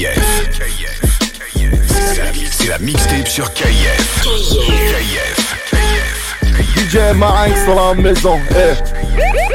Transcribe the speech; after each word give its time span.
Yeah. 0.00 0.19
mixtape 2.80 3.28
sur 3.28 3.52
KIF. 3.52 4.22
KIF. 4.22 4.96
KIF. 4.96 5.56
KIF. 5.70 6.92
DJ 6.92 7.14
Marinx 7.14 7.66
dans 7.66 7.88
la 7.88 7.94
maison. 7.94 8.38
Hey. 8.50 9.49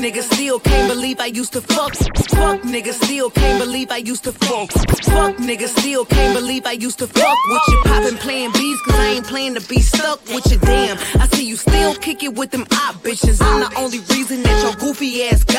With 0.00 0.14
fuck 0.14 0.30
nigga 0.30 0.34
still 0.34 0.60
can't 0.60 0.88
believe 0.88 1.20
I 1.20 1.26
used 1.26 1.52
to 1.52 1.60
fuck. 1.60 1.94
Fuck 1.94 2.60
nigga 2.62 2.92
still 2.92 3.30
can't 3.30 3.58
believe 3.58 3.90
I 3.90 3.96
used 3.96 4.24
to 4.24 4.32
fuck. 4.32 4.70
Fuck 4.70 5.36
nigga 5.36 5.68
still 5.68 6.04
can't 6.04 6.38
believe 6.38 6.66
I 6.66 6.72
used 6.72 6.98
to 6.98 7.06
fuck 7.06 7.38
with 7.48 7.62
you. 7.68 7.82
Poppin' 7.84 8.18
playing 8.18 8.52
beats 8.52 8.82
cause 8.82 8.94
I 8.94 9.06
ain't 9.16 9.26
playing 9.26 9.54
to 9.54 9.68
be 9.68 9.80
stuck 9.80 10.24
with 10.28 10.50
you 10.50 10.58
damn. 10.58 10.96
I 11.20 11.26
see 11.28 11.46
you 11.46 11.56
still 11.56 11.94
kick 11.96 12.22
it 12.22 12.34
with 12.34 12.50
them 12.50 12.62
op 12.62 12.96
bitches. 13.02 13.40
I'm 13.40 13.60
the 13.60 13.76
only 13.76 13.98
reason 14.14 14.42
that 14.42 14.62
your 14.62 14.74
goofy 14.76 15.24
ass 15.24 15.44
got 15.44 15.57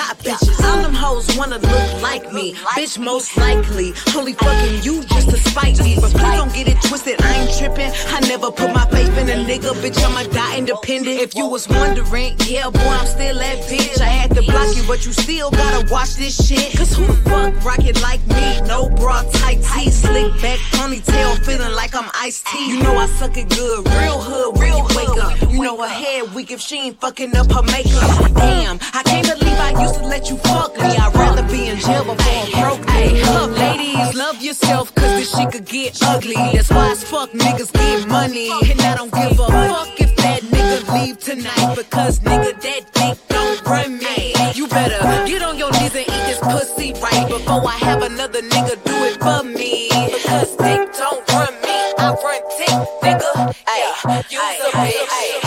hoes 1.20 1.38
wanna 1.38 1.58
look 1.58 2.02
like 2.02 2.32
me. 2.34 2.54
Bitch 2.78 2.98
most 2.98 3.36
likely. 3.38 3.94
Only 4.16 4.34
fucking 4.34 4.84
you 4.84 5.04
just 5.04 5.30
to 5.30 5.38
spite 5.38 5.82
me. 5.84 5.96
But 5.96 6.12
please 6.12 6.38
don't 6.40 6.54
get 6.54 6.68
it 6.68 6.82
twisted. 6.88 7.22
I 7.22 7.36
ain't 7.40 7.58
tripping. 7.58 7.92
I 8.08 8.20
never 8.28 8.52
put 8.52 8.74
my 8.74 8.86
faith 8.88 9.16
in 9.18 9.30
a 9.30 9.38
nigga. 9.50 9.74
Bitch 9.82 10.00
I'ma 10.04 10.24
die 10.32 10.58
independent. 10.58 11.20
If 11.20 11.36
you 11.36 11.48
was 11.48 11.68
wondering 11.68 12.36
yeah 12.46 12.70
boy 12.70 12.96
I'm 13.00 13.06
still 13.06 13.36
that 13.36 13.58
bitch. 13.70 14.02
I 14.02 14.06
had 14.06 14.36
to 14.36 14.42
block 14.60 14.76
you 14.76 14.84
but 14.88 15.06
you 15.06 15.12
still 15.12 15.52
gotta 15.52 15.92
watch 15.92 16.16
this 16.16 16.36
shit. 16.48 16.78
Cause 16.78 16.96
who 16.96 17.06
the 17.06 17.14
fuck? 17.30 17.54
Rocket 17.64 18.02
like 18.02 18.26
me 18.28 18.62
no 18.68 18.90
bra 18.90 19.24
tight 19.34 19.62
tee 19.62 19.90
slick 19.90 20.32
back 20.42 20.60
ponytail 20.76 21.44
feeling 21.46 21.74
like 21.74 21.96
I'm 21.96 22.10
iced 22.14 22.46
tea 22.48 22.70
you 22.70 22.84
know 22.84 22.98
I 22.98 23.08
suck 23.08 23.38
it 23.38 23.50
good 23.50 23.88
real 24.00 24.20
hood 24.20 24.60
real 24.60 24.84
wake 24.96 25.24
up. 25.24 25.52
You 25.52 25.64
know 25.64 25.82
her 25.82 25.88
head 25.88 26.34
weak 26.34 26.52
if 26.52 26.62
she 26.62 26.78
ain't 26.80 27.00
fucking 27.00 27.36
up 27.36 27.52
her 27.52 27.64
makeup. 27.64 28.34
Damn 28.36 28.80
I 28.94 29.04
can't 29.04 29.28
believe 29.28 29.60
I 29.60 29.82
used 29.82 29.96
to 29.96 30.06
let 30.06 30.30
you 30.30 30.38
fuck 30.38 30.76
me. 30.78 30.84
I'd 30.84 31.16
rather 31.16 31.44
be 31.44 31.68
in 31.68 31.78
jail 31.80 32.04
before 32.04 32.18
I 32.20 32.62
broke 32.62 32.90
hey 32.90 33.24
love 33.24 33.52
ladies 33.52 34.16
love 34.16 34.42
yourself 34.42 34.94
cause 34.96 35.14
this 35.20 35.36
shit 35.36 35.52
could 35.52 35.66
get 35.66 35.98
ugly. 36.04 36.36
That's 36.36 36.70
why 36.70 36.92
as 36.92 37.04
fuck 37.04 37.32
niggas 37.32 37.72
get 37.74 38.08
money. 38.08 38.50
And 38.70 38.82
I 38.82 38.96
don't 38.96 39.14
give 39.14 39.40
a 39.40 39.48
fuck 39.48 40.00
if 40.00 40.16
that 40.18 40.42
nigga 40.44 40.94
leave 40.94 41.20
tonight. 41.20 41.76
Because 41.76 42.20
nigga 42.20 42.60
that 42.62 42.94
dick 42.94 43.18
don't 43.30 43.66
run 43.66 43.98
me 43.98 44.29
better. 44.70 45.00
Get 45.28 45.42
on 45.42 45.58
your 45.58 45.72
knees 45.72 45.96
and 45.96 46.08
eat 46.08 46.24
this 46.30 46.40
pussy 46.40 46.94
right. 47.02 47.28
Before 47.28 47.68
I 47.68 47.78
have 47.82 48.04
another 48.04 48.42
nigga 48.42 48.76
do 48.84 48.96
it 49.06 49.20
for 49.20 49.44
me. 49.44 49.90
Because 49.90 50.56
dick 50.56 50.94
don't 50.94 51.28
run 51.34 51.54
me. 51.62 51.78
I 51.98 52.16
run 52.24 52.42
dick 52.58 52.70
nigga. 53.04 53.56
Ay 53.68 54.24
you 54.30 54.40
a 54.40 54.72
bitch. 54.72 55.40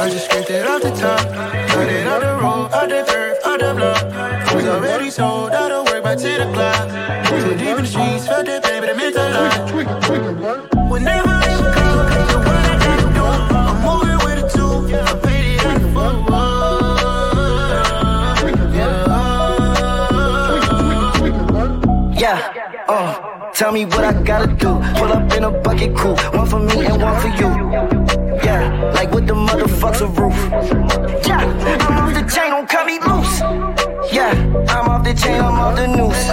I 0.00 0.10
just 0.10 0.30
tell 23.68 23.74
me 23.74 23.84
what 23.84 24.02
I 24.02 24.22
gotta 24.22 24.46
do. 24.46 24.80
Pull 24.98 25.12
up 25.12 25.32
in 25.36 25.44
a 25.44 25.50
bucket 25.50 25.94
cool. 25.94 26.16
one 26.32 26.46
for 26.48 26.58
me 26.58 26.86
and 26.86 27.02
one 27.02 27.20
for 27.20 27.28
you. 27.28 27.50
Yeah, 28.42 28.92
like 28.94 29.10
with 29.12 29.26
the 29.26 29.34
motherfuckers 29.34 30.00
a 30.00 30.08
roof. 30.18 30.38
Yeah, 31.26 31.42
I'm 31.84 31.98
off 31.98 32.14
the 32.14 32.24
chain, 32.32 32.50
don't 32.50 32.66
cut 32.66 32.86
me 32.86 32.98
loose. 33.08 33.40
Yeah, 34.10 34.32
I'm 34.70 34.88
off 34.88 35.04
the 35.04 35.12
chain, 35.12 35.40
I'm 35.42 35.60
off 35.64 35.76
the 35.76 35.86
noose. 35.86 36.24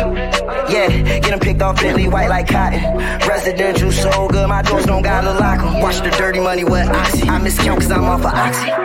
Yeah, 0.72 0.88
get 1.20 1.32
them 1.32 1.40
picked 1.40 1.62
off 1.62 1.76
Bentley 1.82 2.08
white 2.08 2.30
like 2.30 2.48
cotton. 2.48 2.82
Residential 3.28 3.92
so 3.92 4.30
good, 4.30 4.48
my 4.48 4.62
doors 4.62 4.86
don't 4.86 5.02
gotta 5.02 5.34
lock 5.34 5.60
them. 5.60 5.82
Watch 5.82 6.00
the 6.00 6.12
dirty 6.12 6.40
money 6.40 6.64
with 6.64 6.88
Oxy. 6.88 7.24
I 7.24 7.38
miscount 7.42 7.82
cause 7.82 7.92
I'm 7.92 8.06
off 8.06 8.22
of 8.22 8.28
Oxy. 8.28 8.85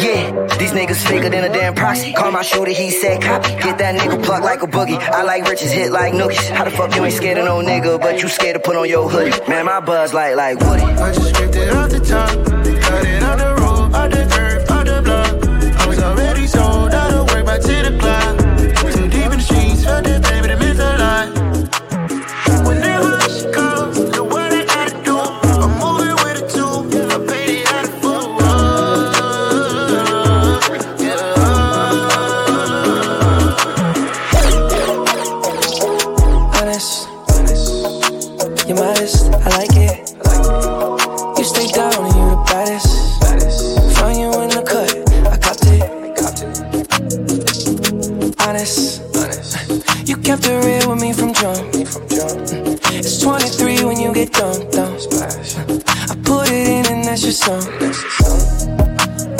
Yeah, 0.00 0.46
these 0.58 0.72
niggas 0.72 1.06
faker 1.06 1.28
than 1.28 1.44
a 1.44 1.52
damn 1.52 1.74
proxy. 1.74 2.12
Call 2.12 2.30
my 2.30 2.42
shooter, 2.42 2.70
he 2.70 2.90
said 2.90 3.20
copy. 3.20 3.50
Get 3.50 3.78
that 3.78 3.98
nigga 3.98 4.24
plucked 4.24 4.44
like 4.44 4.62
a 4.62 4.66
boogie. 4.66 4.98
I 4.98 5.22
like 5.22 5.48
riches, 5.48 5.72
hit 5.72 5.90
like 5.90 6.12
nookies. 6.12 6.50
How 6.50 6.64
the 6.64 6.70
fuck 6.70 6.94
you 6.94 7.04
ain't 7.04 7.14
scared 7.14 7.38
of 7.38 7.44
no 7.44 7.58
nigga, 7.60 8.00
but 8.00 8.22
you 8.22 8.28
scared 8.28 8.54
to 8.54 8.60
put 8.60 8.76
on 8.76 8.88
your 8.88 9.08
hoodie? 9.08 9.36
Man, 9.48 9.66
my 9.66 9.80
buzz 9.80 10.14
like 10.14 10.36
like 10.36 10.58
Woody. 10.60 10.82
I 10.82 11.12
just 11.12 11.28
scraped 11.30 11.56
it 11.56 11.70
off 11.70 11.90
the 11.90 12.00
top, 12.00 12.28
cut 12.28 13.06
it 13.06 13.22
on 13.22 13.38
the 13.38 13.57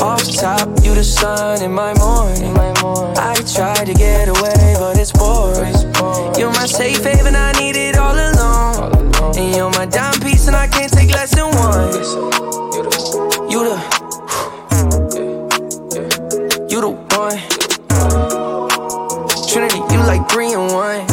Off 0.01 0.25
top, 0.37 0.69
you 0.83 0.95
the 0.95 1.05
sun 1.05 1.61
in 1.63 1.71
my 1.71 1.93
morning. 1.99 2.57
I 3.19 3.35
tried 3.45 3.85
to 3.87 3.95
get 3.95 4.29
away, 4.29 4.75
but 4.79 4.97
it's 4.97 5.13
boring. 5.13 5.75
You're 6.39 6.53
my 6.53 6.65
safe 6.65 7.05
haven, 7.05 7.37
I 7.37 7.53
need 7.53 7.77
it 7.77 7.97
all 7.97 8.15
alone. 8.15 9.13
And 9.37 9.55
you're 9.55 9.71
my 9.71 9.85
dime 9.85 10.19
piece, 10.21 10.47
and 10.47 10.57
I 10.57 10.67
can't 10.67 10.91
take 10.91 11.11
less 11.11 11.35
than 11.35 11.45
one. 11.57 11.93
You 13.51 13.65
the, 13.69 13.77
you 16.71 16.81
the 16.81 16.89
one. 16.89 17.39
Trinity, 19.47 19.83
you 19.93 20.01
like 20.07 20.27
three 20.31 20.55
and 20.55 20.73
one. 20.73 21.07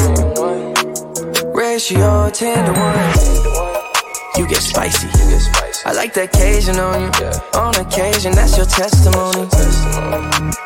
Ratio 1.54 2.30
ten 2.30 2.66
to 2.66 2.72
one. 2.80 2.96
You 4.38 4.48
get 4.48 4.62
spicy 4.62 5.15
occasion 6.18 6.80
on 6.80 7.02
you. 7.02 7.32
On 7.60 7.76
occasion, 7.76 8.32
that's 8.34 8.58
your 8.58 8.66
testimony. 8.66 9.48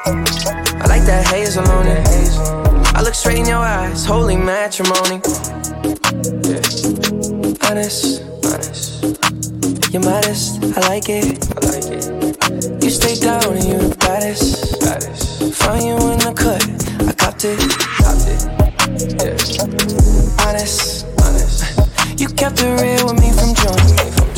I 0.05 0.85
like 0.87 1.03
that 1.05 1.27
hazel 1.27 1.67
on 1.69 1.87
it. 1.87 2.95
I 2.95 3.01
look 3.01 3.13
straight 3.13 3.39
in 3.39 3.45
your 3.45 3.57
eyes, 3.57 4.05
holy 4.05 4.37
matrimony. 4.37 5.21
Honest, 7.67 8.23
honest. 8.45 9.03
You're 9.91 10.03
modest, 10.03 10.63
I 10.77 10.87
like 10.87 11.09
it. 11.09 11.45
I 11.51 11.59
like 11.67 11.89
it. 11.91 12.83
You 12.83 12.89
stay 12.89 13.15
down 13.15 13.57
and 13.57 13.65
you're 13.65 13.79
the 13.79 13.95
baddest. 13.99 14.79
baddest. 14.79 15.55
Find 15.55 15.83
you 15.83 15.95
in 15.95 16.19
the 16.19 16.33
cut, 16.33 16.63
I 17.07 17.13
copped 17.13 17.45
it. 17.45 17.59
Copped 17.99 18.27
it. 18.27 18.41
Yeah. 19.19 20.47
Honest, 20.47 21.05
honest. 21.23 22.19
You 22.19 22.27
kept 22.27 22.61
it 22.61 22.81
real 22.81 23.07
with 23.07 23.19
me 23.19 23.31
from 23.31 23.55
jump. 23.55 24.28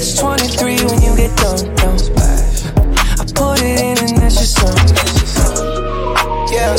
23 0.00 0.76
when 0.86 1.02
you 1.02 1.14
get 1.14 1.36
done, 1.36 1.74
done. 1.76 1.98
I 2.16 3.24
put 3.34 3.60
it 3.60 3.80
in 3.80 3.98
and 3.98 4.16
that's 4.16 4.36
just 4.36 4.56
song. 4.56 4.72
Yeah, 6.50 6.72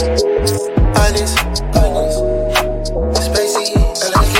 honest, 0.98 1.62
honest. 1.78 2.18
Spacey, 3.22 3.78
LSD. 4.02 4.40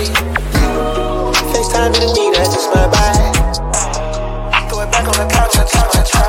FaceTime 1.54 1.94
in 1.94 2.02
the 2.02 2.08
meet, 2.18 2.34
that's 2.34 2.56
just 2.56 2.74
my 2.74 2.90
vibe. 2.90 3.36
Throw 4.70 4.82
it 4.82 4.92
back 4.92 5.06
on 5.06 5.14
the 5.14 5.32
couch 5.32 5.56
and 5.60 5.70
couch 5.70 5.96
and 5.96 6.08
couch. 6.08 6.21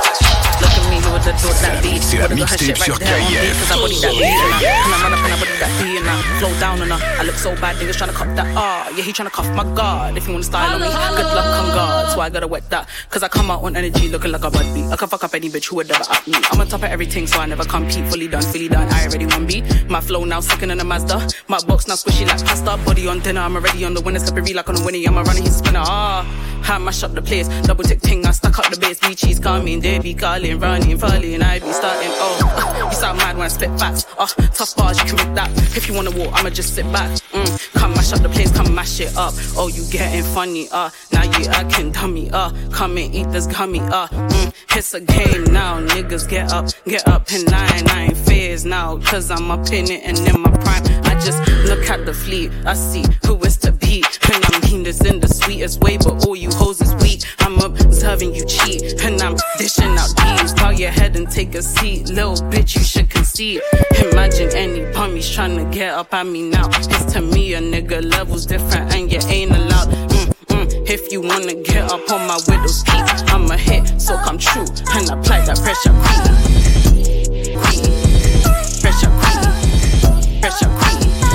C'est 1.23 2.19
la 2.19 2.23
Would've 2.23 2.37
got 2.37 2.49
her 2.51 2.67
mixtape 2.67 2.77
sur 2.77 2.93
right 2.95 2.99
there 2.99 3.21
on 3.23 3.29
beat, 3.31 3.55
Cause 3.55 3.71
I 3.71 3.77
body 3.79 3.95
that 4.01 4.11
beat 4.11 4.27
and 4.27 4.55
I, 4.55 4.67
and 4.83 4.93
I 4.93 5.03
run 5.03 5.13
up 5.13 5.23
and 5.23 5.33
I 5.33 5.39
body 5.39 5.55
that 5.63 5.71
beat 5.79 5.99
and 5.99 6.09
I 6.09 6.39
flow 6.39 6.53
down 6.59 6.83
and 6.83 6.93
I, 6.93 7.21
I 7.21 7.23
look 7.23 7.37
so 7.37 7.55
bad, 7.61 7.77
niggas 7.77 7.97
tryna 7.97 8.13
cop 8.13 8.27
that 8.35 8.57
ah, 8.57 8.89
yeah 8.97 9.05
he 9.05 9.13
tryna 9.13 9.31
cuff 9.31 9.47
my 9.55 9.63
guard. 9.75 10.17
If 10.17 10.27
you 10.27 10.33
wanna 10.33 10.45
style 10.45 10.75
on 10.75 10.81
me, 10.81 10.89
good 10.89 11.31
luck 11.31 11.47
on 11.47 11.69
guard. 11.77 12.11
So 12.11 12.21
I 12.21 12.29
gotta 12.29 12.49
wet 12.49 12.69
that, 12.71 12.89
cause 13.11 13.23
I 13.23 13.29
come 13.29 13.53
out 13.53 13.63
on 13.63 13.77
energy 13.77 14.09
looking 14.09 14.33
like 14.33 14.43
a 14.43 14.51
bad 14.51 14.75
beat. 14.75 14.87
I 14.91 14.97
can 14.97 15.09
fuck 15.09 15.23
up 15.23 15.33
any 15.35 15.49
bitch 15.49 15.67
who 15.67 15.77
would 15.77 15.91
ever 15.93 16.03
at 16.11 16.27
me. 16.27 16.35
I'm 16.51 16.61
on 16.61 16.67
top 16.67 16.83
of 16.83 16.91
everything, 16.91 17.29
so 17.29 17.39
I 17.39 17.47
never 17.47 17.65
compete. 17.65 18.05
Fully 18.11 18.27
done, 18.27 18.43
fully 18.43 18.69
done. 18.69 18.89
I 18.93 19.07
already 19.07 19.27
won 19.27 19.47
beat. 19.47 19.65
My 19.89 20.01
flow 20.01 20.25
now 20.25 20.41
second 20.41 20.73
in 20.73 20.81
a 20.81 20.85
Mazda. 20.85 21.29
My 21.47 21.63
box 21.63 21.87
now 21.87 21.95
squishy 21.95 22.27
like 22.27 22.45
pasta. 22.45 22.77
Body 22.85 23.07
on 23.07 23.21
dinner, 23.21 23.43
I'm 23.43 23.55
already 23.55 23.85
on 23.85 23.95
the 23.95 24.01
winner. 24.01 24.19
Slippery 24.19 24.55
like 24.55 24.69
on 24.69 24.77
a 24.77 24.85
winnie. 24.85 25.07
I'm 25.07 25.17
a 25.17 25.23
running 25.23 25.45
his 25.45 25.57
spinner. 25.59 25.83
Ah, 25.85 26.27
I 26.69 26.79
mash 26.79 27.03
up 27.05 27.13
the 27.13 27.23
place. 27.23 27.47
Double 27.63 27.85
tick 27.85 28.01
ting, 28.01 28.27
I 28.27 28.33
stack 28.33 28.59
up 28.59 28.71
the 28.71 28.79
bass. 28.79 28.99
Be 28.99 29.15
cheese 29.15 29.39
coming, 29.39 29.81
they 29.81 29.99
be 30.01 30.15
calling, 30.15 30.59
running, 30.59 30.99
falling. 31.13 31.43
I 31.43 31.59
be 31.59 31.73
starting. 31.73 32.11
Oh, 32.15 32.89
you 32.91 32.97
sound 32.97 33.19
mad 33.19 33.37
when 33.37 33.47
I 33.47 33.49
spit 33.49 33.71
facts. 33.79 34.07
Oh, 34.19 34.27
tough 34.55 34.77
bars, 34.77 34.99
you 34.99 35.05
can 35.05 35.17
rip 35.27 35.35
that. 35.37 35.51
If 35.77 35.89
you 35.89 35.95
wanna 35.95 36.11
walk, 36.11 36.31
I'ma 36.33 36.51
just 36.51 36.75
sit 36.75 36.91
back. 36.93 37.11
Mm, 37.33 37.73
come 37.75 37.91
mash 37.93 38.13
up 38.13 38.23
the 38.23 38.29
place, 38.29 38.51
come 38.53 38.75
mash 38.75 39.01
it 39.01 39.17
up. 39.17 39.35
Oh, 39.57 39.69
you 39.69 39.85
getting 39.91 40.25
funny, 40.35 40.69
uh. 40.71 40.91
Now 41.13 41.25
you 41.25 41.47
acting 41.47 41.93
dummy, 41.93 42.31
uh. 42.31 42.51
Come 42.71 42.99
and 42.99 43.15
eat 43.15 43.31
this 43.31 43.47
gummy, 43.47 43.81
uh. 43.81 44.09
Mm, 44.09 44.55
it's 44.77 44.95
a 44.95 45.01
game 45.01 45.45
now, 45.45 45.81
niggas 45.81 46.29
get 46.29 46.53
up, 46.53 46.67
get 46.85 47.07
up 47.09 47.33
in 47.33 47.45
line. 47.47 47.89
I 47.89 48.09
ain't 48.09 48.17
phased 48.17 48.67
now, 48.67 48.99
cause 48.99 49.31
I'm 49.31 49.51
up 49.51 49.67
in 49.73 49.91
it 49.91 50.03
and 50.05 50.19
in 50.19 50.41
my 50.41 50.51
prime. 50.51 50.83
I 51.05 51.15
just 51.21 51.39
look 51.69 51.89
at 51.91 52.07
the 52.07 52.15
fleet, 52.15 52.51
I 52.65 52.75
see 52.75 53.05
who 53.27 53.39
is 53.45 53.57
to 53.59 53.73
beat. 53.73 54.19
And 54.33 54.45
I 54.45 54.71
mean 54.71 54.83
this 54.83 55.01
in 55.05 55.21
the 55.21 55.29
sweetest 55.29 55.81
way, 55.83 55.99
but 55.99 56.27
all 56.27 56.37
you 56.37 56.51
hoes 56.51 56.81
is 56.81 56.95
weak. 57.03 57.23
I'm 58.05 58.21
you 58.35 58.45
cheat, 58.45 59.01
and 59.05 59.21
I'm 59.23 59.37
dishing 59.59 59.97
out 59.97 60.13
these. 60.17 60.53
Bow 60.55 60.71
your 60.71 60.91
head 60.91 61.17
and 61.17 61.31
take 61.31 61.55
a 61.55 61.63
seat, 61.63 62.09
little 62.09 62.35
bitch, 62.51 62.75
you 62.75 62.83
should 62.83 63.09
concede. 63.09 63.61
Imagine 64.11 64.51
any 64.57 64.81
bummies 64.93 65.31
tryna 65.31 65.73
get 65.73 65.95
up 65.95 66.13
at 66.13 66.27
me 66.27 66.51
now. 66.51 66.69
It's 66.73 67.13
to 67.13 67.21
me 67.21 67.55
a 67.55 67.61
nigga 67.61 68.03
levels 68.03 68.45
different, 68.45 68.93
and 68.95 69.11
you 69.13 69.21
ain't 69.29 69.53
allowed. 69.53 69.89
Mm, 69.89 70.35
mm. 70.47 70.91
If 70.91 71.13
you 71.13 71.21
wanna 71.21 71.55
get 71.55 71.93
up 71.93 72.11
on 72.11 72.27
my 72.27 72.39
widow's 72.49 72.83
peak, 72.83 73.05
I'm 73.33 73.49
a 73.51 73.57
hit, 73.57 74.01
so 74.01 74.17
come 74.19 74.39
true, 74.39 74.67
and 74.95 75.09
apply 75.09 75.47
that 75.47 75.61
pressure 75.63 75.95
queen. 76.03 76.23
Queen. 77.63 77.85
Pressure 78.83 79.13
queen. 79.21 80.41
Pressure 80.41 80.71
queen. 80.81 81.32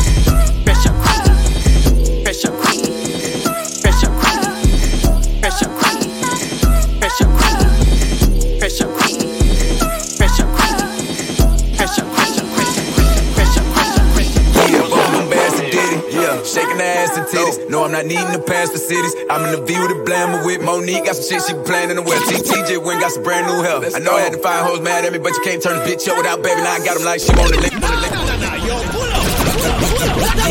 Shaking 16.57 16.77
their 16.77 16.98
ass 16.98 17.18
and 17.18 17.27
titties. 17.27 17.69
No, 17.69 17.86
I'm 17.86 17.92
not 17.92 18.06
needing 18.06 18.31
to 18.33 18.42
pass 18.42 18.71
the 18.74 18.81
cities. 18.81 19.13
I'm 19.30 19.45
in 19.45 19.51
the 19.54 19.62
view 19.62 19.77
with 19.77 19.94
the 19.94 20.01
blammer 20.01 20.42
with 20.44 20.63
Monique. 20.65 21.06
Got 21.06 21.15
some 21.15 21.30
shit 21.30 21.45
she 21.45 21.54
in 21.54 21.95
the 21.95 22.01
well. 22.01 22.18
TJ 22.18 22.81
went 22.83 23.01
got 23.01 23.12
some 23.12 23.21
brand 23.24 23.45
new 23.45 23.62
hair. 23.62 23.77
I 23.94 24.00
know 24.00 24.18
I 24.18 24.21
had 24.21 24.33
to 24.33 24.42
find 24.42 24.65
hoes 24.65 24.81
mad 24.81 25.06
at 25.06 25.13
me, 25.13 25.19
but 25.19 25.38
you 25.38 25.42
can't 25.45 25.62
turn 25.62 25.77
a 25.77 25.83
bitch 25.86 26.07
up 26.09 26.18
without 26.18 26.42
baby. 26.42 26.62
Now 26.62 26.74
I 26.74 26.80
got 26.81 26.98
them 26.98 27.06
like 27.06 27.21
she 27.21 27.30
on 27.30 27.51
the 27.54 27.62
link. 27.62 27.74
On 27.77 27.81
the 27.81 28.01
link. 28.01 28.13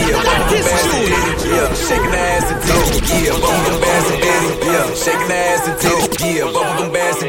Yeah, 0.06 0.22
both 0.22 0.38
of 0.38 0.46
them 0.46 0.62
bass 0.62 0.86
and 0.94 1.02
Diddy. 1.10 1.50
Yeah, 1.50 1.74
shaking 1.74 2.14
ass 2.14 2.46
and 2.54 2.60
titties. 2.62 3.10
Yeah, 3.26 3.34
of 3.34 3.60
them 3.66 3.78
bass 3.82 4.06
and 4.06 4.20
Diddy. 4.22 4.50
Yeah, 4.62 4.86
shaking 4.94 5.32
ass 5.34 5.66
and 5.66 5.76
titties. 5.82 6.22
Yeah, 6.22 6.46
of 6.46 6.78
them 6.78 6.92
bass 6.92 7.18
and. 7.22 7.25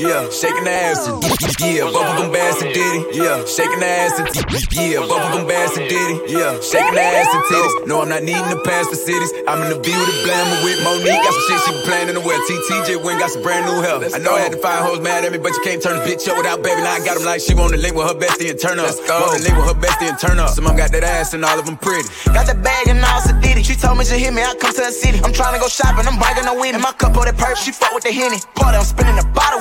Yeah, 0.00 0.32
shaking 0.32 0.64
their 0.64 0.96
ass 0.96 1.04
and 1.12 1.20
yeah, 1.60 1.84
them 1.84 2.32
bass 2.32 2.64
and 2.64 2.72
Diddy. 2.72 3.20
Yeah, 3.20 3.44
shaking 3.44 3.84
their 3.84 4.08
ass 4.08 4.16
and 4.16 4.32
yeah, 4.72 5.04
them 5.04 5.44
bass 5.44 5.76
and 5.76 5.92
Diddy. 5.92 6.32
Yeah, 6.32 6.56
shaking 6.64 6.96
their 6.96 7.04
ass 7.20 7.28
and 7.28 7.44
titties. 7.52 7.74
No, 7.84 8.00
I'm 8.00 8.08
not 8.08 8.24
needing 8.24 8.48
to 8.48 8.56
pass 8.64 8.88
the 8.88 8.96
cities. 8.96 9.28
I'm 9.44 9.60
in 9.60 9.68
the 9.68 9.76
view 9.76 10.00
with 10.00 10.08
the 10.08 10.24
blammer 10.24 10.64
with 10.64 10.80
Monique. 10.80 11.20
Got 11.20 11.36
some 11.36 11.44
shit 11.52 11.60
she 11.68 11.72
be 11.76 11.82
playing 11.84 12.08
in 12.08 12.14
the 12.16 12.24
well. 12.24 12.40
TTJ 12.48 13.04
went 13.04 13.20
got 13.20 13.28
some 13.28 13.44
brand 13.44 13.68
new 13.68 13.84
hair. 13.84 14.00
I 14.00 14.16
know 14.24 14.32
I 14.32 14.40
had 14.40 14.56
to 14.56 14.60
find 14.64 14.80
hoes 14.80 15.04
mad 15.04 15.20
at 15.28 15.32
me, 15.32 15.38
but 15.38 15.52
you 15.52 15.60
can't 15.68 15.84
turn 15.84 16.00
a 16.00 16.02
bitch 16.08 16.24
up 16.32 16.40
without 16.40 16.64
baby. 16.64 16.80
Now 16.80 16.96
I 16.96 17.04
got 17.04 17.20
them 17.20 17.28
like 17.28 17.44
she 17.44 17.52
want 17.52 17.76
to 17.76 17.80
link 17.80 17.92
with 17.92 18.08
her 18.08 18.16
bestie 18.16 18.48
and 18.48 18.56
turn 18.56 18.80
up. 18.80 18.96
Want 19.04 19.36
to 19.36 19.44
link 19.44 19.52
with 19.52 19.68
her 19.68 19.76
bestie 19.76 20.08
and 20.08 20.16
turn 20.16 20.40
up. 20.40 20.48
Some 20.56 20.64
of 20.64 20.72
them 20.72 20.80
got 20.80 20.96
that 20.96 21.04
ass 21.04 21.36
and 21.36 21.44
all 21.44 21.60
of 21.60 21.68
them 21.68 21.76
pretty. 21.76 22.08
Got 22.32 22.48
the 22.48 22.56
bag 22.56 22.88
and 22.88 23.04
all 23.04 23.20
so 23.20 23.36
did. 23.36 23.60
She 23.60 23.76
told 23.76 24.00
me 24.00 24.08
to 24.08 24.16
hit 24.16 24.32
me, 24.32 24.40
I 24.40 24.56
come 24.56 24.72
to 24.72 24.80
the 24.80 24.90
city. 24.96 25.20
I'm 25.20 25.36
trying 25.36 25.52
to 25.52 25.60
go 25.60 25.68
shopping, 25.68 26.08
I'm 26.08 26.16
bragging 26.16 26.48
no 26.48 26.56
winning. 26.56 26.80
My 26.80 26.96
cup 26.96 27.12
of 27.12 27.28
that 27.28 27.36
perp, 27.36 27.60
she 27.60 27.70
fuck 27.70 27.92
with 27.92 28.08
the 28.08 28.12
henny. 28.12 28.40
Party, 28.56 28.80
I'm 28.80 28.88
spinning 28.88 29.16
the 29.20 29.28
bottle 29.36 29.59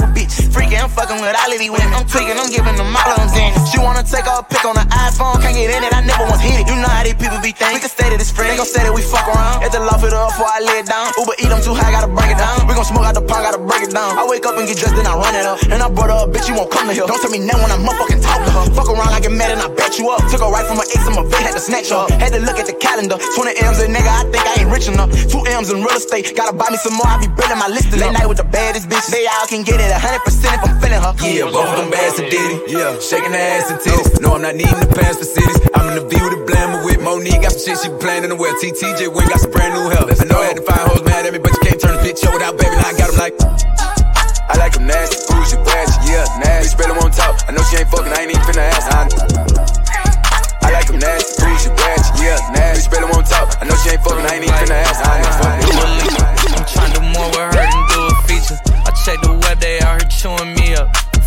fucking 1.09 1.25
with 1.25 1.33
all 1.33 1.73
women. 1.73 1.89
I'm 1.97 2.05
tweaking, 2.05 2.37
I'm 2.37 2.49
giving 2.53 2.77
them 2.77 2.93
all 2.93 3.09
of 3.09 3.17
them 3.17 3.29
zany. 3.33 3.57
She 3.73 3.81
wanna 3.81 4.05
take 4.05 4.29
a 4.29 4.45
pic 4.45 4.61
on 4.61 4.77
the 4.77 4.85
iPhone, 4.93 5.41
can't 5.41 5.57
get 5.57 5.73
in 5.73 5.81
it, 5.81 5.89
I 5.89 6.05
never 6.05 6.29
once 6.29 6.41
hit 6.41 6.61
it. 6.61 6.69
You 6.69 6.77
know 6.77 6.89
how 6.89 7.01
these 7.01 7.17
people 7.17 7.41
be 7.41 7.49
thinking. 7.49 7.81
We 7.81 7.81
can 7.81 7.89
stay 7.89 8.09
to 8.13 8.17
this 8.17 8.29
friend, 8.29 8.53
they 8.53 8.57
gon' 8.57 8.69
say 8.69 8.85
that 8.85 8.93
we 8.93 9.01
fuck 9.01 9.25
around. 9.25 9.65
At 9.65 9.73
the 9.73 9.81
loft 9.81 10.05
it 10.05 10.13
up 10.13 10.29
before 10.29 10.49
I 10.53 10.61
lay 10.61 10.85
it 10.85 10.87
down. 10.87 11.09
Uber 11.17 11.33
eat, 11.41 11.49
I'm 11.49 11.61
too 11.65 11.73
high, 11.73 11.89
gotta 11.89 12.11
break 12.11 12.29
it 12.29 12.37
down. 12.37 12.69
We 12.69 12.77
gon' 12.77 12.85
smoke 12.85 13.09
out 13.09 13.17
the 13.17 13.25
pot, 13.25 13.41
gotta 13.41 13.57
break 13.57 13.89
it 13.89 13.93
down. 13.93 14.17
I 14.21 14.23
wake 14.29 14.45
up 14.45 14.53
and 14.61 14.69
get 14.69 14.77
dressed, 14.77 14.93
then 14.93 15.09
I 15.09 15.17
run 15.17 15.33
it 15.33 15.45
up. 15.49 15.57
And 15.73 15.81
I 15.81 15.89
brought 15.89 16.13
her 16.13 16.21
a 16.25 16.27
bitch, 16.29 16.45
you 16.45 16.53
won't 16.53 16.69
come 16.69 16.85
to 16.85 16.93
here. 16.93 17.09
Don't 17.09 17.17
tell 17.17 17.33
me 17.33 17.41
now 17.41 17.57
when 17.57 17.73
I'm 17.73 17.81
motherfucking 17.81 18.21
talk 18.21 18.45
to 18.45 18.51
her. 18.53 18.63
Fuck 18.77 18.89
around, 18.93 19.09
I 19.09 19.19
get 19.19 19.33
mad 19.33 19.49
and 19.49 19.61
I 19.65 19.69
bet 19.73 19.97
you 19.97 20.13
up. 20.13 20.21
Took 20.29 20.45
her 20.45 20.51
right 20.53 20.65
from 20.69 20.77
my 20.77 20.85
ex, 20.93 21.01
and 21.09 21.17
my 21.17 21.25
vet 21.25 21.41
had 21.41 21.55
to 21.57 21.63
snatch 21.63 21.89
her. 21.89 22.05
Had 22.21 22.37
to 22.37 22.41
look 22.45 22.61
at 22.61 22.69
the 22.69 22.77
calendar. 22.77 23.17
20 23.17 23.57
M's 23.65 23.81
a 23.81 23.89
nigga, 23.89 24.11
I 24.13 24.29
think 24.29 24.45
I 24.45 24.61
ain't 24.61 24.69
rich 24.69 24.85
enough. 24.85 25.09
Two 25.25 25.41
M's 25.49 25.73
in 25.73 25.81
real 25.81 25.97
estate, 25.97 26.37
gotta 26.37 26.53
buy 26.53 26.69
me 26.69 26.77
some 26.77 26.93
more. 26.93 27.09
I 27.09 27.17
be 27.17 27.27
building 27.33 27.57
my 27.57 27.67
list. 27.67 27.89
Late 27.97 28.13
night 28.13 28.29
with 28.29 28.37
the 28.37 28.45
baddest 28.45 28.85
bitch. 28.85 29.09
They 29.09 29.25
all 29.25 29.47
can 29.49 29.65
get 29.65 29.81
it 29.81 29.89
100% 29.89 30.21
if 30.53 30.61
I'm 30.61 30.77
feeling 30.77 30.98
her. 30.99 31.15
Yeah, 31.23 31.47
both 31.47 31.69
of 31.71 31.77
them 31.79 31.89
bass 31.89 32.19
and 32.19 32.29
Diddy. 32.29 32.71
Yeah, 32.71 32.99
shaking 32.99 33.31
their 33.31 33.47
ass 33.57 33.71
and 33.71 33.79
titties. 33.79 34.19
Oh. 34.19 34.23
No, 34.23 34.27
I'm 34.35 34.43
not 34.43 34.55
needing 34.55 34.79
to 34.79 34.89
pass 34.91 35.17
the 35.17 35.25
cities. 35.25 35.59
I'm 35.73 35.89
in 35.89 35.95
the 35.95 36.05
view 36.07 36.21
with 36.23 36.35
the 36.35 36.43
blammer 36.45 36.83
with 36.83 36.99
Monique. 37.01 37.41
Got 37.41 37.55
some 37.55 37.63
shit 37.63 37.77
she 37.79 37.89
be 37.89 37.97
playing 37.97 38.23
in 38.23 38.29
the 38.29 38.39
well. 38.39 38.53
TTJ 38.59 39.09
went 39.13 39.29
got 39.29 39.39
some 39.39 39.51
brand 39.51 39.73
new 39.73 39.87
hair. 39.89 40.03
I 40.03 40.25
know 40.27 40.39
I 40.39 40.51
had 40.51 40.57
to 40.59 40.65
find 40.67 40.83
hoes 40.83 41.03
mad 41.07 41.25
at 41.25 41.33
me, 41.33 41.39
but 41.39 41.51
you 41.55 41.61
can't 41.63 41.79
turn 41.79 41.95
a 41.95 42.01
bitch 42.03 42.21
up 42.27 42.33
without 42.35 42.57
baby. 42.59 42.75
Now 42.75 42.91
I 42.91 42.95
got 42.99 43.07
them 43.11 43.19
like. 43.19 43.35
I 44.49 44.57
like 44.57 44.73
them 44.73 44.87
nasty, 44.87 45.21
bougie, 45.29 45.61
ratchet, 45.61 46.09
yeah, 46.09 46.25
nasty. 46.41 46.73
Bitch, 46.73 46.77
better 46.81 46.97
won't 46.97 47.13
talk. 47.13 47.37
I 47.47 47.51
know 47.53 47.61
she 47.69 47.77
ain't 47.77 47.89
fucking, 47.89 48.11
I 48.11 48.25
ain't 48.25 48.33
even 48.33 48.41
finna 48.49 48.65
ask. 48.65 48.89
I, 48.89 49.05
I 50.65 50.71
like 50.73 50.87
them 50.89 50.97
nasty, 50.97 51.37
bougie, 51.37 51.69
ratchet, 51.69 52.17
yeah, 52.17 52.41
nasty. 52.57 52.89
Bitch, 52.89 52.91
better 52.91 53.09
won't 53.13 53.29
talk. 53.29 53.53
I 53.61 53.65
know 53.69 53.77
she 53.85 53.93
ain't 53.93 54.01
fucking, 54.01 54.25
I 54.25 54.41
ain't 54.41 54.49
even 54.49 54.57
finna 54.57 54.81
ask. 54.89 55.05
I 55.05 55.21
ain't 55.21 55.35
fucking. 55.37 55.69
I'm 56.57 56.65
trying 56.65 56.93
to 56.93 56.97
do 56.97 57.05
more 57.13 57.29
with 57.29 57.45
her 57.45 57.61
than 57.61 57.77
do 57.93 57.99
a 58.09 58.13
feature. 58.25 58.57
I 58.83 58.91
check 59.05 59.21
the 59.21 59.37
web, 59.37 59.59
they 59.61 59.79
out 59.85 60.01
here 60.01 60.09
chewing 60.09 60.49
me 60.49 60.57
up. 60.57 60.58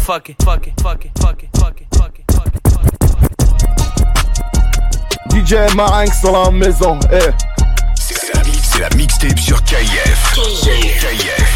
Fuck 0.05 0.31
it, 0.31 0.43
fuck 0.43 0.67
it, 0.67 0.73
fuck 0.83 1.05
it, 1.05 1.13
fuck 1.21 1.43
it, 1.45 1.49
fuck 1.57 1.81
it, 1.81 1.87
fuck 1.97 2.19
it, 2.19 2.25
fuck 2.33 2.55
it, 2.55 2.63
fuck 2.69 2.87
it, 2.87 3.03
fuck 3.39 3.63
it. 5.31 5.47
DJ 5.47 5.75
Marinx 5.77 6.21
dans 6.23 6.45
la 6.45 6.51
maison. 6.51 6.99
Eh. 7.13 7.31
C'est 7.95 8.35
la, 8.35 8.43
c'est 8.63 8.81
la 8.81 8.91
mixtape 8.97 9.39
sur 9.39 9.63
KF. 9.63 10.35
KF. 10.35 11.52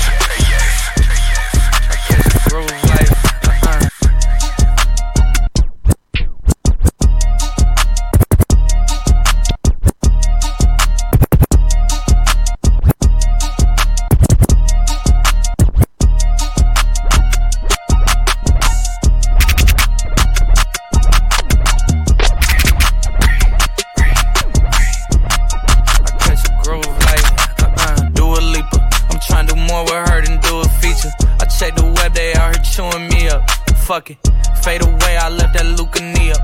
Fuck 33.87 34.11
it, 34.11 34.19
fade 34.65 34.83
away, 34.83 35.17
I 35.17 35.29
left 35.29 35.55
that 35.55 35.79
Lucania. 35.79 36.35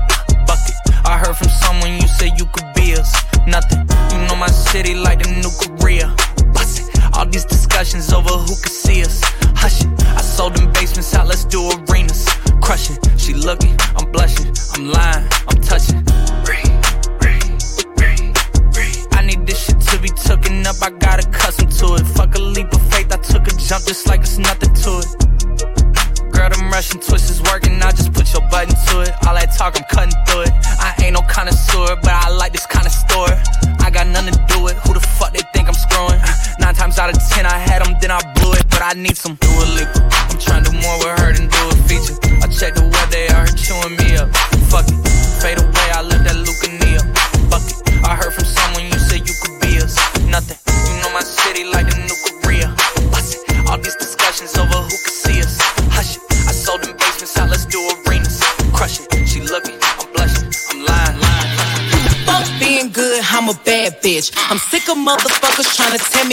Bucket, 0.47 0.75
I 1.05 1.17
heard 1.17 1.35
from 1.35 1.49
someone 1.49 1.91
you 1.99 2.07
said 2.07 2.39
you 2.39 2.45
could 2.45 2.73
be 2.73 2.93
us. 2.93 3.32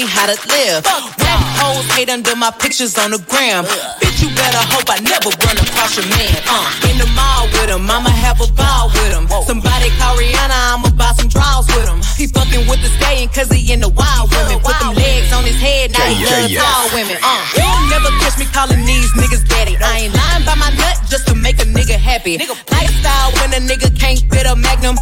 Me 0.01 0.09
how 0.09 0.27
to 0.27 0.37
live. 0.49 0.85
Whack 1.21 1.41
hoes 1.61 1.85
hate 1.93 2.09
under 2.09 2.35
my 2.37 2.51
pictures 2.51 2.97
on 2.97 3.11
the 3.13 3.21
gram. 3.29 3.65
Bitch, 4.01 4.25
you 4.25 4.29
better 4.33 4.63
hope 4.73 4.89
I 4.89 4.97
never 5.05 5.29
run 5.45 5.57
across 5.61 5.97
your 5.97 6.09
man. 6.09 6.41
Uh, 6.49 6.89
in 6.89 6.97
the 6.97 7.09
mall 7.13 7.45
with 7.53 7.69
him, 7.69 7.85
I'ma 7.85 8.09
have 8.09 8.41
a 8.41 8.49
ball 8.57 8.89
with 8.97 9.13
him. 9.13 9.29
Somebody 9.45 9.93
call 10.01 10.17
Rihanna, 10.17 10.57
I'ma 10.73 10.91
buy 10.97 11.13
some 11.21 11.29
draws 11.29 11.67
with 11.69 11.85
him. 11.85 12.01
He 12.17 12.27
fucking 12.33 12.65
with 12.69 12.81
the 12.81 12.89
stallion 12.97 13.29
cause 13.29 13.51
he 13.53 13.61
in 13.73 13.81
the 13.81 13.93
wild 13.93 14.33
women. 14.33 14.61
Put 14.65 14.79
them 14.81 14.95
legs 14.97 15.33
on 15.37 15.45
his 15.45 15.61
head, 15.61 15.93
now 15.93 16.07
he 16.09 16.25
Yeah, 16.25 16.47
yeah. 16.49 16.65
tall 16.65 16.89
women. 16.97 17.17
Uh, 17.21 17.41
you'll 17.61 17.87
never 17.93 18.09
catch 18.25 18.39
me 18.41 18.47
calling 18.49 18.81
these 18.89 19.11
niggas 19.13 19.45
daddy. 19.49 19.77
I 19.77 20.09
ain't 20.09 20.15
lying 20.17 20.45
by 20.49 20.57
my 20.57 20.71
nut 20.81 20.97
just 21.13 21.27
to 21.29 21.35
make 21.35 21.61
a 21.61 21.69
nigga 21.69 21.97
happy. 22.01 22.39
Nigga. 22.39 22.57
Lifestyle 22.73 23.31
when 23.37 23.53
a 23.53 23.61
nigga 23.61 23.93
can't 23.99 24.21
fit 24.33 24.47
a 24.49 24.57
magnum. 24.57 24.97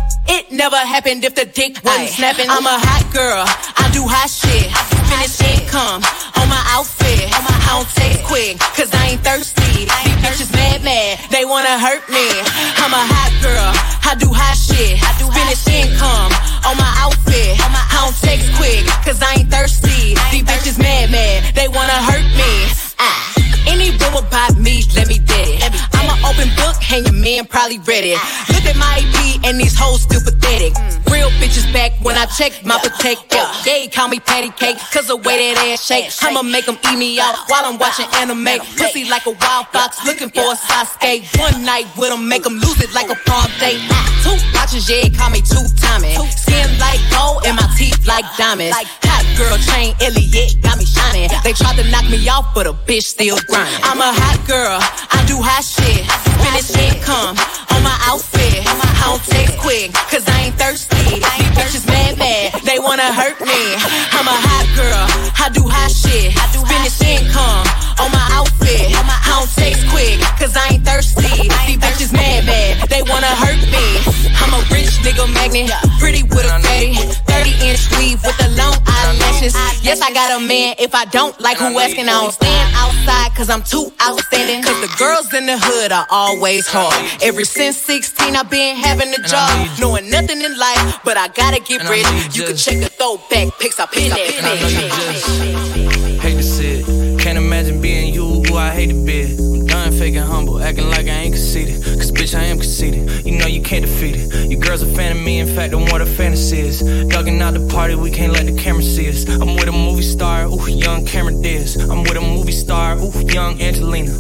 Never 0.69 0.85
happened 0.85 1.25
if 1.25 1.35
the 1.35 1.47
dick 1.47 1.81
wasn't 1.81 2.13
snapping. 2.13 2.45
I'm 2.45 2.69
a 2.69 2.77
hot 2.77 3.09
girl, 3.09 3.41
I 3.41 3.89
do 3.89 4.05
hot 4.05 4.29
shit. 4.29 4.69
Finish 5.09 5.41
income 5.41 6.05
on 6.37 6.45
my 6.45 6.61
outfit. 6.69 7.25
I 7.33 7.73
don't 7.73 7.89
text 7.97 8.21
quick, 8.29 8.61
cause 8.77 8.93
I 8.93 9.17
ain't 9.17 9.25
thirsty. 9.25 9.89
These 9.89 10.21
bitches 10.21 10.53
mad, 10.53 10.85
mad, 10.85 11.25
they 11.33 11.49
wanna 11.49 11.81
hurt 11.81 12.05
me. 12.13 12.21
I'm 12.85 12.93
a 12.93 13.01
hot 13.01 13.33
girl, 13.41 13.73
I 14.05 14.13
do 14.21 14.29
hot 14.29 14.61
shit. 14.61 15.01
Finish 15.33 15.65
income 15.73 16.37
on 16.69 16.77
my 16.77 16.93
outfit. 17.01 17.57
I 17.65 18.05
don't 18.05 18.13
text 18.21 18.53
quick, 18.61 18.85
cause 19.09 19.25
I 19.25 19.41
ain't 19.41 19.49
thirsty. 19.49 20.21
These 20.29 20.45
bitches 20.45 20.77
mad, 20.77 21.09
mad, 21.09 21.49
they 21.57 21.69
wanna 21.73 21.97
hurt 22.13 22.29
me. 22.37 22.88
Man 27.39 27.47
probably 27.47 27.79
read 27.87 28.05
it. 28.05 28.19
Look 28.51 28.67
at 28.67 28.77
my 28.77 28.99
EP, 28.99 29.45
and 29.47 29.61
these 29.61 29.77
hoes 29.79 30.03
still 30.03 30.21
pathetic. 30.21 30.75
Real 31.11 31.31
bitches 31.39 31.67
back 31.73 31.93
when 32.03 32.17
I 32.17 32.27
check 32.27 32.53
my 32.65 32.79
protect. 32.79 33.33
Yeah, 33.33 33.47
they 33.65 33.89
call 33.89 34.09
me 34.09 34.19
patty 34.19 34.51
cake, 34.51 34.79
cause 34.93 35.07
the 35.07 35.17
way 35.17 35.55
that 35.55 35.59
ass 35.71 35.87
shake. 35.87 36.11
I'ma 36.23 36.43
make 36.43 36.67
them 36.67 36.79
eat 36.91 36.99
me 36.99 37.21
out 37.21 37.37
while 37.47 37.65
I'm 37.65 37.79
watching 37.79 38.07
anime. 38.19 38.59
Pussy 38.77 39.09
like 39.09 39.27
a 39.27 39.35
wild 39.39 39.67
fox, 39.69 40.05
looking 40.05 40.31
for 40.31 40.53
a 40.53 40.57
Sasuke. 40.57 41.23
One 41.39 41.65
night 41.65 41.87
with 41.97 42.11
them, 42.11 42.29
make 42.29 42.43
them 42.43 42.59
lose 42.59 42.81
it 42.83 42.93
like 42.95 43.11
a 43.11 43.17
prom 43.27 43.47
date. 43.61 43.81
Two 44.23 44.35
watches, 44.55 44.91
yeah, 44.91 45.07
call 45.15 45.31
me 45.31 45.41
two 45.41 45.63
timing. 45.79 46.19
Skin 46.35 46.69
like 46.79 47.01
gold, 47.15 47.47
and 47.47 47.55
my 47.55 47.69
teeth 47.79 48.07
like 48.07 48.27
diamonds. 48.37 48.75
Hot 49.07 49.25
girl 49.39 49.57
chain, 49.71 49.95
Elliot, 50.03 50.59
got 50.63 50.79
me 50.79 50.85
shining. 50.85 51.31
They 51.45 51.53
tried 51.53 51.77
to 51.79 51.87
knock 51.91 52.11
me 52.11 52.19
off, 52.29 52.51
but 52.55 52.67
a 52.67 52.73
bitch 52.73 53.15
still 53.15 53.39
grinding. 53.47 53.83
I'm 53.85 54.01
a 54.01 54.11
hot 54.11 54.43
girl, 54.47 54.79
I 54.83 55.25
do 55.27 55.39
hot 55.39 55.63
shit. 55.63 56.03
Finish 56.43 56.75
income 56.75 57.28
Um, 57.29 57.37
on 57.77 57.83
my 57.85 57.93
outfit. 58.09 58.65
I 58.65 59.05
don't 59.05 59.21
text 59.21 59.61
quick, 59.61 59.93
cause 60.09 60.25
I 60.25 60.49
ain't 60.49 60.57
thirsty. 60.57 60.97
These 60.97 61.53
bitches 61.53 61.85
mad, 61.85 62.17
mad, 62.17 62.57
they 62.65 62.79
wanna 62.79 63.13
hurt 63.13 63.37
me. 63.45 63.61
I'm 64.17 64.25
a 64.25 64.39
hot 64.49 64.65
girl, 64.73 65.05
I 65.37 65.53
do 65.53 65.61
hot 65.69 65.93
shit. 65.93 66.33
i 66.33 66.49
Finish 66.57 66.97
income 67.05 67.69
on 68.01 68.09
my 68.17 68.25
outfit. 68.33 68.97
I 68.97 69.45
don't 69.45 69.51
text 69.61 69.85
quick, 69.93 70.17
cause 70.41 70.57
I 70.57 70.81
ain't 70.81 70.85
thirsty. 70.89 71.53
These 71.69 71.77
bitches 71.77 72.13
mad, 72.17 72.49
mad, 72.49 72.89
they 72.89 73.05
wanna 73.05 73.29
hurt 73.37 73.61
me. 73.61 73.85
I'm 74.41 74.57
a 74.57 74.65
rich 74.73 74.97
nigga 75.05 75.29
magnet, 75.29 75.69
pretty 76.01 76.23
with 76.23 76.49
a 76.49 76.59
fatty. 76.79 76.95
30 77.27 77.51
inch 77.67 77.91
weave 77.99 78.23
with 78.23 78.37
the 78.39 78.49
long 78.57 78.75
eyelashes. 78.87 79.55
Yes, 79.83 80.01
I 80.01 80.13
got 80.13 80.41
a 80.41 80.45
man. 80.45 80.77
If 80.79 80.95
I 80.95 81.05
don't 81.07 81.39
like 81.41 81.59
who 81.59 81.79
asking, 81.79 82.09
I 82.09 82.21
don't 82.21 82.33
stand 82.33 82.75
outside 82.75 83.35
cause 83.35 83.51
I'm 83.51 83.63
too 83.63 83.93
outstanding. 84.03 84.63
Cause 84.63 84.81
the 84.81 84.93
girls 84.99 85.33
in 85.35 85.47
the 85.47 85.59
hood 85.59 85.93
are 85.93 86.07
always 86.11 86.67
hard. 86.67 86.95
Ever 87.21 87.45
since 87.45 87.77
16, 87.79 88.37
I've 88.37 88.49
been 88.49 88.77
having 88.77 89.13
a 89.13 89.19
job. 89.19 89.79
Knowing 89.81 90.09
nothing 90.09 90.41
in 90.41 90.57
life, 90.57 91.01
but 91.05 91.17
I 91.17 91.29
gotta 91.29 91.61
get 91.61 91.81
And 91.81 91.91
rich. 91.91 92.37
you 92.37 92.45
can 92.45 92.57
check 92.57 92.79
the 92.79 92.89
throwback 92.89 93.59
pics. 93.59 93.81
I 93.81 93.87
pin 93.87 94.11
that, 94.11 94.19
pin 94.19 94.39
And 94.39 94.47
I 94.47 94.61
know 94.61 94.69
you 94.69 94.89
that. 94.89 95.13
just 95.13 96.23
hate 96.23 96.37
to 96.37 96.43
see 96.43 96.69
it. 96.81 97.19
Can't 97.21 97.37
imagine 97.39 97.81
being 97.81 98.15
you, 98.15 98.25
who 98.45 98.57
I 98.57 98.71
hate 98.71 98.89
to 98.91 99.05
be. 99.05 99.48
Faking 99.99 100.23
humble, 100.23 100.63
acting 100.63 100.89
like 100.89 101.07
I 101.07 101.23
ain't 101.25 101.35
conceited. 101.35 101.83
Cause 101.83 102.13
bitch, 102.13 102.33
I 102.33 102.45
am 102.45 102.59
conceited. 102.59 103.27
You 103.27 103.37
know 103.37 103.49
you 103.49 103.61
can't 103.61 103.85
defeat 103.85 104.15
it. 104.15 104.49
You 104.49 104.57
girls 104.57 104.81
a 104.81 104.87
fan 104.87 105.11
of 105.11 105.21
me, 105.25 105.41
in 105.41 105.49
fact, 105.49 105.75
I'm 105.75 105.87
what 105.87 106.01
a 106.01 106.07
fantasy 106.07 106.61
is. 106.61 106.83
Dugging 106.83 107.41
out 107.41 107.55
the 107.55 107.67
party, 107.67 107.97
we 107.97 108.13
can't 108.13 108.33
let 108.33 108.47
the 108.47 108.57
camera 108.57 108.85
see 108.85 109.09
us. 109.09 109.29
I'm 109.29 109.57
with 109.57 109.67
a 109.67 109.73
movie 109.73 110.03
star, 110.03 110.45
ooh, 110.47 110.69
young 110.69 111.05
Cameron 111.05 111.43
Diaz. 111.43 111.75
I'm 111.77 112.05
with 112.05 112.17
a 112.17 112.21
movie 112.21 112.53
star, 112.53 112.97
ooh, 112.97 113.11
young 113.27 113.61
Angelina. 113.61 114.13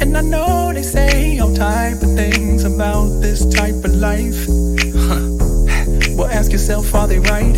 And 0.00 0.16
I 0.16 0.20
know 0.22 0.72
they 0.72 0.82
say 0.82 1.38
all 1.38 1.54
type 1.54 2.02
of 2.02 2.12
things 2.16 2.64
about 2.64 3.20
this 3.20 3.46
type 3.54 3.84
of 3.84 3.94
life. 3.94 4.46
Huh. 4.46 5.30
Well, 6.16 6.26
ask 6.26 6.50
yourself, 6.50 6.92
are 6.92 7.06
they 7.06 7.20
right? 7.20 7.54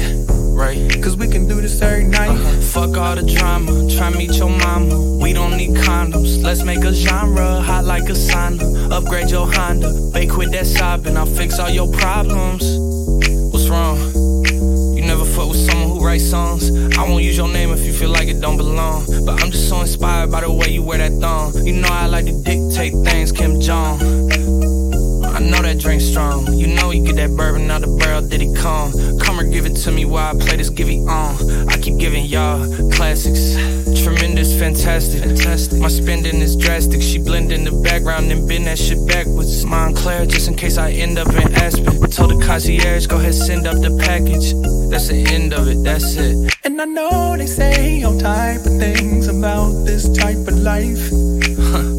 Right. 0.53 1.03
Cause 1.03 1.17
we 1.17 1.29
can 1.29 1.49
do 1.49 1.61
this 1.61 1.81
every 1.83 2.05
night. 2.05 2.31
Uh-huh. 2.31 2.61
Fuck 2.61 2.97
all 2.97 3.17
the 3.17 3.23
drama, 3.23 3.89
try 3.91 4.11
meet 4.11 4.33
your 4.35 4.51
mama. 4.51 5.19
We 5.19 5.33
don't 5.33 5.57
need 5.57 5.71
condoms, 5.71 6.43
let's 6.43 6.63
make 6.63 6.85
a 6.85 6.93
genre 6.93 7.61
hot 7.61 7.85
like 7.85 8.05
a 8.05 8.13
sauna. 8.13 8.91
Upgrade 8.91 9.31
your 9.31 9.51
Honda, 9.53 9.93
bake 10.13 10.37
with 10.37 10.53
that 10.53 10.67
sobbing, 10.67 11.17
I'll 11.17 11.27
fix 11.27 11.59
all 11.59 11.71
your 11.71 11.91
problems. 11.93 12.65
What's 13.53 13.69
wrong? 13.69 13.99
You 14.97 15.03
never 15.03 15.25
fuck 15.25 15.49
with 15.49 15.59
someone 15.69 15.89
who 15.89 16.05
writes 16.05 16.29
songs. 16.29 16.71
I 16.97 17.03
won't 17.09 17.25
use 17.25 17.37
your 17.37 17.49
name 17.49 17.71
if 17.73 17.85
you 17.85 17.93
feel 17.93 18.11
like 18.11 18.29
it 18.29 18.41
don't 18.41 18.57
belong. 18.57 19.07
But 19.25 19.43
I'm 19.43 19.51
just 19.51 19.69
so 19.69 19.81
inspired 19.81 20.31
by 20.31 20.43
the 20.43 20.53
way 20.53 20.69
you 20.69 20.83
wear 20.83 20.99
that 20.99 21.13
thong. 21.21 21.55
You 21.67 21.81
know 21.81 21.89
I 21.91 22.07
like 22.07 22.27
to 22.27 22.43
dictate 22.43 22.93
things, 23.05 23.33
Kim 23.33 23.61
Jong. 23.61 24.82
I 25.43 25.45
know 25.45 25.63
that 25.63 25.81
drink 25.81 26.01
strong. 26.01 26.53
You 26.53 26.69
know 26.69 26.93
you 26.93 27.05
get 27.05 27.17
that 27.17 27.37
bourbon 27.37 27.69
out 27.69 27.81
the 27.81 27.89
barrel, 27.89 28.23
did 28.23 28.41
he 28.41 28.55
come? 28.55 28.93
Come 29.19 29.41
or 29.41 29.45
give 29.45 29.67
it 29.67 29.75
to 29.75 29.91
me 29.91 30.05
while 30.05 30.37
I 30.37 30.39
play 30.39 30.57
this 30.57 30.71
give 30.71 30.89
it 30.89 31.01
on. 31.09 31.69
I 31.69 31.79
keep 31.79 31.99
giving 31.99 32.27
y'all 32.27 32.63
classics. 32.93 33.55
Tremendous, 34.05 34.57
fantastic. 34.57 35.25
fantastic. 35.25 35.81
My 35.81 35.89
spending 35.89 36.37
is 36.37 36.55
drastic. 36.55 37.03
She 37.03 37.19
blend 37.19 37.51
in 37.51 37.65
the 37.65 37.73
background 37.73 38.31
and 38.31 38.49
bend 38.49 38.67
that 38.67 38.79
shit 38.79 39.05
backwards. 39.09 39.65
Moncler, 39.65 40.29
just 40.29 40.47
in 40.47 40.55
case 40.55 40.79
I 40.79 40.93
end 40.93 41.19
up 41.19 41.27
in 41.35 41.53
Aspen. 41.57 42.09
Told 42.13 42.31
the 42.31 42.47
concierge, 42.47 43.09
go 43.09 43.17
ahead, 43.17 43.35
send 43.35 43.67
up 43.67 43.75
the 43.81 43.99
package. 43.99 44.53
That's 44.91 45.09
the 45.09 45.27
end 45.35 45.55
of 45.55 45.67
it, 45.67 45.83
that's 45.83 46.15
it. 46.15 46.57
And 46.63 46.81
I 46.81 46.85
know 46.85 47.37
they 47.37 47.47
say 47.47 48.05
all 48.05 48.17
type 48.17 48.61
of 48.61 48.79
things 48.79 49.27
about 49.27 49.73
this 49.87 50.09
type 50.17 50.47
of 50.47 50.57
life. 50.57 51.11
Huh. 51.59 51.99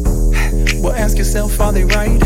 Well, 0.84 0.92
ask 0.92 1.16
yourself, 1.16 1.58
are 1.62 1.72
they 1.72 1.84
right? 1.84 2.20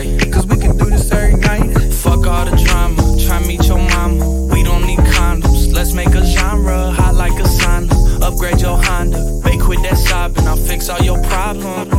Cause 0.00 0.46
we 0.46 0.56
can 0.56 0.78
do 0.78 0.86
this 0.86 1.12
every 1.12 1.38
night. 1.38 1.76
Fuck 1.92 2.26
all 2.26 2.46
the 2.46 2.56
drama, 2.64 3.02
try 3.26 3.38
meet 3.46 3.66
your 3.66 3.78
mama. 3.78 4.48
We 4.52 4.62
don't 4.62 4.86
need 4.86 4.98
condoms, 4.98 5.72
let's 5.74 5.92
make 5.92 6.14
a 6.14 6.24
genre 6.24 6.90
hot 6.90 7.14
like 7.14 7.38
a 7.38 7.44
sauna. 7.44 8.22
Upgrade 8.22 8.60
your 8.62 8.82
Honda, 8.82 9.40
bake 9.44 9.66
with 9.68 9.82
that 9.82 9.98
sobbing, 9.98 10.46
I'll 10.46 10.56
fix 10.56 10.88
all 10.88 11.00
your 11.00 11.22
problems. 11.24 11.90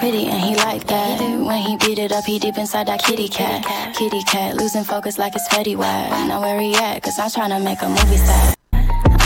Pretty 0.00 0.26
and 0.26 0.32
that. 0.32 0.43
He 1.74 1.88
beat 1.88 1.98
it 1.98 2.12
up, 2.12 2.24
he 2.24 2.38
deep 2.38 2.56
inside 2.56 2.86
that 2.86 3.02
kitty 3.02 3.26
cat. 3.26 3.66
Kitty 3.96 4.22
cat, 4.22 4.54
losing 4.54 4.84
focus 4.84 5.18
like 5.18 5.34
it's 5.34 5.48
Fetty 5.48 5.74
Wap. 5.74 6.28
Know 6.28 6.40
where 6.40 6.60
he 6.60 6.72
at, 6.76 7.02
cause 7.02 7.18
I'm 7.18 7.28
tryna 7.28 7.64
make 7.64 7.82
a 7.82 7.88
movie 7.88 8.16
star. 8.16 8.54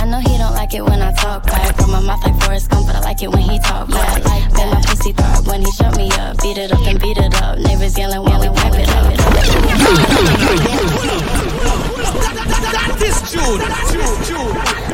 I 0.00 0.06
know 0.06 0.18
he 0.18 0.38
don't 0.38 0.54
like 0.54 0.72
it 0.72 0.80
when 0.82 1.02
I 1.02 1.12
talk 1.12 1.44
back. 1.44 1.76
From 1.76 1.90
my 1.90 2.00
mouth 2.00 2.24
like 2.24 2.40
Forrest 2.40 2.70
Gump, 2.70 2.86
but 2.86 2.96
I 2.96 3.00
like 3.00 3.22
it 3.22 3.28
when 3.28 3.42
he 3.42 3.58
talk 3.58 3.90
back. 3.90 4.24
Make 4.24 4.72
my 4.72 4.80
pussy 4.80 5.12
throb 5.12 5.46
when 5.46 5.60
he 5.60 5.70
shut 5.72 5.94
me 5.98 6.08
up. 6.12 6.40
Beat 6.40 6.56
it 6.56 6.72
up 6.72 6.80
and 6.86 6.98
beat 6.98 7.18
it 7.18 7.34
up. 7.42 7.58
Neighbors 7.58 7.98
yelling 7.98 8.22
while 8.22 8.40
we 8.40 8.48
wipe 8.48 8.72
it 8.72 8.88
up. 8.88 9.12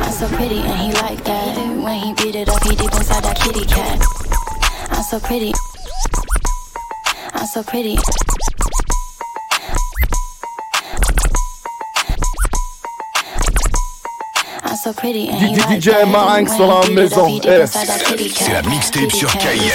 I'm 0.02 0.12
so 0.12 0.26
pretty 0.34 0.58
and 0.58 0.80
he 0.80 0.92
like 1.02 1.22
that. 1.22 1.56
When 1.84 2.00
he 2.02 2.14
beat 2.14 2.34
it 2.34 2.48
up, 2.48 2.60
he 2.64 2.74
deep 2.74 2.92
inside 2.92 3.22
that 3.22 3.38
kitty 3.38 3.64
cat. 3.64 4.02
I'm 4.90 5.04
so 5.04 5.20
pretty. 5.20 5.52
I'm 7.34 7.46
so 7.46 7.62
pretty. 7.62 7.96
DJ 15.78 16.04
Marinx 16.10 16.54
sur 16.56 16.66
la 16.66 16.88
maison. 16.90 17.40
C'est 17.42 18.52
la 18.52 18.62
mixtape 18.62 19.12
sur 19.12 19.30
KIF. 19.38 19.74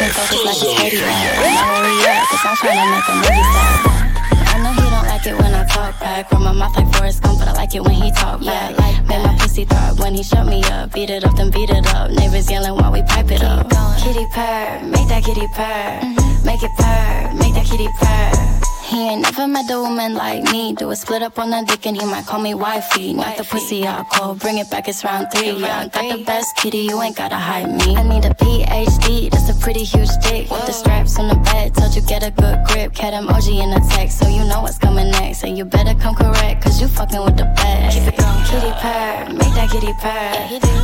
Talk 5.91 5.99
back. 5.99 6.29
From 6.29 6.43
my 6.43 6.51
mouth 6.51 6.75
like 6.75 6.91
Forrest 6.93 7.23
Gump, 7.23 7.39
but 7.39 7.47
I 7.47 7.53
like 7.53 7.75
it 7.75 7.81
when 7.81 7.93
he 7.93 8.11
talk 8.11 8.43
back. 8.43 8.77
Like 8.77 9.07
Made 9.07 9.23
my 9.23 9.35
pussy 9.39 9.65
throb 9.65 9.99
when 9.99 10.13
he 10.13 10.23
shut 10.23 10.45
me 10.45 10.63
up. 10.65 10.93
Beat 10.93 11.09
it 11.09 11.23
up, 11.23 11.35
then 11.35 11.51
beat 11.51 11.69
it 11.69 11.87
up. 11.95 12.11
Neighbors 12.11 12.49
yelling 12.49 12.75
while 12.75 12.91
we 12.91 13.01
pipe 13.03 13.31
it 13.31 13.43
up. 13.43 13.69
Kitty 14.01 14.25
purr, 14.33 14.81
make 14.83 15.07
that 15.07 15.23
kitty 15.23 15.47
purr. 15.55 15.99
Mm-hmm. 16.01 16.45
Make 16.45 16.63
it 16.63 16.71
purr, 16.77 17.33
make 17.35 17.53
that 17.55 17.65
kitty 17.65 17.87
purr. 17.99 18.78
He 18.89 18.97
ain't 19.07 19.21
never 19.21 19.47
met 19.47 19.69
a 19.69 19.79
woman 19.79 20.15
like 20.15 20.41
me. 20.51 20.73
Do 20.73 20.89
a 20.89 20.95
split 20.95 21.21
up 21.21 21.37
on 21.37 21.51
the 21.51 21.63
dick 21.67 21.85
and 21.85 21.95
he 21.95 22.03
might 22.07 22.25
call 22.25 22.41
me 22.41 22.55
wifey. 22.55 23.13
Knock 23.13 23.37
the 23.37 23.43
pussy 23.43 23.85
out 23.85 24.09
cold, 24.09 24.39
bring 24.39 24.57
it 24.57 24.67
back, 24.71 24.87
it's 24.87 25.03
round 25.03 25.27
three. 25.31 25.51
Yeah, 25.51 25.87
got 25.89 26.17
the 26.17 26.23
best 26.23 26.55
kitty, 26.55 26.79
you 26.89 26.99
ain't 26.99 27.15
gotta 27.15 27.35
hide 27.35 27.69
me. 27.69 27.95
I 27.95 28.01
need 28.01 28.25
a 28.25 28.33
PhD, 28.33 29.29
that's 29.29 29.47
a 29.47 29.53
pretty 29.61 29.83
huge 29.83 30.09
dick. 30.23 30.49
With 30.49 30.65
the 30.65 30.71
straps 30.71 31.19
on 31.19 31.27
the 31.27 31.35
bed, 31.35 31.75
told 31.75 31.93
you 31.95 32.01
get 32.01 32.23
a 32.23 32.31
good 32.31 32.65
grip. 32.65 32.95
Cat 32.95 33.13
emoji 33.13 33.61
in 33.61 33.69
the 33.69 33.79
text, 33.93 34.17
so 34.17 34.27
you 34.27 34.43
know 34.45 34.61
what's 34.61 34.79
coming 34.79 35.11
next. 35.11 35.43
And 35.43 35.55
you 35.55 35.65
better 35.65 35.93
come 35.93 36.15
correct, 36.15 36.63
cause 36.63 36.81
you 36.81 36.87
fucking 36.87 37.23
with 37.23 37.37
the 37.37 37.45
best. 37.61 37.95
Keep 37.95 38.07
it 38.07 38.17
going, 38.17 38.43
kitty 38.49 38.73
purr, 38.81 39.29
make 39.37 39.53
that 39.53 39.69
kitty 39.69 39.93
purr. 40.01 40.33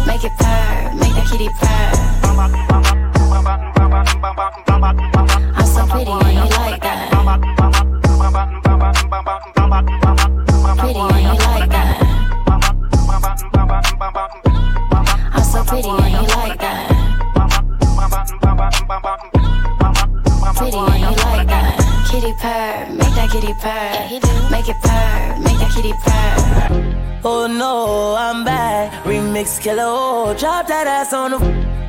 Make 0.05 0.23
it 0.23 0.31
purr, 0.37 0.93
make 1.01 1.15
that 1.17 1.25
kitty 1.31 1.49
purr. 1.57 2.05
I'm 5.57 5.65
so 5.65 5.87
pretty 5.87 6.11
and 6.11 6.37
you 6.37 6.55
like 6.55 6.81
that. 6.83 7.84
Pretty 8.25 8.33
you 8.33 8.41
like 11.45 11.69
that. 11.69 12.01
I'm 15.31 15.43
so 15.43 15.63
pretty 15.63 15.87
you 15.87 15.93
like 16.33 16.57
that. 16.59 16.89
Pretty 20.57 20.75
you 20.75 21.11
like 21.21 21.47
that. 21.47 21.77
Kitty 22.09 22.33
purr, 22.41 22.89
make 22.95 23.13
that 23.13 23.29
kitty 23.31 23.53
purr. 23.61 24.09
Make 24.49 24.69
it 24.69 24.77
purr, 24.81 25.37
make 25.43 25.59
that 25.59 25.71
kitty 25.75 25.93
purr. 26.03 27.21
Oh 27.23 27.45
no, 27.45 28.15
I'm 28.17 28.43
back. 28.43 29.03
Remix 29.03 29.59
killer, 29.61 29.83
oh, 29.85 30.33
drop 30.35 30.65
that 30.67 30.87
ass 30.87 31.13
on 31.13 31.29
the. 31.29 31.37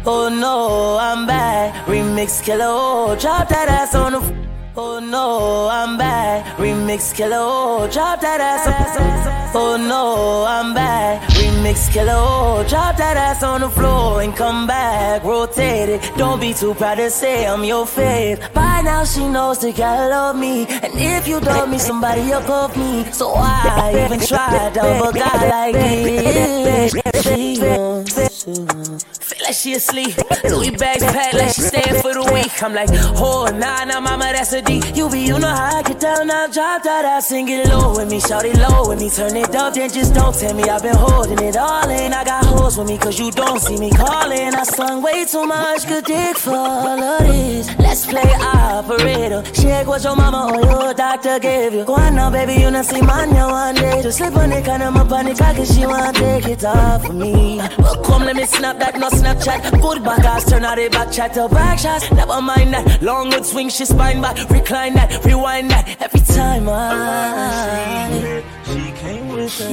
Oh 0.05 0.29
no, 0.29 0.99
I'm 1.01 1.27
back. 1.27 1.87
Remix 1.87 2.43
killer, 2.43 2.67
oh, 2.69 3.17
drop 3.19 3.49
that 3.49 3.69
ass 3.71 3.95
on 3.95 4.13
the. 4.13 4.47
Oh 4.79 4.99
no, 4.99 5.69
I'm 5.73 5.97
back. 5.97 6.59
Remix 6.59 7.15
killer, 7.15 7.39
oh, 7.39 7.89
drop 7.91 8.21
that 8.21 8.43
ass 8.43 8.67
on. 8.67 9.57
Oh 9.57 9.79
no, 9.79 10.45
I'm 10.47 10.75
back. 10.75 11.23
Remix 11.31 11.91
killer, 11.91 12.13
oh, 12.15 12.63
drop 12.69 12.99
that 12.99 13.17
ass 13.17 13.43
on 13.43 13.63
the 13.63 13.71
floor 13.71 14.21
and 14.21 14.37
come 14.37 14.67
back. 14.67 15.25
Rotate 15.25 15.89
it. 15.89 16.13
Don't 16.19 16.41
be 16.41 16.53
too 16.53 16.75
proud 16.75 16.97
to 16.97 17.09
say 17.11 17.47
I'm 17.47 17.65
your 17.65 17.87
fave. 17.87 18.53
By 18.53 18.83
now 18.83 19.05
she 19.05 19.27
knows 19.27 19.61
that 19.61 19.77
gotta 19.77 20.11
love 20.11 20.37
me. 20.37 20.67
And 20.67 20.93
if 20.95 21.27
you 21.27 21.41
love 21.41 21.71
me, 21.71 21.79
somebody 21.79 22.31
above 22.33 22.77
me. 22.77 23.11
So 23.13 23.33
why 23.33 24.05
even 24.05 24.21
try 24.21 24.71
to 24.75 24.83
love 24.83 25.15
a 25.15 25.19
guy 25.19 25.49
like 25.49 25.75
this? 25.75 26.93
She 27.25 27.61
wants 27.63 28.45
to. 28.45 29.17
Feel 29.27 29.43
like 29.43 29.55
she 29.55 29.75
asleep. 29.75 30.15
Louis 30.45 30.71
bags 30.71 31.03
packed 31.03 31.35
like 31.35 31.53
she 31.55 31.63
staying 31.63 32.01
for 32.01 32.15
the 32.15 32.31
week. 32.33 32.63
I'm 32.63 32.73
like, 32.75 32.89
oh, 32.93 33.47
nah, 33.53 33.85
nah, 33.85 34.01
mama, 34.01 34.31
that's 34.33 34.53
a 34.53 34.63
You 34.69 35.09
be, 35.09 35.29
know 35.29 35.47
how 35.47 35.79
I 35.79 35.83
get 35.83 36.01
down, 36.01 36.27
now 36.27 36.49
drop 36.49 36.83
that 36.83 37.05
ass 37.05 37.31
and 37.31 37.47
get 37.47 37.69
low 37.69 37.97
with 37.97 38.11
me. 38.11 38.19
Shout 38.19 38.45
it 38.45 38.57
low 38.57 38.89
with 38.89 39.01
me, 39.01 39.09
turn 39.11 39.37
it 39.37 39.55
up, 39.55 39.75
then 39.75 39.89
just 39.91 40.13
don't 40.13 40.35
tell 40.35 40.55
me 40.55 40.65
I've 40.65 40.83
been 40.83 40.97
holding 40.97 41.39
it 41.39 41.57
all 41.57 41.89
in. 41.89 42.13
I 42.13 42.25
got 42.25 42.45
hoes 42.45 42.77
with 42.77 42.89
me, 42.89 42.99
cause 42.99 43.19
you 43.19 43.31
don't 43.31 43.61
see 43.61 43.79
me 43.79 43.91
calling. 43.91 44.55
I 44.55 44.65
slung 44.65 45.03
way 45.03 45.25
too 45.25 45.47
much 45.47 45.87
good 45.87 46.05
dick 46.05 46.37
for 46.37 46.55
all 46.55 47.01
of 47.01 47.21
this. 47.21 47.86
Let's 47.97 48.09
play 48.09 48.31
operator. 48.31 49.43
Check 49.53 49.87
what 49.87 50.05
your 50.05 50.15
mama 50.17 50.53
or 50.53 50.61
your 50.61 50.93
doctor 50.93 51.39
gave 51.39 51.73
you. 51.73 51.83
Go 51.83 51.95
on 51.95 52.15
now, 52.15 52.31
baby, 52.31 52.61
you 52.61 52.71
not 52.71 52.85
see 52.85 52.97
you 52.99 53.07
one 53.07 53.75
day. 53.75 54.03
Just 54.03 54.19
slip 54.19 54.37
on 54.37 54.53
it, 54.53 54.67
kind 54.67 54.83
of 54.83 54.95
up 54.97 55.11
on 55.13 55.27
it, 55.27 55.39
cause 55.39 55.75
she 55.75 55.87
want 55.87 56.15
take 56.15 56.45
it 56.45 56.63
off 56.63 57.09
of 57.09 57.15
me. 57.15 57.57
Well, 57.79 58.05
come, 58.05 58.25
let 58.25 58.37
me 58.37 58.45
snap 58.45 58.79
that, 58.81 58.99
no 58.99 59.09
Snapchat. 59.09 59.81
Good 59.81 60.05
back 60.05 60.27
ass, 60.27 60.45
turn 60.45 60.67
out 60.67 60.77
the 60.77 60.91
back 60.91 61.11
chat 61.11 61.33
to 61.35 61.49
back 61.49 61.79
shots. 61.79 62.13
Never 62.13 62.43
mind 62.43 62.75
that. 62.75 63.01
Long 63.01 63.31
good 63.31 63.47
swing, 63.47 63.71
she 63.71 63.87
spine 63.87 64.21
back. 64.21 64.37
Recline 64.51 64.93
that, 64.93 65.25
rewind 65.25 65.71
that. 65.71 65.97
Every 65.99 66.21
time 66.21 66.69
I. 66.69 68.45
She 68.67 68.93
came 69.01 69.29
with 69.29 69.59
a 69.59 69.69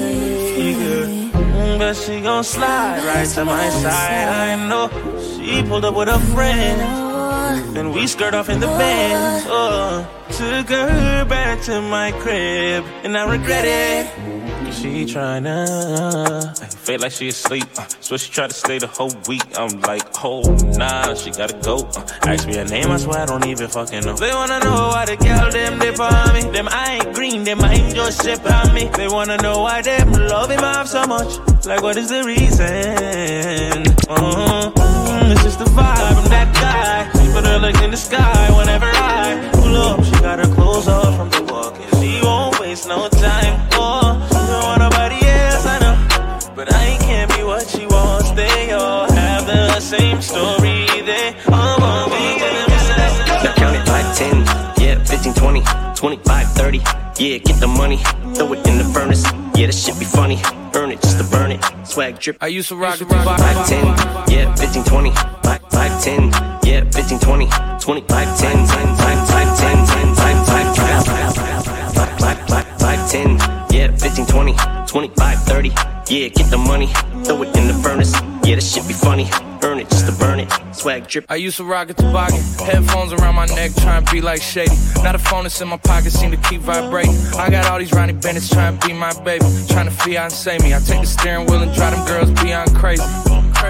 mm, 1.34 1.78
but 1.78 1.94
she 1.98 2.22
gon' 2.22 2.46
slide 2.46 3.04
right 3.04 3.28
to 3.28 3.44
my 3.44 3.68
side. 3.68 4.30
I 4.30 4.70
know 4.70 4.88
she 5.20 5.62
pulled 5.64 5.84
up 5.84 5.96
with 5.96 6.08
a 6.08 6.20
friend, 6.34 7.13
then 7.74 7.92
we 7.92 8.08
skirt 8.08 8.34
off 8.34 8.50
in 8.50 8.60
the 8.60 8.68
Benz. 8.68 9.46
Oh, 9.48 10.08
took 10.32 10.70
her 10.70 11.26
back 11.26 11.62
to 11.64 11.82
my 11.82 12.12
crib, 12.14 12.84
and 13.04 13.18
I 13.18 13.30
regret 13.30 13.66
it. 13.66 14.44
Cause 14.66 14.80
she 14.80 15.06
tryna 15.06 16.62
I 16.62 16.66
feel 16.66 17.00
like 17.00 17.12
she 17.12 17.28
asleep. 17.28 17.66
Uh, 17.78 17.86
so 18.00 18.18
she 18.18 18.32
tried 18.32 18.50
to 18.50 18.56
stay 18.56 18.80
the 18.80 18.88
whole 18.88 19.12
week. 19.28 19.44
I'm 19.58 19.82
like, 19.82 20.04
oh 20.24 20.42
nah, 20.78 21.14
she 21.16 21.32
gotta 21.32 21.58
go. 21.60 21.78
Uh, 21.96 22.06
ask 22.24 22.48
me 22.48 22.56
her 22.56 22.66
name, 22.66 22.90
I 22.90 22.98
swear 22.98 23.20
I 23.20 23.26
don't 23.26 23.46
even 23.46 23.68
fucking 23.68 24.02
know. 24.06 24.16
They 24.16 24.34
wanna 24.34 24.60
know 24.60 24.90
why 24.94 25.06
the 25.06 25.18
girl 25.18 25.52
them 25.52 25.80
dip 25.80 26.00
on 26.00 26.34
me. 26.34 26.42
Them 26.52 26.68
I 26.70 26.96
ain't 26.96 27.16
green, 27.16 27.44
them 27.44 27.62
I 27.62 27.74
ain't 27.74 27.96
just 27.96 28.24
ship 28.24 28.40
on 28.50 28.74
me. 28.74 28.90
They 28.96 29.08
wanna 29.08 29.38
know 29.38 29.60
why 29.62 29.82
them 29.82 30.12
love 30.14 30.50
him 30.50 30.64
off 30.64 30.88
so 30.88 31.06
much. 31.06 31.38
Like 31.66 31.82
what 31.82 31.98
is 31.98 32.10
the 32.10 32.24
reason? 32.24 33.88
Uh-huh. 34.10 34.72
Mm, 34.76 35.32
it's 35.32 35.44
just 35.44 35.60
the 35.60 35.66
vibe. 35.66 36.18
I'm 36.18 36.30
that 36.30 36.54
guy. 36.54 37.23
But 37.34 37.46
her 37.46 37.58
legs 37.60 37.82
in 37.82 37.92
the 37.92 37.98
sky 37.98 38.52
whenever 38.56 38.86
I 38.86 39.50
pull 39.54 39.76
up. 39.76 40.04
She 40.04 40.12
got 40.22 40.38
her 40.40 40.54
clothes 40.54 40.88
off 40.88 41.16
from 41.18 41.30
the 41.32 41.42
walk, 41.52 41.76
and 41.80 41.92
she 42.00 42.22
won't 42.22 42.60
waste 42.60 42.88
no 42.88 43.10
time. 43.10 43.68
Oh, 43.74 44.22
don't 44.32 44.64
want 44.64 44.80
nobody 44.82 45.26
else, 45.26 45.66
I 45.66 45.80
know. 45.80 45.96
But 46.56 46.72
I 46.74 46.98
can't 47.02 47.30
be 47.36 47.44
what 47.44 47.68
she 47.68 47.88
wants. 47.88 48.32
They 48.32 48.72
all 48.72 49.12
have 49.12 49.48
the 49.48 49.80
same 49.80 50.22
story. 50.22 50.86
They 51.10 51.36
all 51.52 51.80
want 51.80 52.12
me. 52.12 52.38
Now 53.44 53.54
count 53.56 53.76
it 53.76 53.86
5, 53.86 54.18
10, 54.18 54.46
yeah, 54.46 54.73
15, 55.24 55.42
20, 55.42 55.64
25, 55.96 56.48
30. 56.52 56.78
Yeah, 57.18 57.38
get 57.38 57.58
the 57.62 57.68
money, 57.68 57.96
throw 58.36 58.52
it 58.52 58.68
in 58.68 58.78
the 58.78 58.84
furnace. 58.94 59.24
Yeah, 59.56 59.68
that 59.68 59.74
shit 59.74 59.98
be 59.98 60.04
funny. 60.04 60.42
Earn 60.76 60.92
it 60.92 61.02
just 61.02 61.18
to 61.18 61.24
burn 61.24 61.52
it. 61.52 61.64
Swag 61.88 62.20
drip. 62.20 62.36
I 62.42 62.48
used 62.48 62.68
to 62.68 62.76
rock 62.76 63.00
it 63.00 63.08
5, 63.08 63.68
10, 63.70 63.86
yeah, 64.28 64.54
15, 64.56 64.84
20. 64.84 65.12
5, 65.12 65.62
5, 65.72 66.04
10, 66.04 66.30
yeah, 66.68 66.84
15, 66.92 67.20
20. 67.20 67.48
25, 67.80 68.38
10, 68.38 68.68
10, 68.68 68.68
5, 68.68 69.28
5, 69.30 69.60
10, 69.60 69.88
10, 69.88 70.16
5, 70.16 70.48
5, 70.48 70.76
5, 70.76 71.06
5, 71.96 72.50
5, 72.50 72.80
5, 72.82 73.12
10, 73.12 73.38
yeah, 73.72 73.96
15, 73.96 74.26
20. 74.26 74.56
25, 74.88 75.40
30. 75.44 75.70
Yeah, 76.10 76.28
get 76.28 76.52
the 76.52 76.58
money, 76.58 76.88
throw 77.24 77.42
it 77.44 77.56
in 77.56 77.68
the 77.68 77.74
furnace. 77.82 78.14
Yeah, 78.44 78.56
that 78.56 78.64
shit 78.64 78.86
be 78.88 78.94
funny. 78.94 79.30
Earn 79.64 79.80
it 79.80 79.90
just 79.90 80.06
to 80.06 80.12
burn 80.12 80.42
it. 80.42 80.52
Swag 80.76 81.08
drip. 81.08 81.26
I 81.30 81.36
used 81.38 81.58
to 81.58 81.64
rock 81.64 81.90
a 81.90 81.94
toboggan. 81.94 82.42
Headphones 82.60 83.14
around 83.14 83.36
my 83.36 83.46
neck, 83.46 83.72
trying 83.76 84.04
to 84.04 84.12
be 84.12 84.20
like 84.20 84.42
Shady. 84.42 84.76
Now 85.02 85.14
the 85.14 85.20
phone 85.20 85.44
that's 85.44 85.60
in 85.62 85.70
my 85.70 85.78
pocket 85.78 86.12
seem 86.12 86.32
to 86.32 86.38
keep 86.38 86.60
vibrating. 86.62 87.16
I 87.38 87.50
got 87.50 87.66
all 87.68 87.80
these 87.80 87.94
Ronnie 87.94 88.14
Bennett's 88.14 88.50
trying 88.50 88.78
to 88.78 88.88
be 88.88 88.94
my 88.94 89.14
baby. 89.24 89.46
Trying 89.70 89.86
to 89.86 89.92
fiance 89.92 90.58
me. 90.60 90.74
I 90.74 90.80
take 90.80 91.00
the 91.02 91.08
steering 91.08 91.48
wheel 91.48 91.62
and 91.62 91.74
drive 91.74 91.96
them 91.96 92.06
girls 92.06 92.32
beyond 92.42 92.76
crazy. 92.76 93.04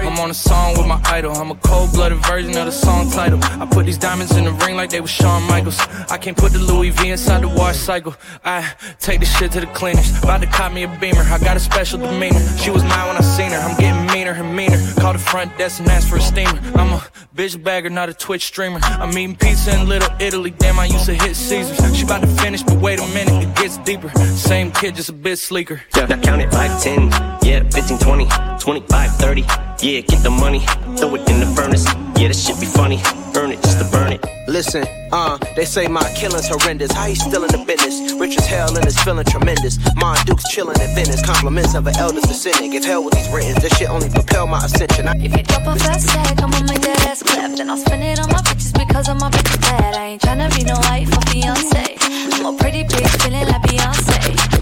I'm 0.06 0.18
on 0.18 0.30
a 0.30 0.34
song 0.34 0.76
with 0.76 0.86
my 0.86 1.00
idol. 1.06 1.32
I'm 1.32 1.50
a 1.50 1.54
cold-blooded 1.54 2.18
version 2.18 2.56
of 2.56 2.66
the 2.66 2.72
song 2.72 3.10
title. 3.10 3.38
I 3.42 3.66
put 3.66 3.86
these 3.86 3.98
diamonds 3.98 4.36
in 4.36 4.44
the 4.44 4.52
ring 4.52 4.76
like 4.76 4.90
they 4.90 5.00
were 5.00 5.08
Shawn 5.08 5.42
Michaels. 5.44 5.78
I 6.10 6.18
can't 6.18 6.36
put 6.36 6.52
the 6.52 6.58
Louis 6.58 6.90
V 6.90 7.10
inside 7.10 7.42
the 7.42 7.48
wash 7.48 7.76
cycle. 7.76 8.14
I 8.44 8.72
take 9.00 9.20
the 9.20 9.26
shit 9.26 9.52
to 9.52 9.60
the 9.60 9.66
cleaners. 9.66 10.16
About 10.22 10.40
to 10.42 10.46
cop 10.46 10.72
me 10.72 10.82
a 10.82 10.88
beamer. 10.88 11.22
I 11.22 11.38
got 11.38 11.56
a 11.56 11.60
special 11.60 11.98
demeanor. 11.98 12.40
She 12.58 12.70
was 12.70 12.82
mine 12.82 13.06
when 13.08 13.16
I 13.16 13.20
seen 13.20 13.50
her. 13.50 13.58
I'm 13.58 13.76
getting 13.78 14.06
meaner 14.12 14.32
and 14.32 14.54
meaner. 14.54 14.78
Call 15.00 15.12
the 15.12 15.18
front 15.18 15.56
desk 15.58 15.80
and 15.80 15.88
ask 15.88 16.08
for 16.08 16.16
a 16.16 16.20
steamer. 16.20 16.58
I'm 16.74 16.92
a 16.92 17.02
bitch 17.34 17.62
bagger, 17.62 17.90
not 17.90 18.08
a 18.08 18.14
Twitch 18.14 18.46
streamer. 18.46 18.80
I'm 18.82 19.16
eating 19.16 19.36
pizza 19.36 19.74
in 19.74 19.88
Little 19.88 20.14
Italy. 20.20 20.50
Damn, 20.50 20.78
I 20.78 20.86
used 20.86 21.06
to 21.06 21.14
hit 21.14 21.34
Caesars. 21.34 21.96
She 21.96 22.04
about 22.04 22.20
to 22.20 22.26
finish, 22.26 22.62
but 22.62 22.78
wait 22.78 23.00
a 23.00 23.06
minute, 23.08 23.42
it 23.42 23.54
gets 23.56 23.78
deeper. 23.78 24.08
Same 24.36 24.70
kid, 24.70 24.96
just 24.96 25.08
a 25.08 25.12
bit 25.12 25.38
sleeker. 25.38 25.82
Yeah, 25.96 26.06
now 26.06 26.20
counted 26.20 26.48
it 26.48 26.52
5, 26.52 26.82
10, 26.82 27.10
yeah, 27.42 27.68
15, 27.70 27.98
20, 27.98 28.28
25, 28.60 29.10
30. 29.16 29.63
Yeah, 29.82 30.00
get 30.00 30.22
the 30.22 30.30
money, 30.30 30.60
throw 30.96 31.14
it 31.14 31.28
in 31.28 31.40
the 31.40 31.48
furnace. 31.54 31.84
Yeah, 32.16 32.28
that 32.28 32.36
shit 32.36 32.58
be 32.58 32.64
funny. 32.66 33.00
Earn 33.36 33.52
it 33.52 33.60
just 33.60 33.78
to 33.80 33.84
burn 33.92 34.12
it. 34.12 34.24
Listen, 34.48 34.86
uh, 35.12 35.36
they 35.56 35.64
say 35.66 35.88
my 35.88 36.04
killing's 36.16 36.48
horrendous. 36.48 36.90
How 36.92 37.06
he 37.06 37.14
still 37.14 37.44
in 37.44 37.52
the 37.52 37.60
business? 37.66 38.12
Rich 38.14 38.38
as 38.38 38.46
hell 38.46 38.74
and 38.76 38.86
is 38.86 38.96
feeling 39.02 39.26
tremendous. 39.26 39.76
My 39.96 40.16
Duke's 40.24 40.48
chilling 40.48 40.80
in 40.80 40.88
Venice. 40.94 41.20
Compliments 41.24 41.74
of 41.74 41.86
an 41.86 41.96
elder's 41.96 42.22
descendant. 42.24 42.72
Give 42.72 42.84
hell 42.84 43.04
with 43.04 43.12
these 43.14 43.28
written. 43.28 43.60
This 43.60 43.76
shit 43.76 43.90
only 43.90 44.08
propel 44.08 44.46
my 44.46 44.64
ascension. 44.64 45.06
I- 45.08 45.16
If 45.20 45.36
you 45.36 45.42
drop 45.42 45.66
a 45.66 45.76
fast 45.78 46.08
tag, 46.08 46.40
I'ma 46.40 46.60
make 46.64 46.80
that 46.80 47.04
ass 47.08 47.22
clap. 47.22 47.52
Then 47.56 47.68
I'll 47.68 47.76
spend 47.76 48.02
it 48.04 48.18
on 48.20 48.28
my 48.30 48.40
bitches 48.40 48.72
because 48.72 49.08
I'm 49.08 49.18
my 49.18 49.28
bitch 49.30 49.60
bad. 49.60 49.94
I 49.96 50.16
ain't 50.16 50.22
tryna 50.22 50.48
be 50.56 50.64
no 50.64 50.78
wife 50.88 51.12
or 51.12 51.20
fiance. 51.28 51.96
I'm 52.40 52.46
a 52.46 52.56
pretty 52.56 52.84
bitch 52.84 53.10
feeling 53.22 53.48
like 53.48 53.62
Beyonce. 53.68 54.53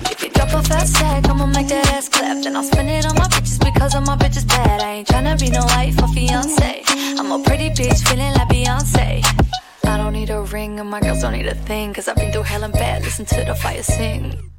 Drop 0.50 0.64
a 0.64 0.68
tag, 0.68 1.26
I'ma 1.28 1.46
make 1.46 1.68
that 1.68 1.86
ass 1.92 2.08
clap. 2.08 2.42
Then 2.42 2.56
I'll 2.56 2.64
spend 2.64 2.90
it 2.90 3.06
on 3.06 3.14
my 3.14 3.28
bitches 3.28 3.62
because 3.64 3.94
all 3.94 4.00
my 4.00 4.16
bitches 4.16 4.46
bad. 4.48 4.80
I 4.80 4.94
ain't 4.94 5.08
tryna 5.08 5.38
be 5.38 5.50
no 5.50 5.62
wife 5.66 6.02
or 6.02 6.08
fiance. 6.08 6.82
I'm 7.16 7.30
a 7.30 7.40
pretty 7.44 7.70
bitch 7.70 8.06
feeling 8.08 8.32
like 8.34 8.48
Beyonce. 8.48 9.22
I 9.84 9.96
don't 9.96 10.12
need 10.12 10.30
a 10.30 10.42
ring 10.42 10.80
and 10.80 10.90
my 10.90 11.00
girls 11.00 11.22
don't 11.22 11.32
need 11.32 11.46
a 11.46 11.54
thing. 11.54 11.94
Cause 11.94 12.08
I've 12.08 12.16
been 12.16 12.32
through 12.32 12.42
hell 12.42 12.64
and 12.64 12.72
bad. 12.72 13.02
Listen 13.02 13.24
to 13.26 13.44
the 13.44 13.54
fire 13.54 13.84
sing. 13.84 14.51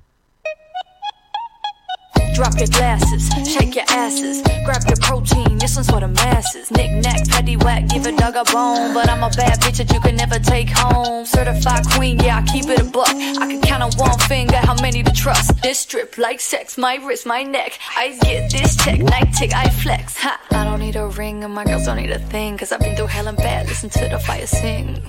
Drop 2.34 2.58
your 2.58 2.68
glasses, 2.68 3.30
shake 3.48 3.76
your 3.76 3.86
asses, 3.90 4.42
grab 4.66 4.82
your 4.88 4.98
protein, 4.98 5.58
this 5.60 5.76
one's 5.76 5.90
for 5.90 6.00
the 6.00 6.08
masses. 6.08 6.72
Knick 6.72 6.92
knack, 6.92 7.28
petty 7.30 7.58
whack, 7.58 7.88
give 7.90 8.06
a 8.08 8.12
dog 8.12 8.36
a 8.36 8.44
bone. 8.52 8.94
But 8.94 9.08
I'm 9.08 9.24
a 9.24 9.30
bad 9.30 9.60
bitch 9.62 9.78
that 9.78 9.94
you 9.94 10.00
can 10.00 10.16
never 10.16 10.40
take 10.40 10.70
home. 10.70 11.26
Certified 11.26 11.86
queen, 11.92 12.20
yeah, 12.20 12.40
I 12.40 12.42
keep 12.42 12.66
it 12.66 12.80
a 12.80 12.86
buck. 12.86 13.10
I 13.10 13.48
can 13.48 13.62
count 13.62 13.84
on 13.84 13.92
one 13.98 14.18
finger 14.20 14.58
how 14.58 14.76
many 14.82 15.04
to 15.04 15.12
trust. 15.12 15.62
This 15.62 15.80
strip 15.80 16.18
like 16.18 16.40
sex, 16.40 16.78
my 16.78 16.96
wrist, 16.96 17.26
my 17.26 17.44
neck. 17.44 17.80
I 17.96 18.18
get 18.22 18.52
this 18.52 18.78
check, 18.78 19.00
night 19.00 19.32
tick, 19.34 19.54
I 19.54 19.70
flex. 19.70 20.18
Ha, 20.18 20.40
I 20.52 20.64
don't 20.64 20.80
need 20.80 20.96
a 20.96 21.08
ring 21.08 21.44
and 21.44 21.54
my 21.54 21.66
girls 21.66 21.86
don't 21.86 21.98
need 21.98 22.12
a 22.12 22.20
thing. 22.20 22.58
Cause 22.58 22.72
I've 22.72 22.80
been 22.80 22.96
through 22.96 23.08
hell 23.08 23.28
and 23.28 23.38
bad, 23.38 23.68
listen 23.68 23.90
to 23.92 24.10
the 24.10 24.20
fire 24.20 24.48
sing. 24.48 25.02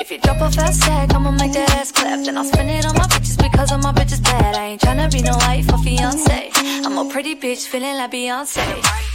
If 0.00 0.12
you 0.12 0.18
drop 0.18 0.40
a 0.40 0.48
fast 0.48 0.82
tag, 0.82 1.12
I'ma 1.12 1.32
make 1.32 1.52
that 1.54 1.70
ass 1.74 1.90
clap. 1.90 2.24
Then 2.24 2.38
I'll 2.38 2.44
spend 2.44 2.70
it 2.70 2.86
on 2.86 2.94
my 2.94 3.06
bitches 3.06 3.36
because 3.36 3.72
all 3.72 3.78
my 3.78 3.92
bitches 3.92 4.22
bad. 4.22 4.54
I 4.54 4.66
ain't 4.66 4.80
tryna 4.80 5.10
be 5.10 5.22
no 5.22 5.32
wife 5.38 5.68
or 5.72 5.78
fiance. 5.78 6.50
I'm 6.86 6.96
a 6.98 7.10
pretty 7.10 7.34
bitch 7.34 7.66
feeling 7.66 7.96
like 7.96 8.12
Beyonce. 8.12 8.62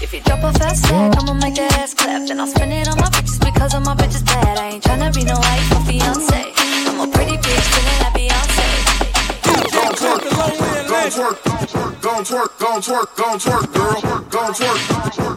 If 0.01 0.13
you 0.13 0.19
drop 0.19 0.43
a 0.43 0.51
fast 0.59 0.83
tag, 0.83 1.15
I'ma 1.17 1.35
make 1.35 1.55
that 1.55 1.71
ass 1.79 1.93
clap. 1.93 2.27
Then 2.27 2.41
I'll 2.41 2.47
spend 2.47 2.73
it 2.73 2.89
on 2.89 2.97
my 2.97 3.07
bitches 3.15 3.39
because 3.39 3.73
all 3.73 3.81
my 3.81 3.95
bitches 3.95 4.25
bad. 4.25 4.57
I 4.57 4.71
ain't 4.75 4.83
tryna 4.83 5.15
be 5.15 5.23
no 5.23 5.35
wife 5.39 5.71
or 5.71 5.81
fiance. 5.87 6.51
I'm 6.91 6.99
a 6.99 7.07
pretty 7.07 7.37
bitch 7.37 7.67
feeling 7.71 7.99
like 8.03 8.13
Beyonce. 8.19 8.67
Gon' 9.71 9.95
twerk, 9.95 10.21
gon' 10.35 10.51
twerk, 10.51 10.87
gon' 10.89 11.09
twerk, 11.15 11.72
gon' 12.03 12.21
twerk, 12.25 12.59
gon' 12.59 12.81
twerk, 12.81 13.15
girl, 13.15 13.95
gon' 14.27 14.51
twerk, 14.51 14.79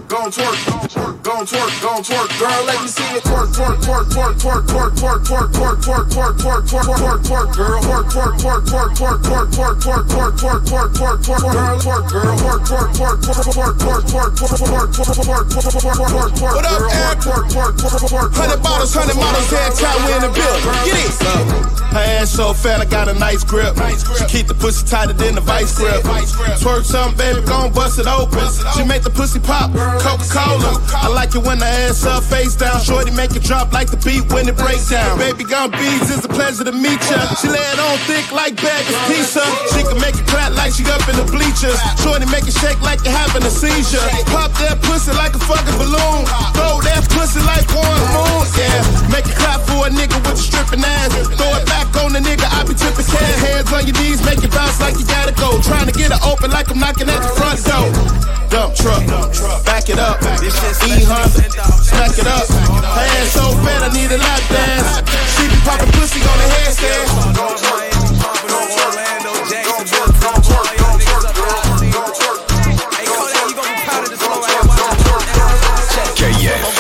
gon' 0.09 0.33
twerk, 0.35 1.23
gon' 1.23 1.47
twerk, 1.47 1.71
gon' 1.81 2.03
twerk, 2.03 2.39
girl. 2.41 2.65
Let 2.67 2.83
me 2.83 2.89
see 2.89 3.07
you 3.15 3.21
twerk, 3.21 3.55
twerk, 3.55 3.79
twerk, 3.87 4.07
twerk, 4.11 4.35
twerk, 4.35 4.67
twerk, 4.67 4.97
twerk, 4.99 5.23
twerk, 5.23 5.79
twerk, 5.87 6.11
twerk, 6.11 6.35
twerk, 6.35 6.35
twerk, 6.43 6.67
twerk, 6.67 6.91
twerk, 6.99 7.23
twerk, 7.23 7.55
girl, 7.55 7.79
twerk, 7.87 8.11
twerk, 8.11 8.35
twerk, 8.37 8.67
twerk, 8.67 8.91
twerk, 8.97 9.15
twerk, 9.15 9.47
twerk, 9.47 9.77
twerk, 9.77 10.11
twerk, 10.11 10.27
twerk, 10.27 10.67
twerk, 10.67 10.91
twerk, 10.97 11.23
twerk, 11.23 11.47
girl, 11.47 11.79
twerk, 11.79 12.05
girl, 12.11 12.35
twerk, 12.35 12.67
twerk, 12.67 12.97
twerk, 12.97 13.47
twerk, 13.47 13.73
twerk, 13.77 14.03
twerk, 14.03 14.35
twerk, 14.35 14.35
twerk, 14.37 14.91
twerk, 14.91 15.23
twerk, 15.23 15.47
twerk, 15.47 16.03
twerk, 16.11 16.33
twerk, 16.35 16.55
What 16.57 16.67
up, 16.67 16.83
Eric? 16.91 17.23
Hundred 18.35 18.63
bottles, 18.63 18.93
hundred 18.93 19.17
models, 19.17 19.51
head 19.51 19.73
top, 19.79 19.97
we 20.03 20.15
in 20.15 20.21
the 20.21 20.33
building. 20.35 20.65
Get 20.85 20.99
it. 20.99 21.77
Her 21.97 22.05
ass 22.21 22.31
so 22.31 22.53
fat, 22.53 22.81
I 22.81 22.85
got 22.85 23.09
a 23.09 23.15
nice 23.15 23.43
grip. 23.43 23.77
She 24.19 24.25
keep 24.27 24.47
the 24.49 24.55
pussy 24.55 24.87
tighter 24.87 25.15
than 25.15 25.35
the 25.35 25.41
vice 25.41 25.73
grip. 25.75 26.05
Twerk 26.57 26.85
something, 26.85 27.17
baby, 27.17 27.41
gon' 27.47 27.73
bust 27.73 27.99
it 27.99 28.07
open. 28.07 28.43
She 28.75 28.83
make 28.83 29.03
the 29.03 29.11
pussy 29.11 29.39
pop, 29.39 29.71
Coca-Cola. 30.03 30.83
I 30.97 31.09
like 31.09 31.35
it 31.35 31.43
when 31.45 31.59
the 31.59 31.67
ass 31.67 32.05
up, 32.05 32.25
face 32.25 32.57
down. 32.57 32.81
Shorty 32.83 33.13
make 33.13 33.37
it 33.37 33.43
drop 33.45 33.73
like 33.73 33.91
the 33.91 34.01
beat 34.03 34.27
when 34.33 34.49
it 34.49 34.57
breaks 34.57 34.91
down. 34.91 35.19
Baby 35.19 35.45
gon' 35.45 35.71
beats, 35.71 36.11
it's 36.11 36.25
a 36.25 36.29
pleasure 36.29 36.65
to 36.65 36.73
meet 36.73 36.99
ya. 37.07 37.21
She 37.39 37.49
lay 37.49 37.61
it 37.61 37.79
on 37.79 37.99
thick 38.09 38.33
like 38.33 38.57
bag 38.57 38.83
of 38.89 38.99
pizza. 39.07 39.45
She 39.77 39.85
can 39.85 40.01
make 40.01 40.17
it 40.17 40.27
clap 40.27 40.57
like 40.59 40.73
she 40.73 40.83
up 40.91 41.05
in 41.07 41.17
the 41.21 41.29
bleachers. 41.29 41.79
Shorty 42.03 42.27
make 42.33 42.49
it 42.49 42.57
shake 42.59 42.81
like 42.83 43.05
you're 43.05 43.15
having 43.15 43.45
a 43.45 43.53
seizure. 43.53 44.03
Pop 44.33 44.51
that 44.59 44.81
pussy 44.83 45.13
like 45.15 45.37
a 45.37 45.43
fucking 45.47 45.77
balloon. 45.79 46.27
Throw 46.57 46.83
that 46.83 47.07
pussy 47.15 47.45
like 47.47 47.69
one 47.71 48.03
moon. 48.11 48.43
Yeah, 48.59 48.81
make 49.13 49.29
it 49.29 49.37
clap 49.39 49.63
for 49.69 49.87
a 49.87 49.91
nigga 49.93 50.19
with 50.25 50.41
a 50.41 50.43
stripping 50.43 50.83
ass. 50.83 51.13
Throw 51.37 51.53
it 51.55 51.67
back 51.69 51.87
on 52.03 52.11
the 52.17 52.21
nigga, 52.21 52.49
I 52.49 52.65
be 52.67 52.75
tipping 52.75 53.07
cash. 53.07 53.39
Hands 53.45 53.69
on 53.71 53.87
your 53.87 53.97
knees, 54.03 54.25
make 54.25 54.43
it 54.43 54.51
bounce 54.51 54.81
like 54.81 54.99
you 54.99 55.07
gotta 55.07 55.37
go. 55.37 55.61
Trying 55.63 55.87
to 55.87 55.95
get 55.95 56.11
it 56.11 56.21
open 56.27 56.46
popping 56.47 56.53
like 56.53 56.71
I'm 56.71 56.79
knocking 56.79 57.09
at 57.09 57.21
the 57.23 57.29
front 57.35 57.59
door. 57.65 57.91
Dump 58.49 58.75
truck, 58.75 59.03
back 59.65 59.89
it 59.89 59.99
up. 59.99 60.23
E 60.23 61.03
Honda, 61.03 61.43
smack 61.83 62.19
it 62.19 62.27
up. 62.27 62.47
Her 62.47 63.07
ass 63.19 63.33
so 63.35 63.51
fat 63.65 63.83
I 63.83 63.91
need 63.93 64.11
a 64.13 64.19
lap 64.19 64.43
dance. 64.49 65.03
She 65.35 65.49
be 65.51 65.59
popping 65.67 65.91
pussy 65.93 66.21
on 66.23 66.39
the 66.39 66.47
headstand. 66.55 67.35
Don't 67.35 67.59
twerk, 67.59 67.91
don't 68.47 68.71
twerk, 68.71 68.95
don't 69.23 69.43
twerk, 69.51 70.15
don't 70.23 70.43
twerk, 70.47 70.71
don't 70.79 71.01
twerk, 71.03 71.27
don't 71.93 72.15
twerk. 72.15 72.39
Hey, 72.95 73.07
Kodak, 73.07 73.51
you 73.51 73.55
gon' 73.55 73.67
be 73.67 73.75
proud 73.83 74.03
of 74.05 74.11
this 74.11 74.23
low 74.23 74.39
Yeah, 76.21 76.39
yeah. 76.39 76.77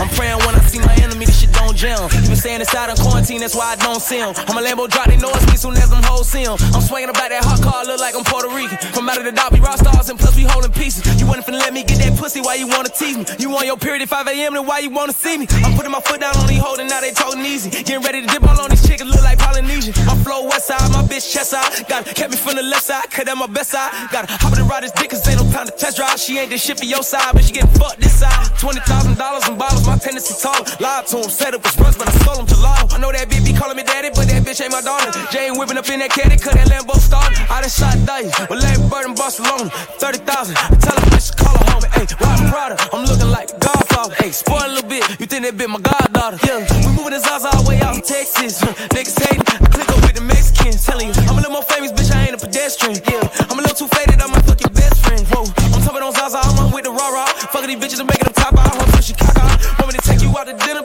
I'm 0.00 0.08
praying 0.18 0.38
when 0.38 0.54
I 0.54 0.60
see 0.66 0.78
my 0.78 0.94
enemy, 1.02 1.26
this 1.26 1.40
shit 1.40 1.52
don't 1.52 1.76
jam. 1.76 2.08
Been 2.10 2.36
saying 2.36 2.60
this 2.60 2.74
out, 2.74 2.90
I'm 2.90 2.96
that's 3.40 3.54
why 3.54 3.72
I 3.72 3.76
don't 3.76 4.00
see 4.00 4.18
him. 4.18 4.34
I'm 4.48 4.56
a 4.56 4.62
Lambo 4.62 4.88
drop, 4.88 5.06
they 5.08 5.16
know 5.16 5.30
it's 5.30 5.46
me 5.46 5.56
soon 5.56 5.76
as 5.76 5.90
them 5.90 6.02
hoes 6.02 6.28
see 6.28 6.44
him. 6.44 6.56
I'm 6.74 6.82
swinging 6.82 7.10
about 7.10 7.28
that 7.28 7.44
hot 7.44 7.60
car, 7.62 7.84
look 7.84 8.00
like 8.00 8.14
I'm 8.14 8.24
Puerto 8.24 8.48
Rican. 8.48 8.78
From 8.92 9.08
out 9.08 9.18
of 9.18 9.24
the 9.24 9.32
dock, 9.32 9.50
we 9.52 9.60
rock 9.60 9.78
stars 9.78 10.08
and 10.08 10.18
plus 10.18 10.36
we 10.36 10.44
holding 10.44 10.72
pieces. 10.72 11.02
You 11.20 11.26
wanna 11.26 11.42
finna 11.42 11.58
let 11.58 11.72
me 11.72 11.82
get 11.84 11.98
that 11.98 12.18
pussy, 12.18 12.40
why 12.40 12.54
you 12.56 12.68
wanna 12.68 12.88
tease 12.88 13.16
me? 13.16 13.24
You 13.38 13.54
on 13.56 13.66
your 13.66 13.76
period 13.76 14.02
at 14.02 14.08
5 14.08 14.28
a.m., 14.28 14.54
then 14.54 14.66
why 14.66 14.80
you 14.80 14.90
wanna 14.90 15.12
see 15.12 15.38
me? 15.38 15.46
I'm 15.64 15.76
putting 15.76 15.92
my 15.92 16.00
foot 16.00 16.20
down 16.20 16.36
on 16.36 16.46
these 16.46 16.60
hoes, 16.60 16.78
now 16.78 17.00
they 17.00 17.12
talking 17.12 17.44
easy. 17.44 17.70
Getting 17.70 18.02
ready 18.02 18.20
to 18.22 18.26
dip 18.26 18.42
all 18.42 18.60
on 18.60 18.70
these 18.70 18.86
chickens, 18.86 19.10
look 19.10 19.22
like 19.22 19.38
Polynesian. 19.38 19.94
My 20.04 20.16
flow 20.22 20.44
west 20.44 20.66
side, 20.66 20.90
my 20.90 21.02
bitch 21.02 21.32
chest 21.32 21.50
side. 21.50 21.88
Got 21.88 22.06
kept 22.06 22.30
me 22.30 22.36
from 22.36 22.56
the 22.56 22.62
left 22.62 22.84
side, 22.84 23.10
cut 23.10 23.26
that 23.26 23.36
my 23.36 23.46
best 23.46 23.70
side. 23.70 23.90
Got 24.12 24.28
to 24.28 24.34
hop 24.36 24.52
in 24.52 24.58
the 24.58 24.64
ride 24.64 24.82
this 24.82 24.92
dick, 24.92 25.10
cause 25.10 25.26
ain't 25.28 25.40
no 25.40 25.50
time 25.50 25.66
to 25.66 25.72
test 25.72 25.96
drive. 25.96 26.18
She 26.18 26.38
ain't 26.38 26.50
this 26.50 26.62
shit 26.62 26.78
for 26.78 26.84
your 26.84 27.02
side, 27.02 27.32
but 27.32 27.44
she 27.44 27.52
getting 27.52 27.70
fucked 27.78 28.00
this 28.00 28.18
side. 28.18 28.46
$20,000 28.58 29.48
in 29.48 29.58
bottles, 29.58 29.86
my 29.86 29.96
tendency 29.98 30.34
tall. 30.40 30.60
Lied 30.80 31.06
to 31.08 31.16
him, 31.18 31.30
said 31.30 31.54
it 31.54 31.62
was 31.62 31.78
runs, 31.78 31.96
but 31.96 32.08
I 32.08 32.12
sold 32.24 32.40
him 32.40 32.46
to 32.46 32.56
law. 32.60 32.76
I 32.90 32.98
know 32.98 33.12
that 33.12 33.21
bitch 33.28 33.44
be 33.44 33.52
calling 33.52 33.76
me 33.76 33.82
daddy, 33.82 34.10
but 34.14 34.26
that 34.28 34.42
bitch 34.42 34.60
ain't 34.62 34.72
my 34.72 34.80
daughter. 34.80 35.10
Jay 35.30 35.46
ain't 35.46 35.58
whipping 35.58 35.76
up 35.76 35.88
in 35.90 36.00
that 36.00 36.10
caddy, 36.10 36.36
cut 36.36 36.54
that 36.54 36.68
Lambo 36.68 36.96
star. 36.98 37.22
I 37.50 37.60
done 37.60 37.70
shot 37.70 37.98
dice, 38.06 38.32
with 38.48 38.62
Larry 38.62 38.82
Bird 38.88 39.06
in 39.06 39.14
Barcelona. 39.14 39.70
30,000, 40.00 40.56
I 40.56 40.74
tell 40.80 40.96
her 40.96 41.06
bitch 41.12 41.30
to 41.30 41.36
call 41.36 41.54
her 41.54 41.66
home. 41.70 41.84
Ayy, 41.98 42.10
why 42.18 42.34
Prada? 42.50 42.76
I'm 42.92 43.04
looking 43.04 43.30
like 43.30 43.50
a 43.50 43.58
godfather. 43.58 44.14
Ayy, 44.22 44.32
spoil 44.32 44.64
a 44.64 44.72
little 44.72 44.88
bit, 44.88 45.04
you 45.20 45.26
think 45.26 45.44
that 45.44 45.54
bitch 45.54 45.70
my 45.70 45.80
goddaughter. 45.80 46.38
Yeah, 46.46 46.64
we 46.86 46.90
moving 46.96 47.14
the 47.14 47.20
Zaza 47.20 47.52
all 47.52 47.62
the 47.62 47.68
way 47.68 47.78
out 47.80 47.94
in 47.94 48.02
Texas. 48.02 48.62
Niggas 48.90 49.18
hating, 49.18 49.46
I 49.46 49.66
click 49.70 49.88
up 49.92 50.00
with 50.02 50.16
the 50.16 50.24
Mexicans. 50.24 50.82
Telling 50.82 51.12
you, 51.12 51.14
I'm 51.28 51.38
a 51.38 51.42
little 51.42 51.54
more 51.54 51.66
famous, 51.68 51.92
bitch, 51.92 52.10
I 52.10 52.26
ain't 52.26 52.34
a 52.34 52.40
pedestrian. 52.40 52.98
Yeah, 53.06 53.22
I'm 53.50 53.58
a 53.58 53.62
little 53.62 53.76
too 53.76 53.90
faded, 53.94 54.18
I 54.18 54.26
might 54.26 54.42
fuck 54.48 54.60
your 54.60 54.74
best 54.74 54.98
friend. 55.04 55.22
Whoa, 55.30 55.46
I'm 55.74 55.82
talking 55.84 56.02
on 56.02 56.12
Zaza, 56.12 56.40
I'm 56.42 56.72
with 56.72 56.84
the 56.84 56.92
raw 56.92 57.10
raw. 57.12 57.26
Fucking 57.54 57.70
these 57.70 57.78
bitches 57.78 58.00
and 58.00 58.08
making 58.08 58.26
them 58.26 58.34
top 58.34 58.58
out. 58.58 58.74
She 59.02 59.14
cock 59.14 59.36
out. 59.38 59.52
Want 59.78 59.92
me 59.92 59.98
to 59.98 60.04
take 60.06 60.22
you 60.22 60.30
out 60.34 60.46
to 60.46 60.54
dinner, 60.66 60.82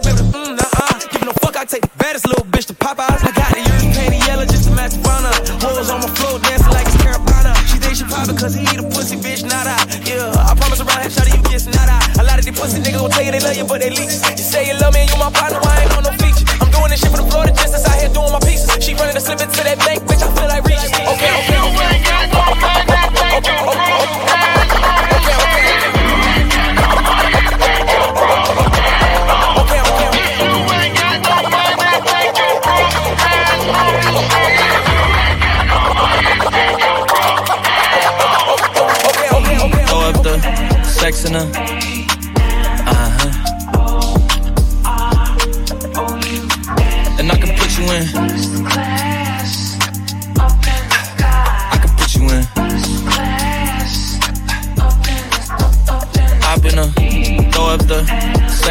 take 1.67 1.83
the 1.83 1.97
baddest 1.99 2.25
little 2.25 2.47
bitch 2.47 2.65
to 2.71 2.73
pop 2.73 2.97
out. 2.97 3.19
I 3.19 3.31
got 3.35 3.51
the 3.51 3.59
ears 3.59 3.83
painted 3.91 4.23
yellow 4.23 4.47
just 4.47 4.71
to 4.71 4.71
match 4.71 4.95
the 4.95 5.03
fauna. 5.03 5.31
Hoes 5.59 5.91
on 5.91 5.99
my 5.99 6.07
floor 6.15 6.39
dancing 6.39 6.71
like 6.71 6.87
it's 6.87 6.95
Carolina. 7.03 7.51
She 7.67 7.75
think 7.75 7.99
she 7.99 8.07
poppin' 8.07 8.39
cause 8.39 8.55
he 8.55 8.63
eat 8.63 8.79
a 8.79 8.87
pussy, 8.87 9.19
bitch, 9.19 9.43
not 9.43 9.67
I. 9.67 9.75
Yeah, 10.07 10.31
I 10.47 10.55
promise 10.55 10.79
around 10.79 11.03
here, 11.03 11.11
shawty, 11.11 11.35
you 11.35 11.43
get 11.43 11.67
not 11.75 11.91
I. 11.91 11.99
A 12.19 12.23
lot 12.23 12.39
of 12.39 12.47
these 12.47 12.55
pussy 12.55 12.79
niggas 12.79 13.03
gon' 13.03 13.11
tell 13.11 13.23
you 13.27 13.35
they 13.35 13.43
love 13.43 13.57
you, 13.59 13.67
but 13.67 13.83
they 13.83 13.91
leeches. 13.91 14.23
You 14.23 14.47
say 14.47 14.71
you 14.71 14.79
love 14.79 14.95
me 14.95 15.03
and 15.03 15.11
you 15.11 15.19
my 15.19 15.27
partner, 15.27 15.59
I 15.59 15.83
ain't 15.83 15.91
on 15.91 16.03
no 16.07 16.11
feature. 16.15 16.47
I'm 16.63 16.71
doing 16.71 16.87
this 16.87 17.03
shit 17.03 17.11
for 17.11 17.19
the 17.19 17.27
Florida 17.27 17.51
just 17.51 17.75
as 17.75 17.83
out 17.83 17.99
here 17.99 18.11
doing 18.15 18.31
my 18.31 18.39
pieces. 18.39 18.71
She 18.79 18.95
running 18.95 19.19
the 19.19 19.23
slip 19.23 19.43
into 19.43 19.59
that 19.59 19.77
bank, 19.83 20.06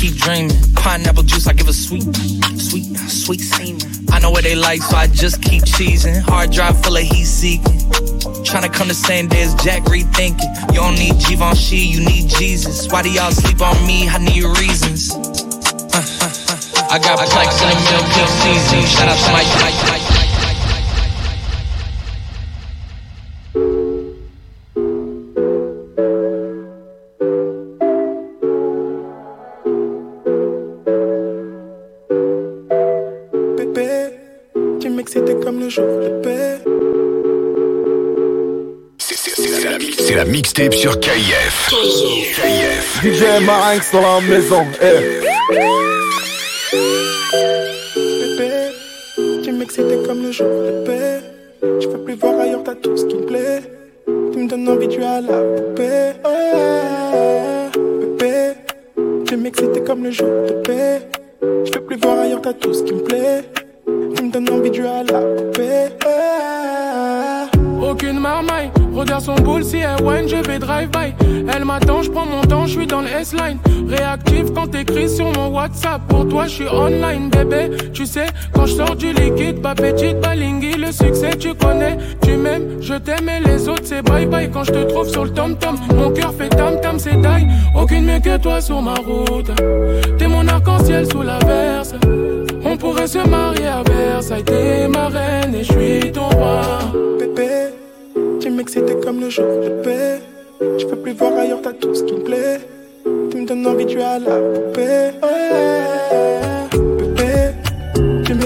Keep 0.00 0.14
dreaming. 0.14 0.56
Pineapple 0.76 1.24
juice, 1.24 1.46
I 1.46 1.52
give 1.52 1.68
a 1.68 1.74
sweet, 1.74 2.04
sweet, 2.56 2.86
sweet 3.10 3.40
semen. 3.40 4.06
I 4.10 4.18
know 4.18 4.30
what 4.30 4.44
they 4.44 4.54
like, 4.54 4.80
so 4.80 4.96
I 4.96 5.08
just 5.08 5.42
keep 5.42 5.62
cheesing. 5.62 6.22
Hard 6.22 6.52
drive 6.52 6.82
full 6.82 6.96
of 6.96 7.02
heat 7.02 7.26
seeking. 7.26 7.78
Tryna 8.40 8.72
come 8.72 8.88
the 8.88 8.94
same 8.94 9.28
day 9.28 9.42
as 9.42 9.54
Jack 9.56 9.82
rethinking. 9.82 10.72
You 10.72 10.80
don't 10.80 10.94
need 10.94 11.20
Givenchy, 11.28 11.76
you 11.76 12.00
need 12.00 12.30
Jesus. 12.30 12.90
Why 12.90 13.02
do 13.02 13.10
y'all 13.10 13.30
sleep 13.30 13.60
on 13.60 13.76
me? 13.86 14.08
I 14.08 14.16
need 14.16 14.42
reasons. 14.42 15.12
Uh, 15.12 16.00
uh, 16.00 16.32
uh, 16.48 16.88
I 16.88 16.98
got 16.98 17.18
plex 17.18 17.60
in 17.60 17.68
the 17.68 17.76
middle 17.84 18.04
peak 18.16 18.28
season. 18.40 18.80
Shout 18.88 19.06
out 19.06 19.18
to 19.18 19.32
my. 19.32 19.44
my, 19.60 20.00
my 20.00 20.00
C'est 20.00 20.19
DJ 43.02 43.42
Marinx 43.46 43.92
dans 43.92 44.02
la 44.02 44.20
maison. 44.20 44.66
Eh. 44.82 45.19
Online, 76.72 77.30
bébé. 77.30 77.70
Tu 77.92 78.06
sais, 78.06 78.26
quand 78.52 78.66
je 78.66 78.74
sors 78.74 78.96
du 78.96 79.12
liquide, 79.12 79.60
pas 79.60 79.74
petite 79.74 80.20
balingui, 80.20 80.74
le 80.74 80.92
succès, 80.92 81.36
tu 81.38 81.54
connais. 81.54 81.96
Tu 82.22 82.32
m'aimes, 82.36 82.78
je 82.80 82.94
t'aime 82.94 83.28
et 83.28 83.40
les 83.46 83.68
autres, 83.68 83.84
c'est 83.84 84.02
bye 84.02 84.26
bye. 84.26 84.50
Quand 84.50 84.64
je 84.64 84.72
te 84.72 84.82
trouve 84.84 85.08
sur 85.08 85.24
le 85.24 85.30
tom-tom, 85.30 85.76
mon 85.94 86.10
cœur 86.10 86.32
fait 86.34 86.48
tam-tam, 86.48 86.98
c'est 86.98 87.20
die. 87.20 87.46
Aucune 87.74 88.04
mieux 88.04 88.20
que 88.20 88.36
toi 88.38 88.60
sur 88.60 88.80
ma 88.82 88.94
route. 88.94 89.50
T'es 90.18 90.26
mon 90.26 90.46
arc-en-ciel 90.46 91.06
sous 91.10 91.22
la 91.22 91.38
verse. 91.38 91.94
On 92.64 92.76
pourrait 92.76 93.06
se 93.06 93.26
marier 93.26 93.66
à 93.66 93.82
Versailles, 93.82 94.44
t'es 94.44 94.86
ma 94.88 95.08
reine 95.08 95.54
et 95.54 95.64
je 95.64 95.72
suis 95.72 96.12
ton 96.12 96.28
roi. 96.28 96.62
Bébé. 97.18 97.48
Tu 98.40 98.50
m'excitais 98.50 98.96
comme 99.02 99.20
le 99.20 99.30
jour 99.30 99.46
de 99.46 99.82
paix. 99.82 100.20
Je 100.60 100.84
peux 100.86 100.96
plus 100.96 101.12
voir 101.12 101.32
ailleurs, 101.38 101.60
t'as 101.62 101.72
tout 101.72 101.94
ce 101.94 102.04
qui 102.04 102.14
me 102.14 102.20
plaît. 102.20 102.60
Tu 103.30 103.36
me 103.38 103.46
donnes 103.46 103.66
envie, 103.66 103.86
tu 103.86 104.00
as 104.00 104.18
la 104.18 104.36
poupée. 104.36 105.10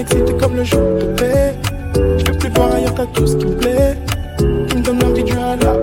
M'excitais 0.05 0.37
comme 0.37 0.55
le 0.55 0.63
jour 0.63 0.81
de 0.99 1.05
paix. 1.15 1.55
Je 1.95 2.23
peux 2.23 2.37
plus 2.37 2.49
voir 2.49 2.73
ailleurs, 2.73 2.93
t'as 2.93 3.05
tout 3.07 3.27
ce 3.27 3.35
qui 3.37 3.45
me 3.45 3.55
plaît. 3.55 3.97
Tu 4.37 4.77
me 4.77 4.81
donnes 4.81 5.03
envie, 5.03 5.23
tu 5.23 5.33
as 5.33 5.55
la 5.55 5.77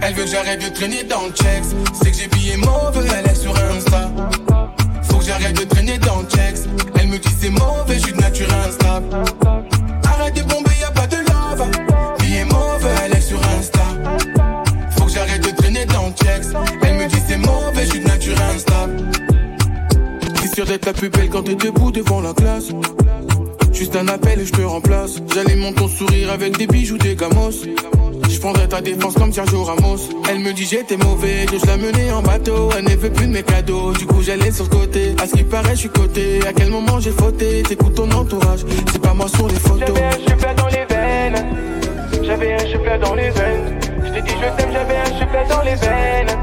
Elle 0.00 0.14
veut 0.14 0.24
que 0.24 0.30
j'arrête 0.30 0.64
de 0.64 0.74
traîner 0.74 1.04
dans 1.04 1.26
le 1.26 1.32
checks. 1.32 1.76
C'est 1.92 2.10
que 2.10 2.16
j'ai 2.16 2.28
pillé 2.28 2.56
mauvais, 2.56 3.06
elle 3.18 3.30
est 3.30 3.34
sur 3.34 3.54
Insta. 3.54 4.10
Faut 5.02 5.18
que 5.18 5.24
j'arrête 5.24 5.58
de 5.58 5.64
traîner 5.64 5.98
dans 5.98 6.20
le 6.20 6.28
checks. 6.28 6.66
Elle 6.98 7.08
me 7.08 7.18
dit 7.18 7.34
c'est 7.38 7.50
mauvais, 7.50 7.94
je 7.94 7.98
suis 8.00 8.12
de 8.12 8.20
nature 8.20 8.48
instable. 8.66 9.06
Arrête 10.04 10.36
de 10.36 10.42
bomber, 10.42 10.70
y 10.80 10.84
a 10.84 10.90
pas 10.90 11.06
de 11.06 11.16
love. 11.16 11.70
Billet 12.20 12.44
mauvais, 12.44 12.94
elle 13.04 13.12
est 13.12 13.20
sur 13.20 13.38
Insta. 13.58 13.84
Faut 14.96 15.04
que 15.04 15.12
j'arrête 15.12 15.44
de 15.44 15.56
traîner 15.56 15.84
dans 15.86 16.06
le 16.06 16.12
checks. 16.12 16.48
Elle 16.82 16.94
me 16.94 17.06
dit 17.06 17.22
c'est 17.26 17.36
mauvais, 17.36 17.84
je 17.84 17.90
suis 17.90 18.00
de 18.00 18.08
nature 18.08 18.40
instable. 18.54 19.10
T'es 20.40 20.48
sûr 20.48 20.64
d'être 20.64 20.86
la 20.86 20.94
plus 20.94 21.10
belle 21.10 21.28
quand 21.28 21.42
t'es 21.42 21.56
debout 21.56 21.92
devant 21.92 22.20
la 22.22 22.32
classe. 22.32 22.70
Juste 23.72 23.96
un 23.96 24.08
appel 24.08 24.40
et 24.40 24.46
je 24.46 24.52
te 24.52 24.62
remplace. 24.62 25.20
J'allais 25.34 25.56
mon 25.56 25.72
ton 25.72 25.88
sourire 25.88 26.30
avec 26.32 26.56
des 26.56 26.66
bijoux, 26.66 26.96
des 26.96 27.16
gamos. 27.16 27.52
Je 28.44 28.50
prendrais 28.50 28.68
ta 28.68 28.82
défense 28.82 29.14
comme 29.14 29.32
Sergio 29.32 29.64
Ramos. 29.64 29.96
Elle 30.28 30.40
me 30.40 30.52
dit 30.52 30.66
j'étais 30.66 30.98
mauvais, 30.98 31.46
je 31.50 31.66
la 31.66 31.78
menais 31.78 32.12
en 32.12 32.20
bateau. 32.20 32.68
Elle 32.76 32.84
ne 32.84 32.90
veut 32.90 33.08
plus 33.08 33.26
de 33.26 33.32
mes 33.32 33.42
cadeaux, 33.42 33.94
du 33.94 34.04
coup 34.04 34.20
j'allais 34.20 34.50
sur 34.50 34.64
le 34.64 34.68
côté. 34.68 35.16
À 35.22 35.26
ce 35.26 35.32
qui 35.32 35.44
paraît, 35.44 35.70
je 35.70 35.80
suis 35.80 35.88
coté. 35.88 36.40
À 36.46 36.52
quel 36.52 36.68
moment 36.68 37.00
j'ai 37.00 37.12
fauté? 37.12 37.62
T'écoutes 37.62 37.94
ton 37.94 38.10
entourage, 38.10 38.60
c'est 38.92 39.00
pas 39.00 39.14
moi 39.14 39.28
sur 39.28 39.48
les 39.48 39.54
photos. 39.54 39.88
J'avais 39.88 40.04
un 40.04 40.28
chuplet 40.28 40.54
dans 40.58 40.66
les 40.66 40.84
veines. 40.94 41.46
J'avais 42.22 42.52
un 42.52 42.70
chuplet 42.70 42.98
dans 42.98 43.14
les 43.14 43.30
veines. 43.30 43.80
Je 44.04 44.12
t'ai 44.12 44.20
dit 44.20 44.34
je 44.38 44.62
t'aime, 44.62 44.72
j'avais 44.74 44.98
un 44.98 45.18
chuplet 45.18 45.44
dans 45.48 45.62
les 45.62 45.74
veines. 45.76 46.38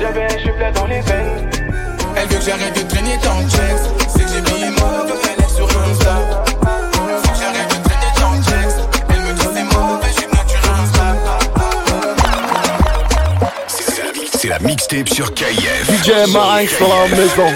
J'avais 0.00 0.24
un 0.24 0.38
chuplet 0.44 0.72
dans 0.74 0.86
les 0.86 1.00
veines. 1.02 1.50
Elle 2.16 2.28
veut 2.30 2.36
que 2.36 2.44
j'arrête 2.44 2.76
de 2.76 2.88
traîner 2.88 3.16
dans 3.22 3.38
le 3.38 3.48
checks. 3.48 4.01
mixtape 14.92 15.14
sur 15.14 15.34
KF. 15.34 16.04
DJ 16.04 16.30
Marinx 16.32 16.78
dans 16.78 16.88
la 16.88 17.08
maison. 17.08 17.46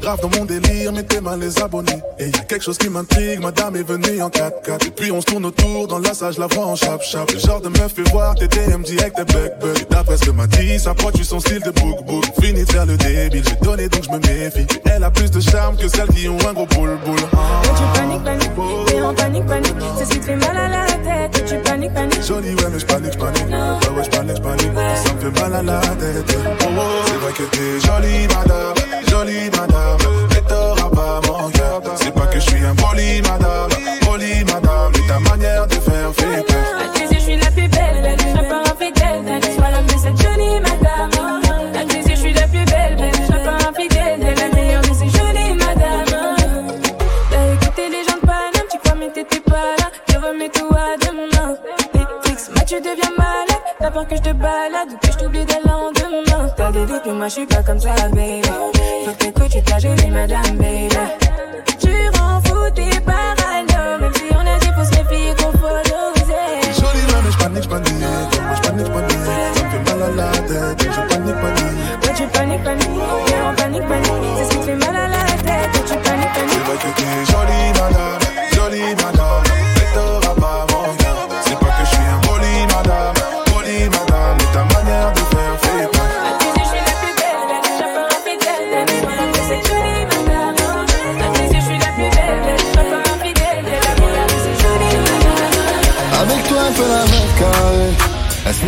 Grave 0.00 0.20
dans 0.22 0.38
mon 0.38 0.44
délire 0.44 0.69
mettez 0.92 1.20
mal 1.20 1.40
les 1.40 1.60
abonnés. 1.62 2.00
Et 2.18 2.28
y 2.28 2.36
a 2.36 2.44
quelque 2.44 2.62
chose 2.62 2.78
qui 2.78 2.88
m'intrigue, 2.88 3.40
madame 3.40 3.76
est 3.76 3.82
venue 3.82 4.22
en 4.22 4.28
4x4. 4.28 4.86
Et 4.86 4.90
puis 4.90 5.12
on 5.12 5.20
se 5.20 5.26
tourne 5.26 5.44
autour, 5.46 5.88
dans 5.88 5.98
la 5.98 6.14
salle, 6.14 6.34
je 6.34 6.40
la 6.40 6.46
vois 6.46 6.66
en 6.66 6.76
chap-chap. 6.76 7.30
Le 7.30 7.38
genre 7.38 7.60
de 7.60 7.68
meuf 7.68 7.92
fait 7.92 8.08
voir 8.10 8.34
tes 8.34 8.48
DM 8.48 8.82
direct. 8.82 9.18
Et 9.18 9.84
d'après 9.90 10.16
ce 10.16 10.26
que 10.26 10.30
m'a 10.30 10.46
dit, 10.46 10.78
sa 10.78 10.94
tu 11.14 11.24
son 11.24 11.40
style 11.40 11.60
de 11.60 11.70
book 11.70 12.04
book. 12.06 12.24
Fini 12.40 12.64
de 12.64 12.70
faire 12.70 12.86
le 12.86 12.96
débile, 12.96 13.42
j'ai 13.46 13.56
donné 13.64 13.88
donc 13.88 14.04
je 14.04 14.10
me 14.10 14.18
méfie. 14.18 14.66
Elle 14.84 15.04
a 15.04 15.10
plus 15.10 15.30
de 15.30 15.40
charme 15.40 15.76
que 15.76 15.88
celles 15.88 16.08
qui 16.08 16.28
ont 16.28 16.38
un 16.48 16.52
gros 16.52 16.66
boule 16.66 16.98
boule. 17.04 17.18
Ah. 17.32 17.62
tu 17.64 18.00
paniques, 18.00 18.24
paniques, 18.24 18.86
t'es 18.86 19.00
en 19.00 19.14
panique, 19.14 19.46
panique. 19.46 19.74
C'est 19.98 20.04
ce 20.04 20.10
qui 20.10 20.20
te 20.20 20.24
fait 20.24 20.36
mal 20.36 20.56
à 20.56 20.68
la 20.68 20.86
tête. 21.28 21.44
tu 21.46 21.56
paniques, 21.58 21.94
paniques. 21.94 22.22
Jolie, 22.22 22.54
ouais, 22.54 22.70
mais 22.72 22.78
je 22.78 22.86
panique, 22.86 23.18
panique. 23.18 23.46
Ouais, 23.46 23.96
ouais, 23.96 24.04
je 24.04 24.10
panique, 24.10 24.42
panique. 24.42 24.72
Ça 25.04 25.14
me 25.14 25.20
fait 25.20 25.40
mal 25.40 25.54
à 25.54 25.62
la 25.62 25.80
tête. 25.80 26.36
Oh, 26.36 26.64
oh. 26.68 26.80
C'est 27.06 27.14
vrai 27.14 27.32
que 27.32 27.42
t'es 27.44 27.80
jolie, 27.80 28.26
madame. 28.28 28.74
Jolie, 29.08 29.50
madame. 29.50 29.98
Mais 30.30 30.42
C'est 31.96 32.14
pas 32.14 32.26
que 32.26 32.40
je 32.40 32.50
suis 32.50 32.64
un 32.64 32.74
poli, 32.74 33.20
madame. 33.22 33.68
Poli, 34.02 34.44
madame. 34.44 34.92
Mais 34.92 35.06
ta 35.06 35.18
manière 35.18 35.66
de 35.66 35.74
faire 35.74 36.12
fait 36.14 36.42
peur. 36.46 36.56
À 36.78 36.98
tes 36.98 37.04
yeux, 37.04 37.08
je 37.12 37.18
suis 37.18 37.36
la 37.36 37.50
plus 37.50 37.68
belle. 37.68 38.02
La 38.02 38.16
lune, 38.16 38.48
pas 38.48 38.62
un 38.70 38.74
fidèle. 38.76 39.40
T'as 39.40 39.54
sois 39.54 39.70
la 39.70 39.82
plus 39.82 39.98
cette 39.98 40.20
jolie, 40.22 40.60
madame. 40.60 41.10
À 41.74 41.84
tes 41.84 41.98
yeux, 41.98 42.14
je 42.16 42.20
suis 42.20 42.32
la 42.32 42.46
plus 42.48 42.64
belle. 42.64 42.96
Belle, 42.96 43.14
je 43.14 43.44
pas 43.44 43.68
un 43.68 43.72
fidèle. 43.74 44.20
T'es 44.20 44.34
la 44.34 44.48
meilleure 44.54 44.82
de 44.82 44.94
ces 44.94 45.08
jolies, 45.08 45.54
madame. 45.54 46.66
T'as 47.30 47.46
écouté 47.54 47.88
les 47.88 48.04
gens 48.04 48.16
de 48.20 48.26
Paname. 48.26 48.68
Tu 48.70 48.78
crois, 48.78 48.94
mais 48.98 49.10
t'étais 49.10 49.40
pas 49.40 49.76
là. 49.78 49.90
Je 50.08 50.16
remets 50.16 50.48
tout 50.48 50.70
à 50.70 50.96
demain. 51.04 51.56
Netflix, 51.94 52.50
moi, 52.54 52.64
tu 52.64 52.74
deviens 52.80 53.14
malade. 53.18 53.62
T'as 53.78 53.90
peur 53.90 54.06
que 54.08 54.16
je 54.16 54.22
te 54.22 54.32
balade 54.32 54.88
ou 54.92 54.96
que 54.98 55.12
je 55.12 55.18
t'oublie 55.18 55.44
dès 55.44 55.60
T'as 56.80 56.86
doutes, 56.86 57.02
mais 57.04 57.12
moi, 57.12 57.28
je 57.28 57.32
suis 57.32 57.46
pas 57.46 57.62
comme 57.62 57.78
ça, 57.78 57.94
baby. 58.08 58.40
Faut 59.04 59.12
que 59.12 59.16
t'écoutes, 59.18 59.64
ta 59.66 59.78
jolie 59.78 60.10
madame, 60.10 60.56
baby. 60.56 61.19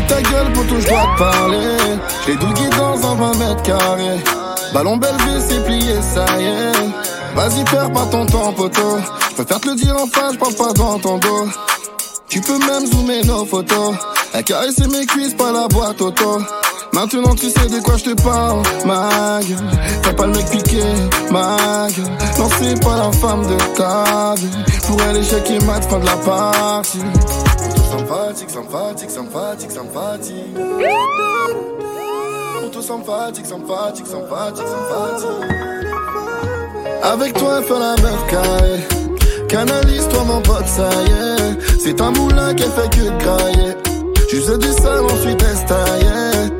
Toi 0.09 0.21
de 0.21 1.19
parler. 1.19 1.77
J'ai 2.27 2.37
dougué 2.37 2.69
dans 2.77 3.11
un 3.11 3.15
20 3.15 3.39
mètres 3.39 3.63
carrés. 3.63 4.21
Ballon 4.73 4.97
belle 4.97 5.17
c'est 5.49 5.65
plié, 5.65 6.01
ça 6.01 6.25
y 6.39 6.45
est. 6.45 7.35
Vas-y, 7.35 7.65
perds 7.65 7.93
pas 7.93 8.07
ton 8.07 8.27
temps, 8.27 8.53
poteau. 8.53 8.99
Je 9.31 9.35
préfère 9.35 9.61
te 9.61 9.69
le 9.69 9.77
dire 9.77 9.97
en 9.97 10.07
face, 10.07 10.35
je 10.35 10.39
parle 10.39 10.55
pas 10.55 10.73
dans 10.73 10.99
ton 10.99 11.19
dos. 11.19 11.49
Tu 12.29 12.41
peux 12.41 12.59
même 12.59 12.87
zoomer 12.87 13.25
nos 13.27 13.45
photos. 13.45 13.95
Elle 14.35 14.45
caresser 14.45 14.87
mes 14.89 15.07
cuisses, 15.07 15.35
pas 15.35 15.53
la 15.53 15.69
boîte 15.69 16.01
auto. 16.01 16.41
Maintenant 16.93 17.35
tu 17.35 17.49
sais 17.49 17.69
de 17.69 17.81
quoi 17.81 17.97
je 17.97 18.05
te 18.05 18.23
parle, 18.23 18.63
ma 18.85 19.41
gueule. 19.41 19.59
T'as 20.03 20.13
pas 20.13 20.27
le 20.27 20.33
mec 20.33 20.47
piqué, 20.51 20.83
ma 21.31 21.87
gueule. 21.89 22.11
Non, 22.39 22.49
c'est 22.59 22.83
pas 22.83 22.97
la 22.97 23.13
femme 23.13 23.47
de 23.47 23.57
ta 23.77 24.35
vie. 24.37 24.81
Pour 24.87 25.01
elle, 25.03 25.17
échec 25.17 25.51
et 25.51 25.65
mat, 25.65 25.81
fin 25.89 25.99
de 25.99 26.07
la 26.07 26.17
partie. 26.17 26.99
Sympathique, 27.93 28.49
sympathique, 28.49 29.11
sympathique, 29.11 29.71
sympathique. 29.71 30.57
Pour 32.59 32.71
tout 32.71 32.81
sympathique, 32.81 33.45
sympathique, 33.45 34.07
sympathique, 34.07 34.67
sympathique. 34.67 35.29
Avec 37.03 37.35
toi, 37.35 37.61
fait 37.61 37.79
la 37.79 37.95
meuf 38.01 38.27
carrée. 38.31 38.81
Canalise-toi, 39.47 40.25
mon 40.25 40.41
pote, 40.41 40.67
ça 40.67 40.89
y 41.07 41.11
est. 41.11 41.81
C'est 41.81 42.01
un 42.01 42.13
moulin 42.13 42.55
qui 42.55 42.63
fait 42.63 42.89
que 42.97 43.11
grailler. 43.23 43.75
Juste 44.31 44.57
du 44.57 44.73
sale, 44.73 45.05
ensuite 45.05 45.43
estaillé. 45.43 46.51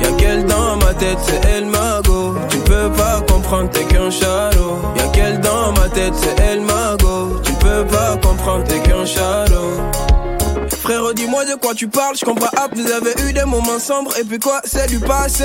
Y'a 0.00 0.12
qu'elle 0.18 0.44
dans 0.46 0.76
ma 0.76 0.94
tête, 0.94 1.18
c'est 1.26 1.44
elle 1.48 1.66
Mago. 1.66 2.36
Tu 2.48 2.58
peux 2.58 2.90
pas 2.96 3.22
comprendre, 3.28 3.70
t'es 3.70 3.82
qu'un 3.86 4.08
chalot. 4.08 4.78
Y'a 4.96 5.08
qu'elle 5.08 5.40
dans 5.40 5.72
ma 5.72 5.88
tête, 5.88 6.14
c'est 6.14 6.40
elle 6.44 6.60
Mago. 6.60 7.40
Tu 7.42 7.52
peux 7.54 7.84
pas 7.86 8.16
comprendre, 8.22 8.62
t'es 8.68 8.78
qu'un 8.78 9.04
chalot. 9.04 9.45
Dis-moi 11.36 11.54
de 11.54 11.60
quoi 11.60 11.74
tu 11.74 11.86
parles, 11.86 12.16
je 12.18 12.24
comprends 12.24 12.48
pas, 12.48 12.66
vous 12.74 12.90
avez 12.90 13.12
eu 13.28 13.32
des 13.34 13.44
moments 13.44 13.78
sombres, 13.78 14.10
et 14.18 14.24
puis 14.24 14.38
quoi, 14.38 14.58
c'est 14.64 14.88
du 14.88 14.98
passé. 14.98 15.44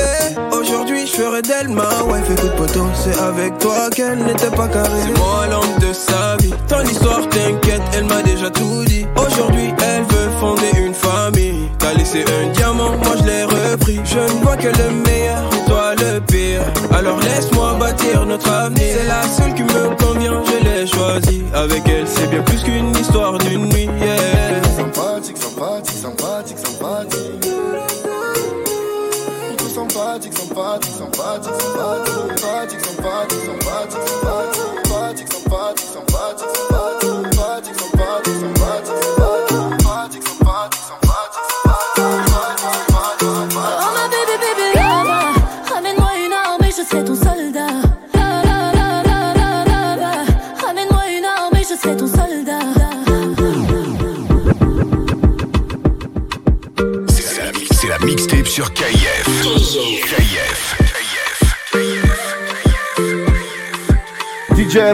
Aujourd'hui, 0.53 1.05
je 1.05 1.11
ferai 1.11 1.41
d'elle 1.41 1.67
ma 1.67 1.89
wife, 2.03 2.29
écoute 2.31 2.55
poteau, 2.55 2.87
c'est 2.95 3.19
avec 3.19 3.57
toi 3.57 3.89
qu'elle 3.93 4.19
n'était 4.19 4.51
pas 4.51 4.69
carrée. 4.69 5.01
C'est 5.05 5.19
moi 5.19 5.47
l'homme 5.49 5.79
de 5.81 5.91
sa 5.91 6.37
vie, 6.37 6.53
ton 6.69 6.81
histoire 6.83 7.27
t'inquiète, 7.27 7.81
elle 7.93 8.05
m'a 8.05 8.21
déjà 8.21 8.49
tout 8.49 8.85
dit. 8.85 9.05
Aujourd'hui, 9.17 9.73
elle 9.83 10.03
veut 10.03 10.29
fonder 10.39 10.71
une 10.77 10.93
famille. 10.93 11.69
T'as 11.77 11.93
laissé 11.95 12.23
un 12.23 12.47
diamant, 12.53 12.91
moi 12.91 13.15
je 13.17 13.23
l'ai 13.25 13.43
repris. 13.43 13.99
Je 14.05 14.19
ne 14.19 14.43
vois 14.43 14.55
que 14.55 14.67
le 14.67 14.91
meilleur, 14.91 15.43
et 15.43 15.69
toi 15.69 15.93
le 15.95 16.21
pire. 16.21 16.61
Alors 16.93 17.19
laisse-moi 17.19 17.73
bâtir 17.77 18.25
notre 18.25 18.49
avenir. 18.49 18.95
C'est 18.97 19.07
la 19.07 19.23
seule 19.23 19.53
qui 19.55 19.63
me 19.63 19.89
convient, 19.97 20.41
je 20.45 20.63
l'ai 20.63 20.87
choisie. 20.87 21.43
Avec 21.53 21.81
elle, 21.85 22.07
c'est 22.07 22.29
bien 22.29 22.43
plus 22.43 22.63
qu'une 22.63 22.95
histoire 22.95 23.37
d'une 23.39 23.65
nuit. 23.65 23.89
Yeah. 23.99 24.70
saudade, 25.61 25.91
saudade, 25.91 26.57
saudade. 26.57 27.17
Saudade, 29.73 30.31
saudade, 30.33 30.87
saudade, 30.87 31.45
saudade, 31.45 32.09
saudade, 32.39 32.79
saudade, 32.79 33.35
saudade. 33.45 34.10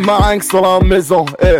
ma 0.07 0.19
hang 0.19 0.41
sur 0.41 0.61
la 0.61 0.79
maison. 0.79 1.25
eh. 1.41 1.59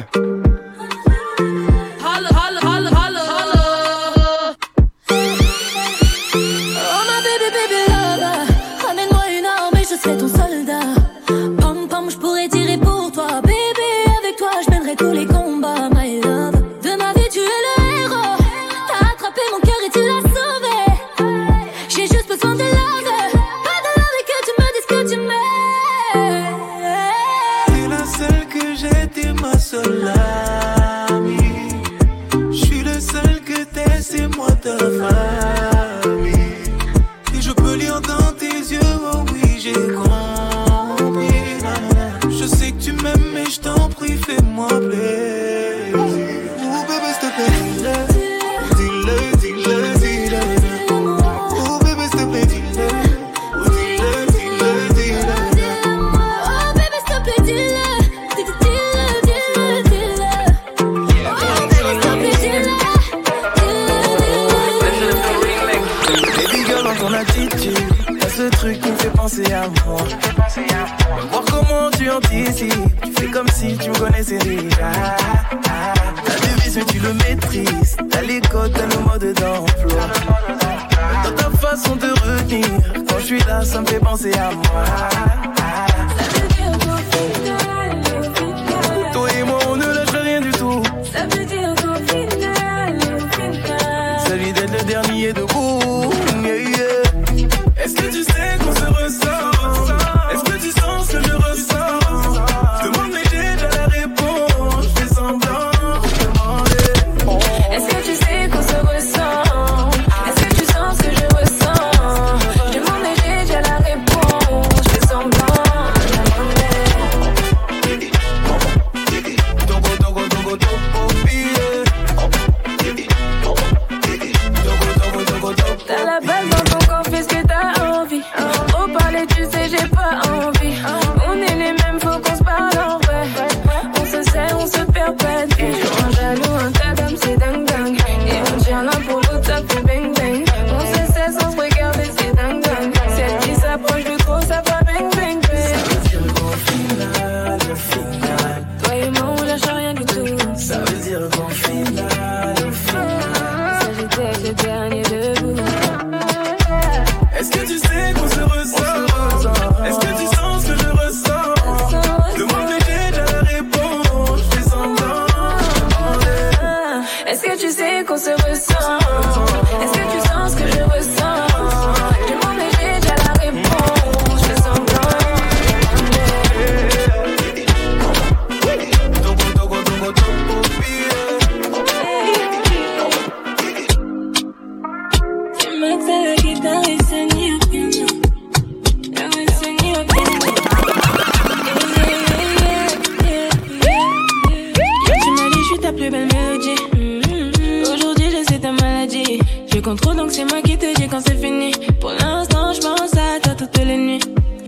donc 199.96 200.32
c'est 200.32 200.44
moi 200.44 200.62
qui 200.62 200.78
te 200.78 200.94
dis 201.00 201.08
quand 201.08 201.22
c'est 201.26 201.38
fini. 201.38 201.72
Pour 202.02 202.12
l'instant, 202.12 202.74
je 202.74 202.82
pense 202.82 203.14
à 203.14 203.40
toi 203.42 203.54
toutes 203.58 203.78
les 203.78 203.98
nuits. 203.98 204.20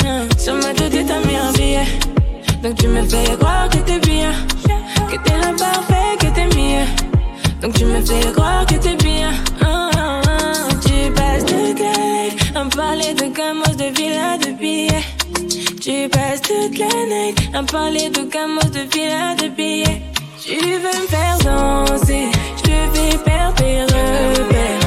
Hein. 0.06 0.28
Sur 0.38 0.56
ma 0.56 0.74
tête, 0.74 0.94
t'as 1.08 1.28
mis 1.28 1.36
un 1.36 1.52
billet. 1.54 1.86
Donc 2.64 2.76
tu 2.76 2.88
me 2.88 3.04
fais 3.04 3.36
croire 3.38 3.68
que 3.70 3.78
t'es 3.80 4.00
bien. 4.00 4.32
Que 5.12 5.18
t'es 5.24 5.38
l'imparfait, 5.38 6.16
que 6.20 6.28
t'es 6.28 6.46
mieux. 6.56 6.86
Donc 7.62 7.74
tu 7.74 7.86
me 7.86 8.02
fais 8.02 8.32
croire 8.32 8.66
que 8.66 8.76
t'es 8.76 8.96
bien. 8.96 9.32
Ah, 9.62 9.90
ah, 9.98 10.22
ah. 10.26 10.70
Tu 10.86 11.12
passes 11.12 11.44
de 11.46 11.74
tête 11.74 12.56
à 12.56 12.64
parler 12.74 13.14
de 13.14 13.28
gamos, 13.36 13.76
de 13.76 13.92
villa, 13.98 14.38
de 14.38 14.52
billets. 14.52 15.04
Tu 15.82 16.08
passes 16.08 16.42
toute 16.42 16.78
la 16.78 16.88
night 17.10 17.38
à 17.54 17.64
parler 17.64 18.10
de 18.10 18.22
gamos, 18.22 18.70
de 18.72 18.88
villa, 18.94 19.36
de 19.36 19.50
billets. 19.50 20.02
Tu 20.50 20.58
veux 20.58 20.80
me 20.80 21.08
faire 21.08 21.38
danser, 21.44 22.26
je 22.58 22.64
te 22.64 22.70
fais 22.70 23.18
perdre 23.20 23.54
tes 23.54 23.84
repères. 23.84 24.80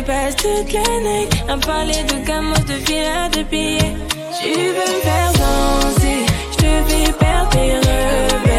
Tu 0.00 0.06
passes 0.06 0.36
toute 0.36 0.72
la 0.72 0.80
nuit 0.80 1.28
à 1.46 1.56
me 1.56 1.60
parler 1.60 1.92
de 1.92 2.26
gamos, 2.26 2.54
de 2.66 2.72
villas, 2.86 3.28
de 3.32 3.42
billets. 3.42 3.96
Tu 4.40 4.48
veux 4.48 4.94
me 4.94 5.00
faire 5.02 5.32
danser, 5.34 6.24
je 6.52 6.56
te 6.56 6.70
fais 6.88 7.12
perdre 7.12 7.50
tes 7.50 7.76
repères. 7.76 8.49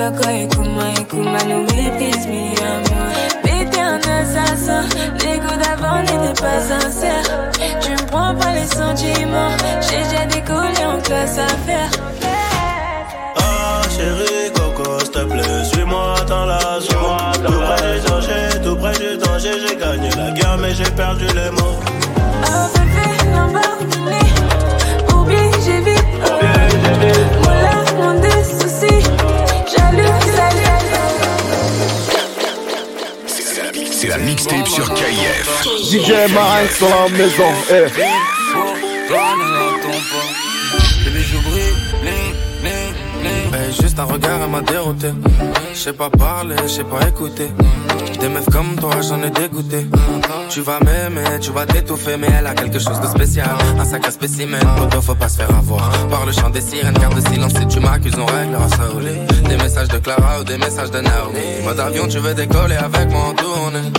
Des 0.00 0.16
flocos, 0.16 0.30
et 0.30 0.48
Kuma, 0.48 0.88
et 0.98 1.04
Kuma, 1.04 1.38
nous 1.44 1.62
méprise, 1.62 2.26
mi 2.26 2.54
amor. 2.58 3.12
Mais 3.44 3.64
t'es 3.70 3.80
un 3.80 3.98
assassin, 3.98 4.84
les 5.20 5.38
goûts 5.38 5.60
d'avant 5.62 6.00
n'étaient 6.00 6.40
pas 6.40 6.60
sincères. 6.60 7.50
Tu 7.80 7.90
me 7.92 8.06
prends 8.06 8.34
pas 8.34 8.52
les 8.54 8.66
sentiments, 8.66 9.56
j'ai 9.80 10.02
déjà 10.04 10.26
décollé 10.26 10.84
en 10.86 10.98
classe 11.00 11.38
à 11.38 11.48
faire. 11.66 11.90
Ah 13.36 13.82
chérie 13.90 14.50
Coco, 14.54 15.00
s'il 15.00 15.10
te 15.10 15.24
plaît, 15.24 15.64
suis-moi 15.72 16.14
dans 16.28 16.46
la 16.46 16.80
zone. 16.80 17.46
Tout 17.46 17.60
près 17.60 18.00
du 18.00 18.06
danger, 18.06 18.60
tout 18.64 18.76
près 18.76 18.92
du 18.98 19.16
danger, 19.18 19.54
j'ai 19.66 19.76
gagné 19.76 20.10
la 20.16 20.30
guerre 20.32 20.58
mais 20.58 20.74
j'ai 20.74 20.90
perdu 20.90 21.26
les 21.26 21.50
mots. 21.50 21.78
Oh 22.44 22.66
bébé, 22.74 23.06
Lamborghini, 23.34 24.19
la 34.10 34.18
mixtape 34.18 34.66
sur 34.66 34.92
KIF. 34.92 35.64
DJ 35.84 36.32
Marinx 36.34 36.80
dans 36.80 36.88
la 36.88 37.08
maison. 37.10 37.44
Eh. 37.70 37.86
Eh, 43.52 43.82
juste 43.82 43.98
un 44.00 44.04
regard, 44.04 44.40
elle 44.42 44.50
m'a 44.50 44.62
dérouté. 44.62 45.12
Je 45.72 45.78
sais 45.78 45.92
pas 45.92 46.10
parler, 46.10 46.56
je 46.64 46.68
sais 46.68 46.84
pas 46.84 47.06
écouter. 47.06 47.50
Des 48.20 48.28
meufs 48.28 48.50
comme 48.50 48.76
toi, 48.76 49.00
j'en 49.00 49.22
ai 49.22 49.30
dégoûté. 49.30 49.86
Tu 50.50 50.60
vas 50.60 50.78
m'aimer, 50.80 51.38
tu 51.40 51.50
vas 51.52 51.64
t'étouffer, 51.64 52.16
mais 52.18 52.28
elle 52.38 52.46
a 52.46 52.54
quelque 52.54 52.78
chose 52.78 53.00
de 53.00 53.06
spécial. 53.06 53.48
Un 53.78 53.84
sacré 53.84 54.10
spécimen, 54.10 54.60
poteau, 54.76 55.00
faut 55.00 55.14
pas 55.14 55.28
se 55.28 55.38
faire 55.38 55.54
avoir. 55.54 55.90
Par 56.08 56.26
le 56.26 56.32
chant 56.32 56.50
des 56.50 56.60
sirènes, 56.60 56.94
garde 56.94 57.14
le 57.14 57.22
silence 57.32 57.52
si 57.54 57.66
tu 57.66 57.80
m'accuses, 57.80 58.18
on 58.18 58.26
réglera 58.26 58.68
ça 58.68 58.88
au. 58.94 59.00
Des 59.48 59.56
messages 59.56 59.88
de 59.88 59.98
Clara 59.98 60.40
ou 60.40 60.44
des 60.44 60.58
messages 60.58 60.90
de 60.90 61.00
Naomi. 61.00 61.38
Mode 61.64 61.80
avion, 61.80 62.08
tu 62.08 62.18
veux 62.18 62.34
décoller 62.34 62.76
avec 62.76 63.10
moi 63.10 63.28
en 63.28 63.32
tournée. 63.32 63.92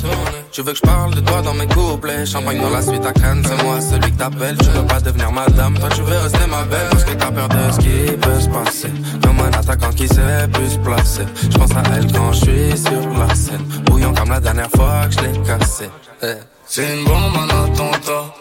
Tu 0.52 0.62
veux 0.64 0.74
que 0.74 0.78
je 0.78 0.82
parle 0.82 1.16
de 1.16 1.22
toi 1.22 1.42
dans 1.42 1.54
mes 1.54 1.68
couplets? 1.68 2.26
Champagne 2.26 2.60
dans 2.60 2.70
la 2.70 2.82
suite 2.82 3.06
à 3.06 3.14
Cannes, 3.14 3.42
c'est 3.46 3.64
moi 3.64 3.80
celui 3.80 4.12
que 4.12 4.18
t'appelles. 4.18 4.58
Tu 4.58 4.66
veux 4.66 4.86
pas 4.86 5.00
devenir 5.00 5.32
madame, 5.32 5.78
toi 5.80 5.88
tu 5.96 6.02
veux 6.02 6.18
rester 6.18 6.46
ma 6.48 6.64
belle. 6.64 6.90
Parce 6.92 7.06
que 7.06 7.14
t'as 7.14 7.32
peur 7.32 7.48
de 7.48 7.72
ce 7.72 7.80
qui 7.80 8.18
peut 8.18 8.40
se 8.40 8.50
passer. 8.50 8.92
Comme 9.24 9.40
un 9.40 9.58
attaquant 9.58 9.92
qui 9.92 10.10
sait 10.10 10.48
plus 10.52 10.78
placer. 10.84 11.26
Je 11.50 11.58
pense 11.58 11.72
à 11.72 11.84
elle 11.96 12.12
quand 12.12 12.34
je 12.34 12.40
suis 12.40 12.78
sur 12.78 13.10
la 13.18 13.34
scène. 13.34 13.64
Bouillant 13.86 14.14
comme 14.14 14.30
la 14.30 14.42
dernière 14.42 14.70
fois 14.76 15.08
que 15.08 15.14
je 15.14 15.20
l'ai 15.22 15.40
cassé. 15.44 15.90
Eh. 16.24 16.34
C'est 16.66 16.98
une 16.98 17.06
bombe 17.06 17.36
en 17.38 17.64
attentat. 17.64 18.34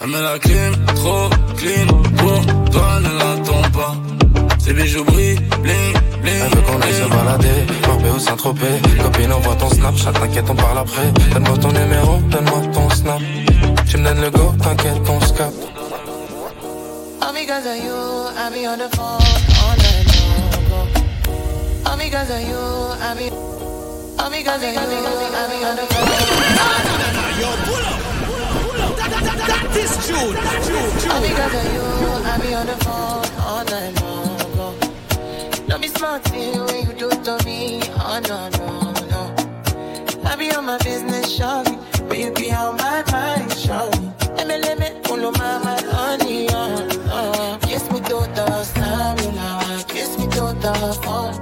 Elle 0.00 0.10
met 0.10 0.22
la 0.22 0.38
clim, 0.38 0.76
trop 0.94 1.28
clean. 1.56 1.86
Pour 2.18 2.70
toi, 2.70 3.00
ne 3.00 3.18
l'attends 3.18 3.70
pas. 3.72 3.94
Ses 4.68 4.74
bijoux 4.74 5.02
brillent, 5.02 5.40
bling, 5.62 5.94
bling. 6.20 6.42
Elle 6.44 6.54
veut 6.54 6.60
qu'on 6.60 6.78
aille 6.82 6.92
se 6.92 7.08
balader, 7.08 7.66
Corbet 7.84 8.10
ou 8.10 8.18
Saint-Tropez 8.18 8.82
Copine, 9.02 9.32
envoie 9.32 9.54
ton 9.54 9.70
Snapchat, 9.70 10.12
t'inquiète, 10.12 10.44
on 10.50 10.54
parle 10.54 10.78
après 10.80 11.10
Donne-moi 11.32 11.56
ton 11.56 11.72
numéro, 11.72 12.18
donne-moi 12.30 12.60
ton 12.74 12.90
Snap 12.90 13.22
Tu 13.88 13.96
me 13.96 14.04
donnes 14.04 14.20
le 14.20 14.28
go, 14.28 14.52
t'inquiète, 14.62 15.08
on 15.08 15.20
se 15.22 15.32
capte 15.32 15.54
All 17.22 17.32
because 17.32 17.64
of 17.64 17.76
you, 17.82 17.94
I 18.36 18.50
be 18.52 18.66
on 18.66 18.76
the 18.76 18.94
phone 18.94 19.22
all 19.64 19.74
night 19.78 20.04
long. 20.20 20.88
All 21.86 21.96
because 21.96 22.30
of 22.30 22.40
you, 22.42 22.60
I 23.00 23.14
be. 23.16 23.30
All 24.20 24.28
because 24.28 24.62
of 24.62 24.70
you, 24.70 24.76
I 24.76 25.48
be 25.48 25.64
on 25.64 25.76
the 25.76 25.86
phone. 25.88 26.08
Yo, 27.40 27.48
pull 27.64 27.86
up, 27.88 28.00
pull 28.52 28.82
up, 28.82 28.96
that, 28.98 29.10
that, 29.10 29.24
that, 29.24 29.38
that 29.48 29.76
is 29.78 29.92
June, 30.06 30.36
June, 30.68 31.10
All 31.10 31.22
because 31.22 31.54
of 31.54 31.64
you, 31.72 31.84
I 32.22 32.38
be 32.42 32.54
on 32.54 32.66
the 32.66 32.84
phone. 32.84 33.17
Don't 35.98 36.22
thing 36.26 36.64
when 36.64 36.86
you 36.86 36.92
do 36.94 37.10
to 37.10 37.44
me. 37.44 37.80
Oh 37.98 38.20
no 38.28 38.48
no 38.56 38.92
no. 39.10 39.22
I 40.24 40.36
be 40.36 40.52
on 40.52 40.64
my 40.66 40.78
business, 40.78 41.26
shawty, 41.36 41.74
but 42.08 42.16
you 42.16 42.30
be 42.32 42.52
on 42.52 42.76
my 42.76 43.02
mind, 43.10 43.50
shawty. 43.50 44.36
Let 44.36 44.46
me 44.46 44.58
let 44.58 44.78
me 44.78 44.90
pull 45.02 45.26
on 45.26 45.32
my 45.32 45.58
my 45.58 45.80
honey, 45.90 46.48
uh, 46.50 46.86
uh. 47.10 47.58
Kiss 47.58 47.90
me 47.90 47.98
to 47.98 48.16
the 48.36 48.62
stamina, 48.62 49.84
kiss 49.88 50.16
me 50.18 50.26
to 50.28 50.54
the 50.62 50.74
phone. 51.02 51.34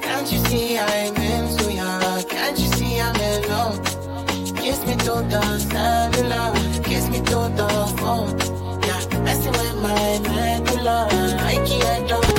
Can't 0.00 0.32
you 0.32 0.38
see 0.46 0.78
I'm 0.78 1.14
into 1.16 1.72
ya? 1.74 2.22
Can't 2.22 2.58
you 2.58 2.68
see 2.76 2.98
I'm 3.00 3.14
in 3.16 3.48
love? 3.50 3.84
Kiss 4.56 4.80
me 4.86 4.94
to 4.96 5.14
the 5.28 5.58
cellular, 5.58 6.82
kiss 6.82 7.08
me 7.10 7.18
to 7.18 7.38
the 7.58 7.68
phone. 7.98 8.30
Yeah, 8.86 9.18
messing 9.20 9.52
with 9.52 9.76
my 9.82 10.18
medulla. 10.26 11.08
I 11.42 11.56
can't 11.66 12.33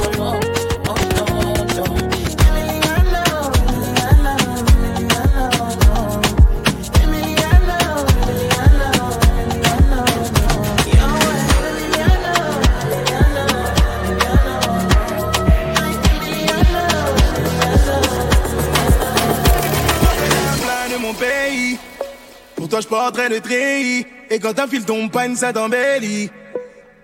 toi, 22.76 22.82
je 22.82 22.88
porterai 22.88 23.30
le 23.30 23.40
treillis. 23.40 24.06
Et 24.30 24.40
quand 24.40 24.54
t'enfiles 24.54 24.84
ton 24.84 25.08
pagne, 25.08 25.36
ça 25.36 25.54
t'embellit. 25.54 26.30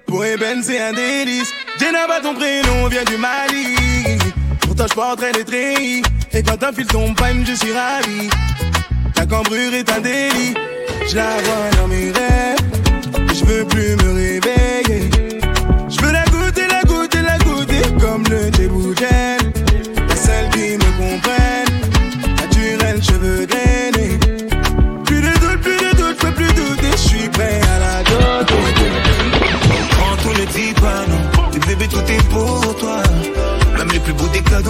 Pour 0.06 0.26
Eben, 0.26 0.62
c'est 0.62 0.82
un 0.82 0.92
délice. 0.92 1.54
Jenaba, 1.80 2.20
ton 2.20 2.34
prénom 2.34 2.88
vient 2.90 3.06
du 3.06 3.16
Mali. 3.18 3.78
Pour 4.60 4.76
toi, 4.76 4.86
je 4.90 4.94
porterai 4.94 5.32
le 5.32 5.46
treillis. 5.46 6.02
Et 6.34 6.44
quand 6.44 6.58
t'enfiles 6.58 6.88
ton 6.88 7.14
pagne, 7.14 7.46
je 7.48 7.54
suis 7.54 7.72
ravi. 7.72 8.30
Ta 9.16 9.26
cambrure 9.26 9.74
est 9.74 9.90
un 9.90 10.02
délit. 10.02 10.56
Je 11.08 11.16
la 11.16 11.38
vois 11.38 11.70
dans 11.78 11.88
mes 11.88 12.12
rêves. 12.12 13.34
Je 13.34 13.46
veux 13.46 13.66
plus 13.66 13.96
me 13.96 14.14
réveiller. 14.14 15.10
Je 15.88 16.02
veux 16.02 16.12
la 16.12 16.26
goûter, 16.26 16.68
la 16.68 16.82
goûter, 16.84 17.22
la 17.22 17.38
goûter. 17.38 17.82
Comme 18.02 18.24
le 18.24 18.52
thé 18.52 18.68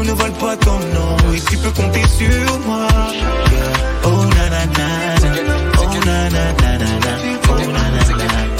nous 0.04 0.08
ne 0.08 0.14
volent 0.14 0.34
pas 0.34 0.58
ton 0.58 0.80
nom 0.80 1.16
Et 1.34 1.39
tu 1.41 1.58
peux 1.58 1.70
compter 1.72 2.02
sur 2.08 2.60
moi 2.62 2.88
Oh 4.04 4.26
nanana 4.36 4.89
Oh 5.78 5.86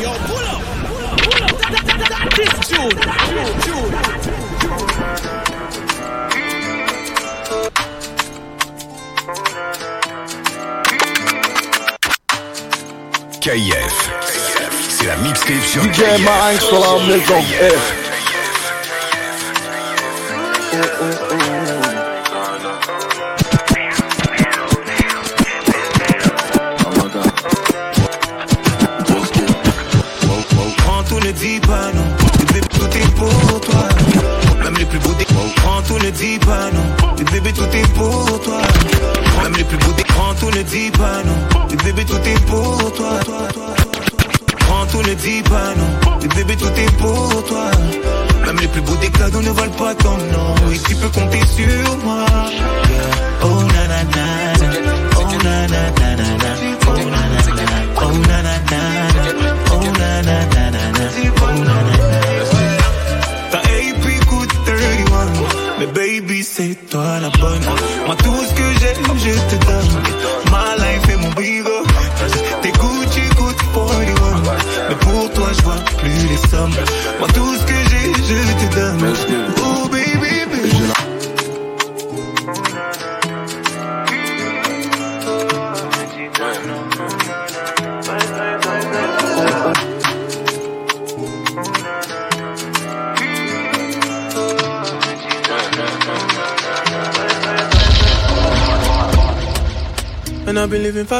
Yo 0.00 0.10
pull 0.26 0.46
up 0.46 0.62
Pull 1.22 1.42
up 13.82 14.17
C'est 15.00 15.06
la 15.06 15.16
mixtape 15.18 15.64
sur 15.64 15.80
DJ. 15.84 16.20
Marinx 16.24 16.64
sur 16.64 16.80
la 16.80 17.06
maison. 17.06 17.34
Eh. 17.62 18.07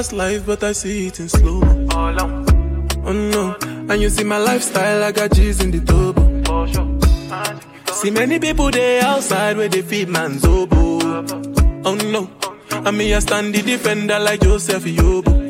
Fast 0.09 0.13
life, 0.13 0.47
but 0.47 0.63
I 0.63 0.73
see 0.73 1.07
it 1.07 1.21
in 1.21 1.29
slow. 1.29 1.61
Oh 3.05 3.13
no, 3.13 3.57
and 3.61 4.01
you 4.01 4.11
see 4.11 4.25
my 4.25 4.39
lifestyle, 4.39 5.03
I 5.03 5.13
got 5.13 5.33
G's 5.33 5.61
in 5.63 5.71
the 5.71 5.81
turbo. 5.81 6.27
See 7.93 8.11
many 8.11 8.39
people 8.39 8.71
there 8.71 9.03
outside 9.05 9.57
where 9.57 9.69
they 9.69 9.83
feed 9.83 10.09
man's 10.09 10.45
oboe. 10.45 11.25
Oh 11.85 11.95
no, 11.95 12.31
and 12.71 12.97
me 12.99 13.15
I 13.15 13.19
stand 13.21 13.55
the 13.55 13.63
defender 13.63 14.19
like 14.19 14.41
Joseph 14.41 14.85
Yobo. 14.85 15.48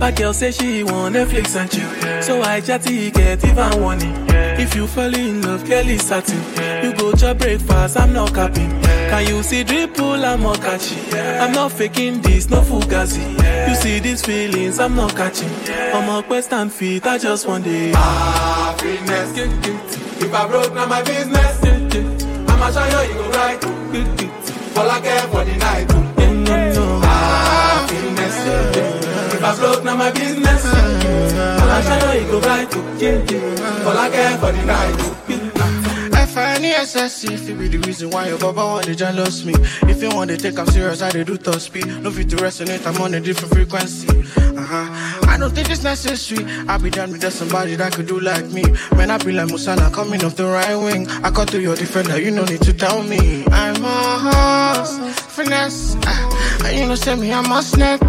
My 0.00 0.10
girl 0.10 0.32
say 0.32 0.50
she 0.50 0.82
want 0.82 1.14
Netflix 1.14 1.54
and 1.60 1.70
chill, 1.70 2.22
so 2.22 2.40
I 2.40 2.60
chatty 2.62 3.10
get 3.10 3.44
even 3.44 3.80
warning. 3.82 4.14
If 4.58 4.74
you 4.74 4.86
fall 4.86 5.14
in 5.14 5.42
love, 5.42 5.64
Kelly 5.66 5.98
satin. 5.98 6.40
You 6.82 6.94
go 6.96 7.12
to 7.12 7.34
breakfast, 7.34 7.98
I'm 7.98 8.14
not 8.14 8.34
capping. 8.34 8.70
Can 8.80 9.26
you 9.26 9.42
see 9.42 9.62
dripple, 9.62 10.24
I'm 10.24 10.42
not 10.42 10.58
catching. 10.62 11.14
I'm 11.14 11.52
not 11.52 11.72
faking 11.72 12.22
this, 12.22 12.48
no 12.48 12.62
fugazi. 12.62 13.20
You 13.68 13.74
see 13.74 13.98
these 13.98 14.22
feelings, 14.24 14.80
I'm 14.80 14.96
not 14.96 15.14
catching. 15.14 15.50
I'm 15.94 16.08
a 16.08 16.22
quest 16.22 16.52
and 16.54 16.72
feet, 16.72 17.06
I 17.06 17.18
just 17.18 17.46
want 17.46 17.66
it. 17.66 17.94
Happiness. 17.94 19.36
If 20.22 20.32
I 20.32 20.46
broke, 20.48 20.72
now 20.74 20.86
my 20.86 21.02
business. 21.02 21.60
I'ma 22.48 22.70
show 22.70 22.86
you, 22.86 23.02
you 23.08 23.14
go 23.18 23.30
right. 23.32 23.64
All 24.78 24.90
I 24.90 25.00
care 25.00 25.28
for 25.28 25.44
the 25.44 25.56
night. 25.56 25.90
Happiness. 27.04 28.99
If 29.40 29.46
I 29.46 29.56
broke, 29.56 29.84
now 29.84 29.96
my 29.96 30.10
business. 30.10 30.66
I'ma 30.66 31.80
show 31.80 32.12
you, 32.12 32.20
you 32.20 32.26
go 32.30 32.40
right. 32.40 33.86
All 33.86 33.96
I 33.96 34.10
care 34.10 34.36
for 34.36 34.52
the 34.52 34.64
night. 34.66 36.10
F-I-N-E-S-S-E 36.12 37.32
If 37.32 37.48
it 37.48 37.58
be 37.58 37.66
the 37.68 37.78
reason 37.78 38.10
why 38.10 38.28
your 38.28 38.38
baba 38.38 38.60
want 38.60 38.84
to 38.84 38.94
jealous 38.94 39.46
me. 39.46 39.54
If 39.88 40.02
you 40.02 40.10
want 40.10 40.28
to 40.28 40.36
take 40.36 40.58
I'm 40.58 40.66
serious, 40.66 41.00
I 41.00 41.10
do 41.10 41.38
top 41.38 41.54
speed. 41.58 41.86
No 41.86 42.10
fit 42.10 42.28
to 42.30 42.36
resonate, 42.36 42.86
I'm 42.86 43.00
on 43.00 43.14
a 43.14 43.20
different 43.20 43.54
frequency. 43.54 44.08
Uh-huh. 44.10 45.26
I 45.26 45.38
don't 45.38 45.54
think 45.54 45.70
it's 45.70 45.84
necessary. 45.84 46.44
I 46.68 46.76
be 46.76 46.90
done 46.90 47.10
with 47.10 47.32
somebody 47.32 47.76
that 47.76 47.94
could 47.94 48.08
do 48.08 48.20
like 48.20 48.44
me. 48.50 48.64
Man, 48.94 49.10
I 49.10 49.16
be 49.16 49.32
like 49.32 49.48
Musala 49.48 49.90
coming 49.90 50.22
off 50.22 50.36
the 50.36 50.44
right 50.44 50.76
wing. 50.76 51.08
I 51.24 51.30
cut 51.30 51.48
to 51.48 51.60
your 51.62 51.76
defender, 51.76 52.20
you 52.20 52.30
no 52.30 52.44
need 52.44 52.60
to 52.60 52.74
tell 52.74 53.02
me. 53.04 53.46
I'm 53.46 53.82
a 53.82 54.74
horse, 54.76 54.98
finesse. 55.34 55.96
Uh, 56.06 56.66
And 56.66 56.76
you 56.78 56.86
know 56.86 56.94
say 56.94 57.14
me, 57.14 57.32
I'm 57.32 57.50
a 57.50 57.62
snake 57.62 58.02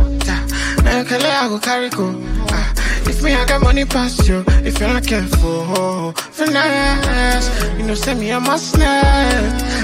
let 0.91 1.23
I 1.23 1.47
go 1.47 1.59
carry 1.59 1.89
go 1.89 2.07
uh, 2.49 2.73
if 3.07 3.23
me, 3.23 3.33
I 3.33 3.45
got 3.45 3.61
money 3.61 3.85
past 3.85 4.27
you, 4.27 4.43
if 4.63 4.79
you're 4.79 4.89
not 4.89 5.05
careful, 5.05 6.13
finesse. 6.13 7.49
You 7.77 7.85
know, 7.85 7.93
send 7.93 8.19
me, 8.19 8.31
a 8.31 8.39
snake. 8.57 8.83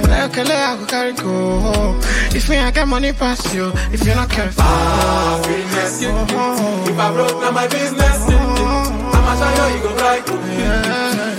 Like 0.08 0.38
a 0.38 0.44
lay, 0.44 0.56
I 0.56 0.78
go 0.78 0.86
carry 0.86 1.14
go. 1.14 2.00
If 2.36 2.50
me, 2.50 2.58
I 2.58 2.72
got 2.72 2.88
money 2.88 3.14
past 3.14 3.54
you, 3.54 3.72
if 3.92 4.06
you're 4.06 4.16
not 4.16 4.30
careful. 4.30 4.64
Happiness. 4.64 6.02
If 6.02 7.00
I 7.00 7.12
broke, 7.14 7.42
now 7.42 7.52
my 7.52 7.68
business. 7.68 8.30
I'ma 8.30 9.36
show 9.36 9.68
you, 9.68 9.76
you 9.76 9.84
go 9.84 9.96
right. 9.98 10.30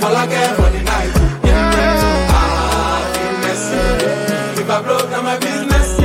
All 0.03 0.17
I 0.17 0.27
care 0.27 0.55
for 0.55 0.71
the 0.71 0.83
night. 0.83 1.13
Happiness. 3.03 3.63
If 4.59 4.71
I 4.71 4.83
broke, 4.83 5.11
now 5.11 5.23
my 5.23 5.39
business. 5.39 5.99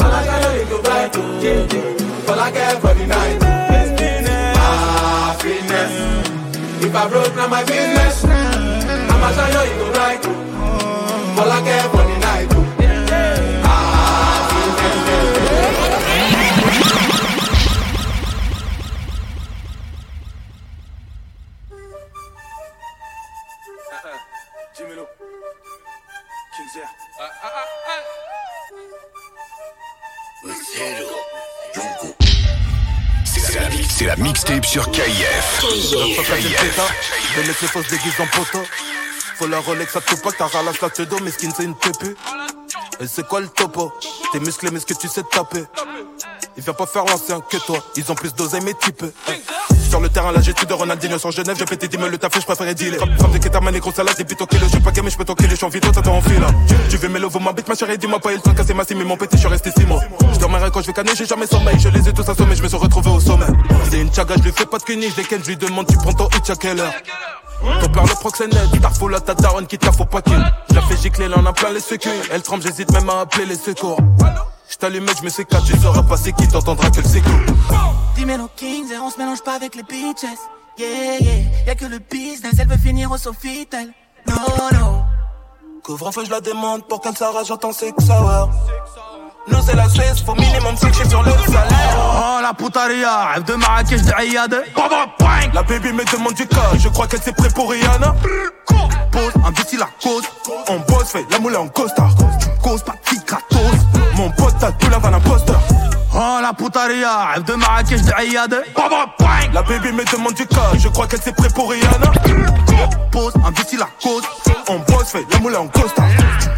I'ma 0.00 0.22
show 0.24 0.52
you, 0.54 0.60
you 0.60 0.66
go 0.70 0.80
right. 0.82 1.14
All 1.16 2.00
I 2.00 2.03
care 2.50 2.80
for 2.80 2.94
the 2.94 3.06
night. 3.06 3.42
Happiness. 3.42 4.32
Ah, 4.58 5.36
if 6.80 6.94
I 6.94 7.08
broke, 7.08 7.34
now 7.36 7.48
my 7.48 7.64
business. 7.64 8.24
I'ma 8.24 9.30
show 9.32 9.46
you, 9.46 9.52
you 9.52 9.60
ah, 9.60 9.64
ah, 9.64 9.78
go 9.78 9.86
right. 9.98 10.26
All 11.38 11.50
I 11.50 11.60
care 11.62 11.88
for 11.88 12.04
the 12.04 12.18
night. 12.18 12.50
Jimmy 24.76 24.94
Lou. 24.96 25.06
King's 26.56 26.74
here. 26.74 26.90
C'est 30.74 31.00
la, 31.00 32.13
c'est 33.88 34.06
la 34.06 34.16
mixtape 34.16 34.64
sur 34.64 34.90
KF. 34.90 35.60
Je 35.62 37.40
laisse 37.40 37.60
les 37.62 37.68
fausses 37.68 37.88
déguisent 37.88 38.20
en 38.20 38.26
poteau. 38.26 38.64
Faut 39.36 39.46
la 39.46 39.60
Rolex 39.60 39.94
à 39.96 40.00
tout 40.00 40.16
pas, 40.16 40.32
t'as 40.32 40.46
ralasse 40.46 40.80
la 40.80 40.88
dos, 41.04 41.18
mais 41.22 41.30
skin 41.30 41.50
c'est 41.56 41.64
une 41.64 41.74
pépue. 41.76 42.16
Et 43.00 43.06
c'est 43.06 43.26
quoi 43.26 43.40
le 43.40 43.48
topo? 43.48 43.92
T'es 44.32 44.40
musclé, 44.40 44.70
mais 44.72 44.80
ce 44.80 44.86
que 44.86 44.94
tu 44.94 45.08
sais 45.08 45.22
taper. 45.30 45.64
Il 46.56 46.62
vient 46.62 46.72
pas 46.72 46.86
faire 46.86 47.04
l'ancien 47.04 47.40
que 47.40 47.56
toi, 47.58 47.78
ils 47.96 48.10
ont 48.10 48.14
plus 48.14 48.34
d'oseille, 48.34 48.62
mais 48.64 48.74
type. 48.74 49.04
Sur 49.94 50.00
le 50.00 50.08
terrain, 50.08 50.32
là 50.32 50.40
j'ai 50.40 50.52
de 50.52 50.72
Ronaldinho 50.72 51.18
sur 51.18 51.30
Genève, 51.30 51.54
j'ai 51.56 51.64
pété 51.66 51.86
10 51.86 51.98
le 51.98 52.18
taf, 52.18 52.34
je 52.34 52.44
préférais 52.44 52.74
dealer. 52.74 52.98
Femme 52.98 53.30
de 53.30 53.38
Ketamane 53.38 53.76
et 53.76 53.78
gros 53.78 53.92
salade, 53.92 54.16
et 54.18 54.24
puis 54.24 54.34
toquer 54.34 54.58
le 54.58 54.66
jeu, 54.66 54.80
pas 54.80 54.90
game, 54.90 55.08
je 55.08 55.16
peux 55.16 55.24
toquer 55.24 55.46
les 55.46 55.54
champs 55.54 55.68
vidéo, 55.68 55.92
t'attends 55.92 56.16
en 56.16 56.20
fil. 56.20 56.42
Tu 56.90 56.96
veux 56.96 57.08
mes 57.08 57.20
lovos, 57.20 57.38
ma 57.38 57.52
bite, 57.52 57.68
ma 57.68 57.76
chérie, 57.76 57.96
dis-moi 57.96 58.18
pas, 58.18 58.32
il 58.32 58.40
te 58.40 58.50
casser 58.50 58.74
ma 58.74 58.84
cime, 58.84 58.98
ils 58.98 59.06
m'ont 59.06 59.16
pété, 59.16 59.36
je 59.36 59.42
suis 59.42 59.48
resté 59.48 59.70
6 59.70 59.86
mois. 59.86 60.00
Je 60.32 60.38
dormirai 60.40 60.72
quand 60.72 60.82
je 60.82 60.88
vais 60.88 60.92
canner, 60.92 61.12
j'ai 61.16 61.26
jamais 61.26 61.46
sommeil, 61.46 61.78
je 61.78 61.88
les 61.90 62.08
ai 62.08 62.12
tous 62.12 62.28
assommés, 62.28 62.56
je 62.56 62.62
me 62.64 62.66
suis 62.66 62.76
retrouvé 62.76 63.08
au 63.08 63.20
sommet. 63.20 63.46
C'est 63.88 64.00
une 64.00 64.12
chaga, 64.12 64.34
je 64.36 64.42
lui 64.42 64.50
fais 64.50 64.66
pas 64.66 64.78
de 64.78 64.82
cunis, 64.82 65.10
je 65.10 65.16
les 65.18 65.28
ken, 65.28 65.40
je 65.40 65.50
lui 65.50 65.56
demande, 65.56 65.86
tu 65.86 65.96
prends 65.98 66.12
ton 66.12 66.28
hitch 66.36 66.50
à 66.50 66.56
quelle 66.56 66.80
heure? 66.80 66.92
Ton 67.80 67.88
père 67.88 68.02
le 68.02 68.14
proxénète, 68.18 68.68
t'as 68.82 69.08
là 69.08 69.20
ta 69.20 69.34
daronne 69.34 69.68
qui 69.68 69.78
t'a 69.78 69.92
faut 69.92 70.06
pas 70.06 70.22
qu'il 70.22 70.44
Je 70.70 70.74
la 70.74 70.82
fais 70.82 70.96
gicler 70.96 71.28
là 71.28 71.36
on 71.38 71.46
a 71.46 71.52
plein 71.52 71.70
les 71.70 71.80
secours 71.80 72.12
Elle 72.32 72.42
tremble 72.42 72.64
j'hésite 72.64 72.90
même 72.92 73.08
à 73.08 73.20
appeler 73.20 73.46
les 73.46 73.54
secours 73.54 73.96
Je 74.74 74.78
t'allume 74.80 75.06
je 75.16 75.22
me 75.22 75.28
sais 75.28 75.44
tu 75.44 75.78
sauras 75.78 76.02
pas 76.02 76.16
c'est 76.16 76.32
qui 76.32 76.48
t'entendras 76.48 76.90
que 76.90 77.00
le 77.00 77.06
secours 77.06 77.30
Dis-moi 78.16 78.38
nos 78.38 78.48
kings 78.56 78.90
et 78.90 78.98
on 78.98 79.08
se 79.08 79.18
mélange 79.18 79.40
pas 79.40 79.54
avec 79.54 79.76
les 79.76 79.84
bitches. 79.84 80.24
Yeah, 80.76 81.20
yeah. 81.20 81.64
Y'a 81.68 81.74
que 81.76 81.84
le 81.84 82.00
business, 82.00 82.54
elle 82.58 82.66
veut 82.66 82.76
finir 82.76 83.12
au 83.12 83.16
Sofitel. 83.16 83.92
Non, 84.26 84.34
non. 84.72 85.04
Couvre-feu, 85.84 86.24
je 86.24 86.30
la 86.30 86.40
demande 86.40 86.88
pour 86.88 87.00
qu'elle 87.00 87.16
s'arrache, 87.16 87.46
j'entends 87.46 87.70
c'est 87.70 87.92
que 87.92 88.02
ça 88.02 88.20
va. 88.20 88.50
Nous 89.46 89.58
c'est 89.64 89.76
la 89.76 89.88
Suisse, 89.88 90.24
faut 90.26 90.34
minimum 90.34 90.76
5 90.76 90.92
sur 91.08 91.22
le 91.22 91.30
salaire. 91.30 91.96
Oh 92.16 92.40
la 92.42 92.52
putaria, 92.52 93.26
rêve 93.28 93.44
de 93.44 93.54
Marrakech 93.54 94.02
de 94.02 94.12
Ayad. 94.12 94.64
La 95.54 95.62
baby 95.62 95.92
me 95.92 96.04
demande 96.10 96.34
du 96.34 96.48
cas, 96.48 96.72
je 96.76 96.88
crois 96.88 97.06
qu'elle 97.06 97.22
s'est 97.22 97.32
prêt 97.32 97.50
pour 97.50 97.70
Rihanna. 97.70 98.12
Pose, 99.12 99.32
investis 99.46 99.78
la 99.78 99.88
cause. 100.02 100.24
On 100.68 100.80
bosse, 100.80 101.10
fait 101.10 101.24
la 101.30 101.38
moule 101.38 101.56
en 101.56 101.68
costa. 101.68 102.08
Cause 102.60 102.82
pas 102.82 102.94
de 103.12 103.24
gratos. 103.24 103.93
Mon 104.16 104.30
pote, 104.30 104.54
t'as 104.60 104.72
tout 104.72 104.88
la 104.90 104.98
van 104.98 105.12
imposteur. 105.12 105.60
Oh 106.14 106.38
la 106.40 106.52
putaria, 106.52 107.32
rêve 107.34 107.44
de 107.44 107.54
Marrakech 107.54 108.02
de 108.02 108.12
Ayad. 108.12 108.62
La 109.52 109.62
baby 109.62 109.92
me 109.92 110.04
demande 110.04 110.34
du 110.34 110.46
cas, 110.46 110.70
je 110.78 110.88
crois 110.88 111.06
qu'elle 111.08 111.20
s'est 111.20 111.32
prêt 111.32 111.48
pour 111.54 111.70
Rihanna. 111.70 112.12
Pose, 113.10 113.32
investis 113.44 113.78
la 113.78 113.88
cause. 114.02 114.22
On 114.68 114.78
bosse, 114.90 115.10
fait 115.10 115.24
la 115.32 115.38
moule 115.40 115.56
en 115.56 115.66
costa. 115.66 116.02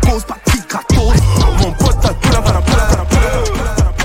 Cause 0.02 0.24
pas 0.24 0.36
de 0.46 0.68
gratos. 0.68 1.14
Mon 1.60 1.72
pote, 1.72 1.96
t'as 2.00 2.08
tout 2.10 2.32
la 2.32 2.40
van 2.40 2.58
imposteur. 2.58 3.06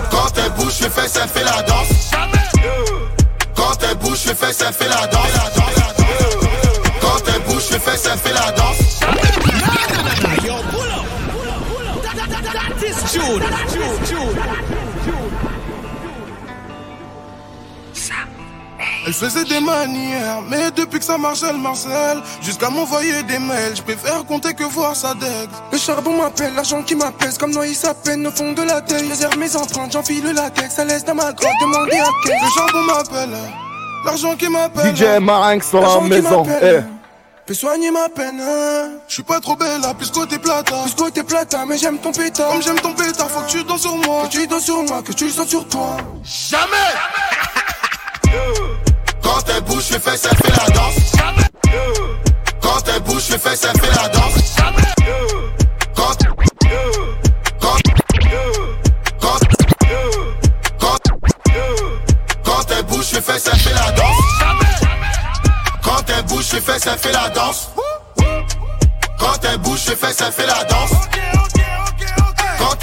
Quand 0.10 0.32
elle 0.38 0.52
bouge 0.52 0.80
les 0.82 0.89
fesses, 0.89 1.20
elle 1.22 1.30
fait 1.30 1.43
la 1.43 1.62
danse. 1.64 2.12
Quand 3.56 3.84
elle 3.89 3.97
bouge 3.97 4.26
les 4.28 4.34
fesses, 4.34 4.64
elle 4.66 4.74
fait 4.74 4.89
la 4.89 5.08
danse. 5.08 5.28
Quand 7.02 7.22
elle 7.28 7.41
bouge 7.54 7.70
les 7.72 7.80
fesses, 7.80 8.10
elle 8.12 8.18
fait 8.18 8.34
la 8.34 8.52
danse. 8.52 8.81
Elle 19.06 19.14
faisait 19.14 19.46
des 19.46 19.60
manières, 19.60 20.42
mais 20.48 20.70
depuis 20.72 21.00
que 21.00 21.06
ça 21.06 21.18
marche, 21.18 21.40
elle 21.48 21.58
marcelle. 21.58 22.22
Jusqu'à 22.42 22.70
m'envoyer 22.70 23.24
des 23.24 23.40
mails, 23.40 23.76
je 23.76 23.82
préfère 23.82 24.24
compter 24.26 24.54
que 24.54 24.64
voir 24.64 24.96
sa 24.96 25.14
deck. 25.16 25.50
Le 25.72 25.78
charbon 25.78 26.18
m'appelle, 26.18 26.54
l'argent 26.56 26.84
qui 26.84 26.96
m'appelle, 26.96 27.32
comme 27.40 27.52
noyer 27.52 27.74
sa 27.74 27.94
peine 27.94 28.26
au 28.28 28.32
fond 28.32 28.54
de 28.54 28.62
la 28.62 28.82
tête. 28.82 29.04
Je 29.04 29.10
réserve 29.10 29.38
mes 29.38 29.56
empreintes, 29.56 29.92
j'enfile 29.92 30.24
le 30.24 30.32
latex, 30.34 30.76
ça 30.76 30.86
laisse 30.86 31.04
dans 31.04 31.16
ma 31.16 31.34
grotte, 31.34 31.52
demander 31.62 31.98
à 31.98 32.08
quel. 32.24 32.36
Le 32.36 32.50
charbon 32.56 32.84
m'appelle, 32.84 33.38
l'argent 34.06 34.36
qui 34.36 34.50
m'appelle. 34.50 34.96
DJ 34.96 35.20
Marinx 35.20 35.72
dans 35.72 35.82
la 35.82 35.88
L'argent 35.88 36.04
qui 36.04 36.10
maison. 36.10 36.46
Fais 37.52 37.58
soigner 37.58 37.91
ma 37.91 38.08
peine, 38.08 38.39
hein. 38.39 38.91
Je 39.10 39.16
suis 39.16 39.24
pas 39.24 39.41
trop 39.41 39.58
belle, 39.58 39.82
là, 39.82 39.93
plus 39.93 40.10
côté 40.10 40.39
plata. 40.39 40.84
Plus 40.84 40.95
côté 40.95 41.22
plata, 41.22 41.66
mais 41.68 41.78
j'aime 41.78 41.97
ton 41.97 42.14
pétard. 42.14 42.47
Comme 42.47 42.62
j'aime 42.62 42.80
ton 42.80 42.93
pétard, 42.93 43.30
faut 43.30 43.41
que 43.41 43.49
tu 43.49 43.62
danses 43.66 43.82
sur 43.82 43.97
moi. 43.97 44.26
Que 44.30 44.32
tu 44.32 44.47
danses 44.47 44.64
sur 44.64 44.82
moi, 44.84 45.02
que 45.02 45.12
tu 45.12 45.26
le 45.26 45.32
sens 45.32 45.49
sur 45.49 45.68
toi. 45.68 45.97
Jamais 46.24 46.72
Quand 49.22 49.41
elle 49.54 49.64
bouge 49.64 49.89
les 49.91 49.99
fesses, 49.99 50.26
elle 50.32 50.38
fait 50.38 50.66
la 50.66 50.70
danse. 50.74 50.95
Quand 52.62 52.84
elle 52.88 53.02
bouge 53.02 53.30
les 53.30 53.38
fesses, 53.38 53.68
elle 53.70 53.82
fait 53.82 53.95
la 54.02 54.08
danse. 54.08 54.56
Quand 55.93 56.18
Quand 57.60 57.78
Quand 59.20 59.39
Quand 60.80 60.97
Quand 62.45 62.66
elle 62.78 62.86
bouge 62.86 63.12
les 63.12 63.20
fesses, 63.20 63.49
elle 63.52 63.60
fait 63.60 63.74
la 63.74 63.91
danse. 63.91 64.11
Bouge 66.52 66.60
les 66.60 66.74
fesses, 66.74 66.88
elle 66.88 66.99
fait 66.99 67.12
la 67.14 67.30
danse. 67.30 67.70
Quand 69.18 69.39
elle 69.49 69.58
bouge 69.60 69.88
les 69.88 69.95
fesses, 69.95 70.20
elle 70.20 70.34
fait 70.34 70.45
la 70.45 70.66
danse. 70.66 70.91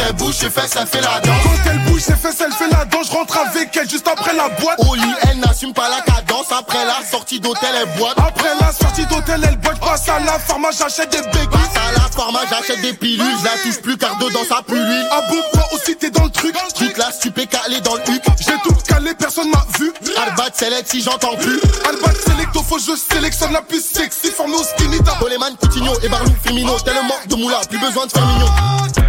Elle 0.09 0.15
bouge 0.15 0.41
les 0.43 0.49
fesses, 0.49 0.75
elle 0.81 0.87
fait 0.87 1.03
la 1.03 1.21
danse. 1.21 1.43
Quand 1.43 1.71
elle 1.71 1.79
bouge 1.81 2.01
ses 2.01 2.15
fesses, 2.15 2.41
elle 2.41 2.53
fait 2.53 2.71
la 2.71 2.87
danse. 2.87 3.09
Je 3.09 3.13
rentre 3.13 3.37
avec 3.37 3.77
elle 3.77 3.89
juste 3.89 4.09
après 4.09 4.35
la 4.35 4.49
boîte. 4.49 4.79
Au 4.89 4.95
lit, 4.95 5.03
elle 5.29 5.39
n'assume 5.39 5.75
pas 5.75 5.91
la 5.91 6.01
cadence. 6.01 6.47
Après 6.51 6.83
la 6.87 7.05
sortie 7.07 7.41
d'hôtel, 7.41 7.69
elle 7.79 7.99
boite. 7.99 8.17
Après 8.17 8.55
la 8.59 8.73
sortie 8.73 9.05
d'hôtel, 9.05 9.45
elle 9.47 9.59
boite. 9.59 9.79
Passe 9.81 10.09
à 10.09 10.19
la 10.21 10.39
pharma, 10.39 10.69
j'achète 10.71 11.11
des 11.11 11.21
béquilles. 11.21 11.49
Passe 11.51 11.77
à 11.77 11.93
la 11.93 12.09
pharma, 12.09 12.41
j'achète 12.49 12.81
des 12.81 12.95
pilules. 12.95 13.37
Je 13.39 13.45
la 13.45 13.51
touche 13.63 13.83
plus 13.83 13.99
car 13.99 14.17
dedans 14.17 14.41
ça 14.49 14.63
pue 14.67 14.77
l'huile. 14.77 15.09
Ah 15.11 15.21
bon, 15.29 15.43
toi 15.53 15.65
aussi 15.75 15.95
t'es 15.95 16.09
dans 16.09 16.25
le 16.25 16.31
truc. 16.31 16.55
Là, 16.97 17.11
tu 17.21 17.31
peux 17.31 17.45
caler 17.45 17.81
dans 17.83 17.95
le 17.95 18.01
huc. 18.11 18.23
J'ai 18.41 18.57
tout 18.65 18.75
calé, 18.89 19.13
personne 19.13 19.51
m'a 19.51 19.65
vu. 19.79 19.93
Albat 20.17 20.55
select 20.55 20.91
si 20.91 21.03
j'entends 21.03 21.37
plus. 21.37 21.61
Albat 21.87 22.15
selecto, 22.27 22.63
faut 22.63 22.77
que 22.77 22.83
je 22.83 23.15
sélectionne 23.15 23.53
la 23.53 23.61
plus 23.61 23.85
sexy, 23.85 24.31
formée 24.31 24.55
au 24.55 24.65
skinny. 24.65 24.99
Coleman, 25.21 25.55
Coutinho 25.61 25.93
et 26.03 26.09
Barlou, 26.09 26.33
Firmino. 26.43 26.79
Tellement 26.81 27.15
de 27.27 27.37
moula, 27.37 27.61
plus 27.69 27.79
besoin 27.79 28.07
de 28.07 28.11
faire 28.11 28.27
mignon. 28.27 28.49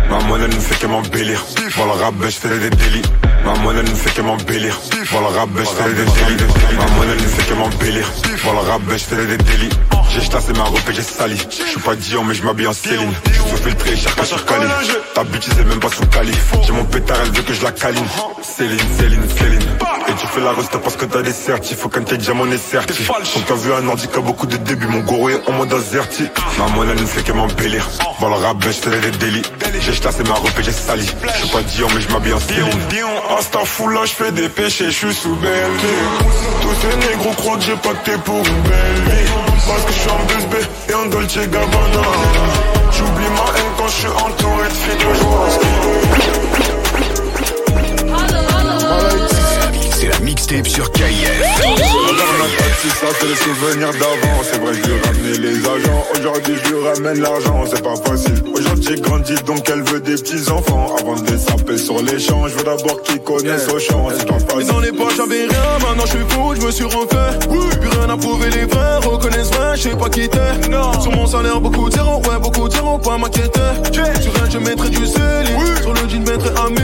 Ma 0.10 0.20
monnaie 0.24 0.47
ne 0.47 0.60
fait 0.60 0.80
que 0.80 0.88
m'embellir. 0.88 1.45
Voilà 1.76 1.93
le 1.93 2.01
rap, 2.01 2.16
ben, 2.16 2.30
je 2.30 2.36
fais 2.36 2.49
des 2.57 2.70
délits. 2.70 3.01
Ma 3.45 3.53
monnaie 3.55 3.84
ne 3.84 3.95
fait 3.95 4.10
que 4.10 4.22
m'embellir. 4.22 4.80
Voilà 5.12 5.30
le 5.30 5.36
rap, 5.38 5.49
ben, 5.49 5.64
je 5.64 5.70
fais 5.70 5.89
des 5.89 6.03
délits. 6.03 6.43
Ma 6.78 6.86
monnaie 6.97 7.14
ne 7.16 7.28
fait 7.28 7.49
que 7.49 7.53
m'embellir. 7.53 8.12
Voilà 8.43 8.62
le 8.62 8.70
rap, 8.70 8.82
ben, 8.82 8.97
je 8.97 9.03
fais 9.03 9.26
des 9.26 9.38
délits. 9.38 9.70
J'ai 10.12 10.22
chassé 10.22 10.53
ma 10.53 10.64
robe 10.64 10.80
et 10.89 10.93
j'ai 10.93 11.03
sali. 11.03 11.38
Je 11.51 11.70
suis 11.70 11.80
pas 11.80 11.95
Dion, 11.95 12.24
mais 12.24 12.34
je 12.34 12.43
m'habille 12.43 12.66
en 12.66 12.74
Céline. 12.74 13.14
Je 13.26 13.32
suis 13.32 13.64
filtré, 13.64 13.95
cher 13.95 14.16
pas 14.16 14.26
sur 14.26 14.43
Cali. 14.45 14.66
Ta 15.14 15.24
bitch, 15.24 15.45
c'est 15.55 15.68
même 15.68 15.80
pas 15.80 15.89
sous 15.89 16.05
Cali. 16.07 16.34
J'ai 16.66 16.72
mon 16.72 16.86
pétard, 16.86 17.18
elle 17.24 17.32
veut 17.32 17.43
que 17.43 17.53
je 17.53 17.64
la 17.64 17.72
câline. 17.72 18.05
Céline, 18.41 18.80
Céline, 18.97 19.30
Céline. 19.38 19.62
Et 20.07 20.14
tu 20.14 20.26
fais 20.26 20.41
la 20.41 20.53
reste 20.53 20.76
parce 20.78 20.95
que 20.95 21.05
t'as 21.05 21.22
des 21.22 21.32
certifs. 21.32 21.78
Faut 21.78 21.89
qu'un 21.89 22.01
t'es 22.01 22.18
diamant 22.18 22.47
est 22.47 22.57
certif. 22.57 23.07
Quand 23.07 23.41
t'as 23.47 23.53
vu 23.53 23.72
un 23.72 23.88
a 23.88 24.22
beaucoup 24.22 24.47
de 24.47 24.57
débuts, 24.57 24.88
mon 24.88 25.01
goro 25.01 25.30
est 25.30 25.47
en 25.47 25.51
mode 25.53 25.72
azerti. 25.74 26.28
Ma 26.57 26.68
monnaie 26.70 26.95
ne 26.95 27.05
fait 27.05 27.22
que 27.22 27.32
m'embellir. 27.32 27.88
Voilà 28.20 28.38
rap, 28.38 28.57
je 28.62 28.72
fais 28.72 28.99
des 28.99 29.12
délits. 29.12 29.43
J'ai 30.00 30.04
chassé 30.04 30.24
ma 30.24 30.36
et 30.36 30.64
j'ai 30.64 30.72
sali. 30.72 31.06
Je 31.06 31.38
suis 31.39 31.50
pas 31.50 31.62
Dion, 31.62 31.88
mais 31.93 32.00
je 32.00 32.10
m'habille 32.10 32.32
en 32.32 32.39
Céline. 32.39 32.70
Dion, 32.89 33.10
Asta 33.38 33.60
là, 33.60 34.06
je 34.06 34.14
fais 34.14 34.32
des 34.32 34.47
péchés, 34.47 34.86
je 34.86 34.91
suis 34.91 35.14
sous 35.14 35.36
belle 35.36 35.72
Tous 36.62 36.74
ces 36.82 36.95
négros 37.10 37.34
croient 37.34 37.58
que 37.58 37.64
j'ai 37.64 37.76
pacté 37.76 38.12
pour 38.24 38.38
une 38.38 38.62
belle 38.62 39.04
vie. 39.08 39.30
Parce 39.68 39.84
que 39.84 39.91
je 39.91 40.00
suis 40.00 40.10
en 40.10 40.24
2B 40.26 40.56
et 40.89 40.93
en 40.93 41.06
Dolce 41.08 41.36
Gabbana. 41.36 42.08
J'oublie 42.91 43.28
ma 43.28 43.60
haine 43.60 43.74
quand 43.78 43.88
je 43.88 43.95
suis 43.95 44.08
entouré 44.08 44.70
de 44.70 44.74
filles 44.74 44.95
de 44.95 45.06
C'est 46.32 46.49
mixtape 50.52 50.68
sur 50.68 50.91
KF. 50.91 51.52
Si 52.82 52.89
ça 52.89 53.08
c'est 53.20 53.28
les 53.28 53.36
souvenirs 53.36 53.91
d'avant. 53.93 54.43
C'est 54.43 54.60
vrai 54.60 54.74
je 54.74 54.88
lui 54.88 55.02
ramené 55.02 55.38
les 55.38 55.60
agents. 55.60 56.06
Aujourd'hui 56.18 56.56
je 56.64 56.70
lui 56.70 56.88
ramène 56.88 57.22
l'argent. 57.22 57.64
C'est 57.70 57.84
pas 57.84 57.95
facile. 57.95 58.43
Aujourd'hui 58.54 58.86
j'ai 58.88 59.02
grandi 59.02 59.36
donc 59.45 59.70
elle 59.70 59.84
veut 59.84 60.00
des 60.00 60.16
petits 60.16 60.50
enfants 60.50 60.95
Avant 61.00 61.16
de 61.16 61.32
les 61.32 61.38
saper 61.38 61.78
sur 61.78 62.02
les 62.02 62.20
champs 62.20 62.47
Je 62.47 62.56
veux 62.56 62.64
d'abord 62.64 63.02
qu'ils 63.04 63.20
connaissent 63.20 63.68
au 63.68 63.80
champ. 63.80 64.08
C'est 64.18 64.28
pas 64.28 64.36
Et 64.36 64.39
facile. 64.39 64.68
Dans 64.68 64.80
les 64.80 64.91
poches 64.91 65.16
j'avais 65.18 65.45
rien, 65.45 65.80
maintenant 65.82 66.06
je 66.06 66.12
suis 66.12 66.26
fou, 66.30 66.56
je 66.56 66.66
me 66.66 66.72
suis 66.72 66.86
refait. 66.86 67.47
Plus 67.80 67.89
rien 67.89 68.10
à 68.10 68.18
prouver, 68.18 68.50
les 68.50 68.66
vrais 68.66 68.97
reconnaissent 68.97 69.52
vrai, 69.52 69.76
je 69.76 69.82
sais 69.82 69.95
pas 69.95 70.10
qui 70.10 70.28
t'es. 70.30 70.72
Sur 71.02 71.12
mon 71.12 71.28
salaire 71.28 71.60
beaucoup 71.62 71.89
de 71.89 71.93
zéro, 71.93 72.18
ouais 72.18 72.39
beaucoup 72.41 72.68
de 72.68 72.74
zéro, 72.74 72.97
pas 72.97 73.18
m'inquiéter. 73.18 73.60
Sur 74.22 74.34
elle 74.43 74.52
je 74.52 74.58
mettrai 74.58 74.89
du 74.89 75.06
céline, 75.06 75.78
sur 75.82 75.93
le 75.93 76.10
jean 76.10 76.20
mettrai 76.20 76.50
ami 76.66 76.80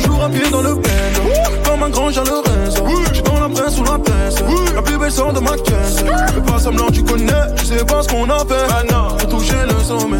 Toujours 0.00 0.24
à 0.24 0.28
pied 0.28 0.50
dans 0.50 0.62
le 0.62 0.76
pen, 0.76 1.65
Jean 2.10 2.24
Lorenzo 2.24 2.84
J'suis 3.12 3.22
dans 3.22 3.40
la 3.40 3.48
presse 3.48 3.78
ou 3.78 3.84
la 3.84 3.98
presse, 3.98 4.36
la 4.74 4.82
plus 4.82 4.98
belle 4.98 5.10
sort 5.10 5.32
de 5.32 5.40
ma 5.40 5.56
caisse. 5.56 6.04
Fais 6.34 6.40
pas 6.40 6.58
semblant 6.58 6.90
tu 6.90 7.02
connais, 7.02 7.32
tu 7.56 7.66
sais 7.66 7.84
pas 7.84 8.02
ce 8.02 8.08
qu'on 8.08 8.28
a 8.30 8.38
fait. 8.40 9.18
Pour 9.18 9.28
toucher 9.28 9.54
le 9.66 9.82
sommet, 9.84 10.18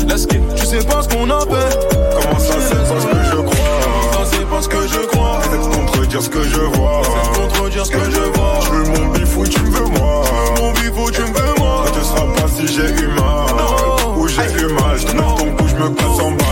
tu 0.56 0.66
sais 0.66 0.84
pas 0.84 1.02
ce 1.02 1.08
qu'on 1.08 1.30
a 1.30 1.40
fait. 1.40 1.88
Comment 2.14 2.38
ça 2.38 2.54
c'est 2.60 2.76
pas 2.76 3.00
ce 3.00 3.06
que 3.06 3.24
je 3.24 3.42
crois? 3.42 3.80
Ça 4.12 4.18
c'est 4.30 4.46
pas 4.48 4.62
ce 4.62 4.68
que 4.68 4.88
je 4.88 5.06
crois. 5.06 5.40
De 5.50 5.76
contredire 5.76 6.22
ce 6.22 6.28
que 6.28 6.42
je 6.42 6.60
vois. 6.60 7.02
De 7.02 7.38
contredire 7.38 7.86
ce 7.86 7.90
que 7.90 8.10
je 8.10 8.38
vois. 8.38 8.60
Je 8.62 8.70
veux 8.70 8.84
mon 8.84 9.12
bif 9.12 9.36
ou 9.36 9.46
tu 9.46 9.60
me 9.60 9.70
veux 9.70 9.86
moi. 9.86 10.22
Mon 10.60 10.72
bif 10.72 10.92
ou 10.96 11.10
tu 11.10 11.22
me 11.22 11.26
veux 11.26 11.54
moi. 11.58 11.84
Ne 11.86 11.90
te 12.00 12.04
sera 12.04 12.26
pas 12.34 12.48
si 12.48 12.66
j'ai 12.66 12.90
eu 13.02 13.08
mal. 13.08 14.16
Ou 14.16 14.28
j'ai 14.28 14.62
eu 14.62 14.72
mal. 14.72 14.98
Je 14.98 15.06
te 15.06 15.12
mets 15.12 15.22
ton 15.22 15.50
coup, 15.56 15.68
je 15.68 15.74
me 15.74 15.88
casse 15.90 16.20
en 16.20 16.30
bas. 16.32 16.44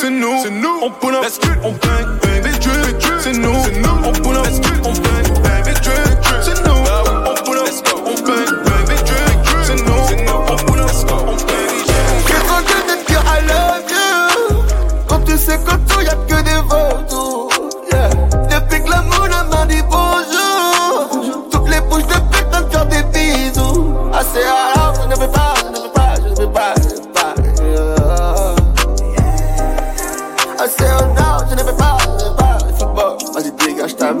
C'est 0.00 0.10
nous, 0.10 0.42
c'est 0.44 0.50
nous, 0.50 0.80
on 0.82 0.90
pull 0.90 1.14
up, 1.14 1.24
on 1.64 1.72
bang, 1.72 2.06
baby 2.22 2.50
drip, 2.50 2.57
c'est 3.32 3.40
nous, 3.40 3.50
on 4.04 4.12
pull 4.12 4.36
up, 4.36 4.46
on 4.84 5.07
Oh 34.10 34.14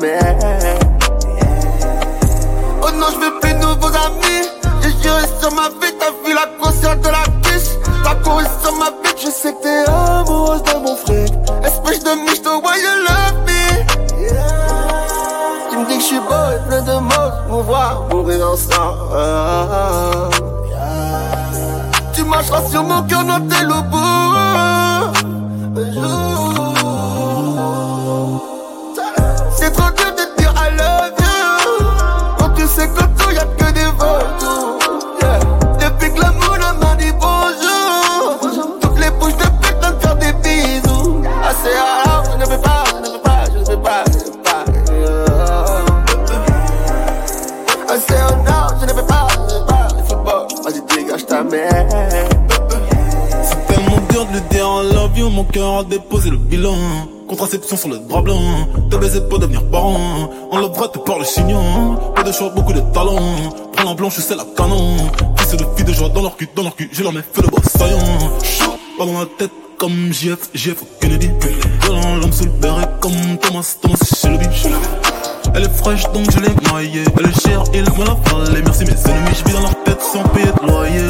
non, 2.94 3.06
je 3.10 3.18
veux 3.20 3.40
plus 3.40 3.54
de 3.54 3.58
nouveaux 3.58 3.86
amis. 3.86 4.44
J'ai 4.82 4.90
juré 5.02 5.22
sur 5.40 5.50
ma 5.54 5.68
vie, 5.70 5.94
t'as 5.98 6.10
vu 6.26 6.34
la 6.34 6.46
grosseur 6.60 6.94
de 6.96 7.08
la 7.08 7.24
biche 7.40 7.70
La 8.04 8.14
courir 8.16 8.50
sur 8.62 8.76
ma 8.76 8.90
vie, 8.90 9.14
je 9.16 9.30
sais 9.30 9.54
que 9.54 9.62
t'es 9.62 9.90
amoureuse 9.90 10.62
de 10.62 10.74
mon 10.78 10.94
fric. 10.94 11.32
Espèce 11.64 12.04
de 12.04 12.10
miche, 12.22 12.42
why 12.44 12.76
you 12.82 12.94
love 13.08 13.38
me 13.46 13.60
Tu 15.70 15.76
me 15.78 15.84
dis 15.86 15.94
que 15.96 16.00
je 16.00 16.06
suis 16.06 16.20
beau 16.20 16.50
et 16.54 16.58
plein 16.68 16.82
de 16.82 16.98
mots, 17.00 17.32
vous 17.48 17.62
voir 17.62 18.02
mourir 18.10 18.46
ensemble. 18.46 19.16
Tu 22.12 22.24
marcheras 22.24 22.62
sur 22.70 22.82
mon 22.84 23.02
cœur, 23.04 23.24
noté 23.24 23.62
le 23.62 23.80
bout. 23.90 24.18
cœur 55.58 55.84
le 56.30 56.36
bilan. 56.36 56.76
Contraception 57.28 57.76
sur 57.76 57.88
le 57.88 57.98
bras 57.98 58.22
blanc. 58.22 58.40
Te 58.90 58.96
baisé 58.96 59.20
pour 59.28 59.38
devenir 59.38 59.62
parent. 59.70 60.30
Enlèvera 60.50 60.88
te 60.88 60.98
par 60.98 61.18
le 61.18 61.24
chignon. 61.24 61.96
Pas 62.14 62.22
de 62.22 62.32
choix, 62.32 62.50
beaucoup 62.50 62.72
de 62.72 62.80
talent. 62.94 63.18
Prends 63.72 63.84
la 63.84 63.94
blanche, 63.94 64.14
c'est 64.18 64.36
la 64.36 64.46
canon. 64.56 64.96
Fils 65.36 65.56
de 65.56 65.64
filles 65.76 65.84
de 65.84 65.92
joie 65.92 66.08
dans 66.10 66.22
leur 66.22 66.36
cul, 66.36 66.48
dans 66.54 66.62
leur 66.62 66.76
cul. 66.76 66.88
J'ai 66.92 67.02
leur 67.02 67.12
mets 67.12 67.24
feu 67.32 67.42
de 67.42 67.48
bois 67.48 67.60
saillant. 67.62 68.18
Pas 68.98 69.04
dans 69.04 69.18
la 69.18 69.26
tête 69.38 69.50
comme 69.78 70.12
JF, 70.12 70.50
JF 70.54 70.82
Kennedy. 71.00 71.30
Dans 71.86 72.16
l'homme 72.16 72.32
sous 72.32 72.44
le 72.44 72.50
béret 72.50 72.88
comme 73.00 73.38
Thomas, 73.40 73.76
Thomas 73.80 73.96
Shelby. 74.16 74.46
Elle 75.54 75.64
est 75.64 75.76
fraîche 75.76 76.04
donc 76.12 76.30
je 76.30 76.40
l'ai 76.40 76.54
noyée. 76.70 77.04
Elle 77.18 77.26
est 77.26 77.40
chère, 77.42 77.64
ils 77.74 77.82
me 77.82 78.06
la 78.06 78.14
parlé. 78.14 78.62
Merci 78.64 78.84
mes 78.84 79.10
ennemis, 79.10 79.36
je 79.38 79.44
vis 79.44 79.54
dans 79.54 79.62
leur 79.62 79.82
tête 79.84 80.02
sans 80.02 80.22
payer 80.28 80.52
de 80.62 80.66
loyer. 80.66 81.00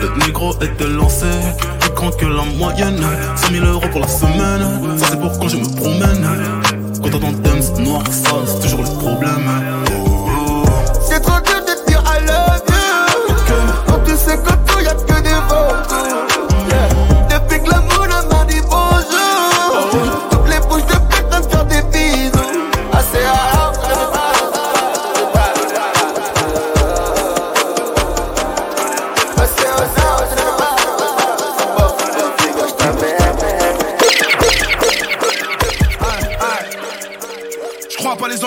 Cette 0.00 0.26
négro 0.26 0.52
était. 0.54 1.79
50 2.00 2.16
que 2.16 2.24
la 2.24 2.44
moyenne. 2.56 3.04
5000 3.36 3.62
euros 3.62 3.86
pour 3.90 4.00
la 4.00 4.08
semaine. 4.08 4.98
Ça, 4.98 5.06
c'est 5.10 5.20
pour 5.20 5.38
quand 5.38 5.48
je 5.48 5.58
me 5.58 5.76
promène. 5.76 6.26
Quand 7.02 7.10
t'entends 7.10 7.34
Thames 7.42 7.84
noir, 7.84 8.02
ça, 8.10 8.30
c'est 8.46 8.60
toujours 8.60 8.82
le 8.84 8.98
problème. 8.98 10.19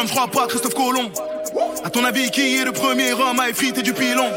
Hommes, 0.03 0.07
je 0.07 0.13
crois 0.13 0.27
pas 0.27 0.47
Christophe 0.47 0.73
Colomb. 0.73 1.09
À 1.83 1.89
ton 1.89 2.03
avis, 2.03 2.29
qui 2.31 2.57
est 2.57 2.65
le 2.65 2.71
premier 2.71 3.13
homme 3.13 3.39
à 3.39 3.49
effriter 3.49 3.81
du 3.81 3.93
pilon? 3.93 4.29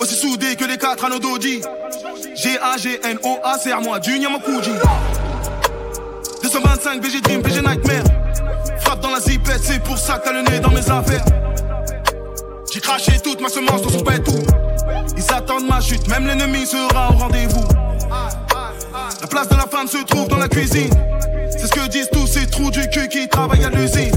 Aussi 0.00 0.14
soudé 0.14 0.56
que 0.56 0.64
les 0.64 0.78
quatre 0.78 1.04
anneaux 1.04 1.18
d'Audi. 1.18 1.62
G-A-G-N-O-A, 2.34 3.58
c'est 3.58 3.72
à 3.72 3.80
moi, 3.80 3.98
du 3.98 4.18
Nyamakuji. 4.18 4.72
225, 6.42 7.00
BG 7.00 7.20
Dream, 7.20 7.42
BG 7.42 7.60
Nightmare. 7.62 8.04
Frappe 8.80 9.00
dans 9.00 9.10
la 9.10 9.20
zipette, 9.20 9.62
c'est 9.62 9.82
pour 9.82 9.98
ça 9.98 10.18
que 10.18 10.24
t'as 10.24 10.32
le 10.32 10.42
nez 10.42 10.60
dans 10.60 10.70
mes 10.70 10.90
affaires. 10.90 11.24
J'ai 12.72 12.80
craché 12.80 13.12
toute 13.20 13.40
ma 13.40 13.48
semence 13.48 13.82
dans 13.82 13.90
son 13.90 14.02
tout. 14.02 14.42
Ils 15.16 15.32
attendent 15.32 15.66
ma 15.66 15.80
chute, 15.80 16.06
même 16.08 16.26
l'ennemi 16.26 16.66
sera 16.66 17.10
au 17.10 17.16
rendez-vous. 17.16 17.64
La 19.20 19.26
place 19.26 19.48
de 19.48 19.56
la 19.56 19.66
femme 19.66 19.88
se 19.88 19.98
trouve 20.04 20.28
dans 20.28 20.38
la 20.38 20.48
cuisine. 20.48 20.90
C'est 21.50 21.66
ce 21.66 21.72
que 21.72 21.86
disent 21.88 22.10
tous 22.12 22.25
ces 22.56 22.62
trous 22.62 22.70
du 22.70 22.88
cul 22.88 23.08
qui 23.08 23.28
travaillent 23.28 23.64
à 23.64 23.70
l'usine. 23.70 24.14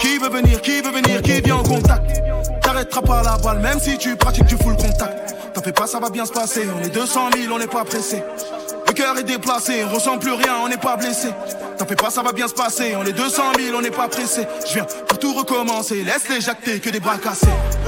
Qui 0.00 0.18
veut 0.18 0.28
venir, 0.28 0.60
qui 0.60 0.80
veut 0.80 0.90
venir, 0.90 1.22
qui 1.22 1.40
vient 1.40 1.56
en 1.56 1.62
contact? 1.62 2.22
T'arrêteras 2.62 3.02
pas 3.02 3.22
la 3.22 3.38
balle, 3.38 3.60
même 3.60 3.80
si 3.80 3.96
tu 3.98 4.16
pratiques 4.16 4.46
du 4.46 4.56
full 4.56 4.76
contact. 4.76 5.34
T'en 5.54 5.62
fais 5.62 5.72
pas, 5.72 5.86
ça 5.86 5.98
va 5.98 6.10
bien 6.10 6.26
se 6.26 6.32
passer. 6.32 6.66
On 6.76 6.82
est 6.84 6.90
200 6.90 7.30
000, 7.36 7.54
on 7.54 7.58
n'est 7.58 7.66
pas 7.66 7.84
pressé. 7.84 8.22
Le 8.86 8.92
cœur 8.92 9.16
est 9.18 9.24
déplacé, 9.24 9.84
on 9.84 9.94
ressent 9.94 10.18
plus 10.18 10.32
rien, 10.32 10.56
on 10.62 10.68
n'est 10.68 10.76
pas 10.76 10.96
blessé. 10.96 11.28
T'en 11.78 11.86
fais 11.86 11.96
pas, 11.96 12.10
ça 12.10 12.22
va 12.22 12.32
bien 12.32 12.48
se 12.48 12.54
passer. 12.54 12.94
On 12.96 13.04
est 13.04 13.12
200 13.12 13.42
000, 13.58 13.76
on 13.76 13.82
n'est 13.82 13.90
pas 13.90 14.08
pressé. 14.08 14.46
Je 14.66 14.74
viens 14.74 14.86
pour 15.08 15.18
tout 15.18 15.34
recommencer. 15.34 16.02
Laisse-les 16.02 16.40
jacter 16.40 16.80
que 16.80 16.90
des 16.90 17.00
bras 17.00 17.18
cassés. 17.18 17.46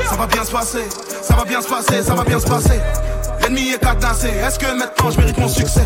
Ça 0.09 0.17
va 0.17 0.27
bien 0.27 0.45
se 0.45 0.51
passer, 0.51 0.85
ça 1.23 1.35
va 1.35 1.45
bien 1.45 1.61
se 1.61 1.69
passer, 1.69 2.03
ça 2.03 2.15
va 2.15 2.25
bien 2.25 2.41
se 2.41 2.47
passer. 2.47 2.81
L'ennemi 3.49 3.71
est 3.71 3.79
cadenassé. 3.79 4.29
Est-ce 4.29 4.59
que 4.59 4.67
maintenant 4.67 5.11
je 5.11 5.19
mérite 5.19 5.39
mon 5.39 5.49
succès? 5.49 5.81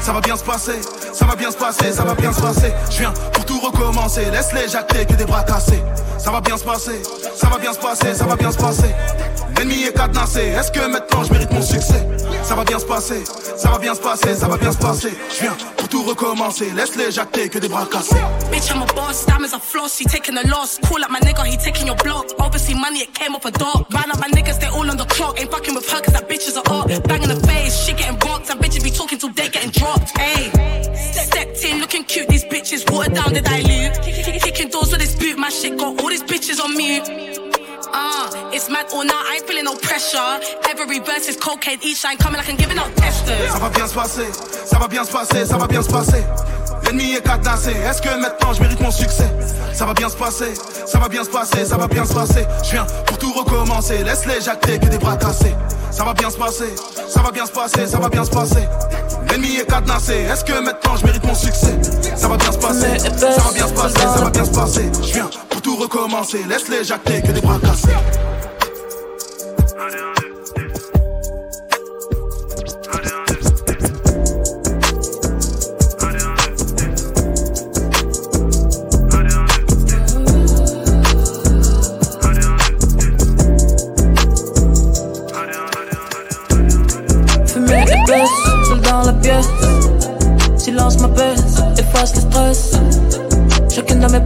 Ça 0.00 0.12
va 0.12 0.20
bien 0.20 0.36
se 0.36 0.44
passer, 0.44 0.80
ça 1.12 1.24
va 1.24 1.34
bien 1.34 1.50
se 1.50 1.56
passer, 1.56 1.92
ça 1.92 2.04
va 2.04 2.14
bien 2.14 2.32
se 2.32 2.40
passer. 2.40 2.72
Je 2.90 2.98
viens 2.98 3.12
pour 3.32 3.44
tout 3.44 3.58
recommencer. 3.58 4.26
Laisse-les 4.30 4.68
jacter 4.68 5.04
que 5.04 5.14
des 5.14 5.24
bras 5.24 5.42
cassés. 5.42 5.82
Ça 6.18 6.30
va 6.30 6.40
bien 6.40 6.56
se 6.56 6.64
passer, 6.64 7.00
ça 7.34 7.46
va 7.48 7.58
bien 7.58 7.72
se 7.72 7.78
passer, 7.78 8.14
ça 8.14 8.26
va 8.26 8.36
bien 8.36 8.52
se 8.52 8.58
passer. 8.58 8.94
L'ennemi 9.56 9.84
est 9.84 9.92
cadenassé. 9.92 10.40
Est-ce 10.40 10.70
que 10.70 10.86
maintenant 10.86 11.24
je 11.24 11.32
mérite 11.32 11.50
mon 11.52 11.62
succès? 11.62 12.06
Ça 12.42 12.54
va 12.54 12.64
bien 12.64 12.78
se 12.78 12.84
passer, 12.84 13.24
ça 13.56 13.70
va 13.70 13.78
bien 13.78 13.94
se 13.94 14.00
passer, 14.00 14.34
ça 14.34 14.46
va 14.46 14.56
bien 14.56 14.72
se 14.72 14.78
passer. 14.78 15.12
Je 15.34 15.40
viens 15.40 15.56
pour 15.76 15.88
tout 15.88 16.02
recommencer. 16.02 16.70
Laisse-les 16.74 17.10
jacter 17.10 17.48
que 17.48 17.58
des 17.58 17.68
bras 17.68 17.86
cassés. 17.90 18.16
Bitch, 18.50 18.70
I'm 18.70 18.82
a 18.82 18.86
boss, 18.94 19.26
diamonds 19.26 19.54
are 19.54 19.60
floss, 19.60 19.98
he 19.98 20.04
taking 20.04 20.34
the 20.34 20.46
loss. 20.48 20.78
Call 20.88 21.02
up 21.02 21.10
my 21.10 21.20
nigga, 21.20 21.44
he 21.44 21.56
taking 21.56 21.86
your 21.86 21.96
block. 21.96 22.26
Obviously, 22.38 22.74
money, 22.74 23.00
it 23.00 23.14
came 23.14 23.34
up 23.34 23.44
a 23.44 23.50
dog. 23.50 23.86
Round 23.92 24.12
up 24.12 24.20
my 24.20 24.28
niggas, 24.28 24.60
they 24.60 24.68
all 24.68 24.88
on 24.88 24.96
the 24.96 25.06
clock. 25.06 25.40
Ain't 25.40 25.50
fucking 25.50 25.74
with 25.74 25.90
her, 25.90 26.00
cause 26.00 26.14
that 26.14 26.28
bitches 26.28 26.56
are 26.56 26.72
up. 26.72 26.86
Bang 27.04 27.22
in 27.22 27.28
the 27.28 27.40
face, 27.46 27.84
shit 27.84 27.96
getting 27.96 28.18
boxed, 28.18 28.50
and 28.50 28.60
bitches 28.60 28.82
be 28.82 28.90
talking 28.90 29.18
till 29.18 29.32
they 29.32 29.48
getting 29.48 29.70
dropped. 29.70 30.16
Hey, 30.18 30.50
stepped 31.12 31.64
in, 31.64 31.80
looking 31.80 32.04
cute, 32.04 32.28
these 32.28 32.44
bitches 32.44 32.88
watered 32.90 33.14
down 33.14 33.32
the 33.32 33.40
dilute. 33.40 33.94
Kicking 34.42 34.68
doors 34.68 34.90
with 34.92 35.00
this 35.00 35.14
boot, 35.14 35.36
my 35.36 35.50
shit 35.50 35.76
got 35.76 36.00
all 36.00 36.07
these 36.10 36.22
bitches 36.22 36.60
on 36.60 36.76
mute. 36.76 37.08
Ah, 37.92 38.30
it's 38.52 38.68
mad 38.68 38.86
all 38.92 39.04
now, 39.04 39.12
I 39.14 39.40
ain't 39.40 39.64
no 39.64 39.74
pressure. 39.76 40.40
Every 40.68 41.00
verse 41.00 41.36
cocaine, 41.36 41.78
each 41.82 42.04
line 42.04 42.16
coming 42.18 42.38
like 42.38 42.48
I'm 42.48 42.56
giving 42.56 42.78
out 42.78 42.94
testers. 42.96 43.50
Ça 43.50 43.58
va 43.58 43.68
bien 43.70 43.86
se 43.86 43.94
passer, 43.94 44.26
ça 44.64 44.78
va 44.78 44.88
bien 44.88 45.04
se 45.04 45.12
passer, 45.12 45.46
ça 45.46 45.56
va 45.56 45.66
bien 45.66 45.82
se 45.82 45.88
passer. 45.88 46.22
L'ennemi 46.84 47.14
est 47.14 47.22
cadenassé, 47.22 47.70
est-ce 47.70 48.00
que 48.00 48.08
maintenant 48.20 48.52
je 48.52 48.62
mérite 48.62 48.80
mon 48.80 48.90
succès 48.90 49.28
Ça 49.74 49.84
va 49.84 49.94
bien 49.94 50.08
se 50.08 50.16
passer, 50.16 50.54
ça 50.86 50.98
va 50.98 51.08
bien 51.08 51.24
se 51.24 51.28
passer, 51.28 51.64
ça 51.64 51.76
va 51.76 51.86
bien 51.86 52.04
se 52.04 52.14
passer. 52.14 52.46
Je 52.64 52.70
viens 52.70 52.86
pour 53.06 53.18
tout 53.18 53.32
recommencer, 53.32 54.04
laisse-les 54.04 54.40
jacter 54.40 54.78
que 54.78 54.86
des 54.86 54.98
bras 54.98 55.16
cassés. 55.16 55.54
Ça 55.90 56.04
va 56.04 56.14
bien 56.14 56.30
se 56.30 56.36
passer, 56.36 56.74
ça 57.08 57.20
va 57.20 57.30
bien 57.30 57.46
se 57.46 57.52
passer, 57.52 57.86
ça 57.86 57.98
va 57.98 58.08
bien 58.08 58.24
se 58.24 58.30
passer. 58.30 58.68
L'ennemi 59.30 59.56
est 59.56 59.66
cadenassé, 59.66 60.14
est-ce 60.14 60.44
que 60.44 60.58
maintenant 60.58 60.96
je 60.96 61.04
mérite 61.04 61.24
mon 61.24 61.34
succès 61.34 61.76
Ça 62.16 62.28
va 62.28 62.36
bien 62.36 62.52
se 62.52 62.58
passer, 62.58 62.98
ça 62.98 63.42
va 63.42 63.52
bien 63.52 63.66
se 63.66 63.72
passer, 63.72 64.00
ça 64.00 64.24
va 64.24 64.30
bien 64.30 64.44
se 64.44 64.50
passer. 64.50 64.90
Je 65.02 65.12
viens 65.12 65.30
pour 65.58 65.62
tout 65.62 65.76
recommencer, 65.76 66.44
laisse-les 66.48 66.84
jacter 66.84 67.20
que 67.20 67.32
des 67.32 67.40
bras 67.40 67.58
cassés. 67.58 67.88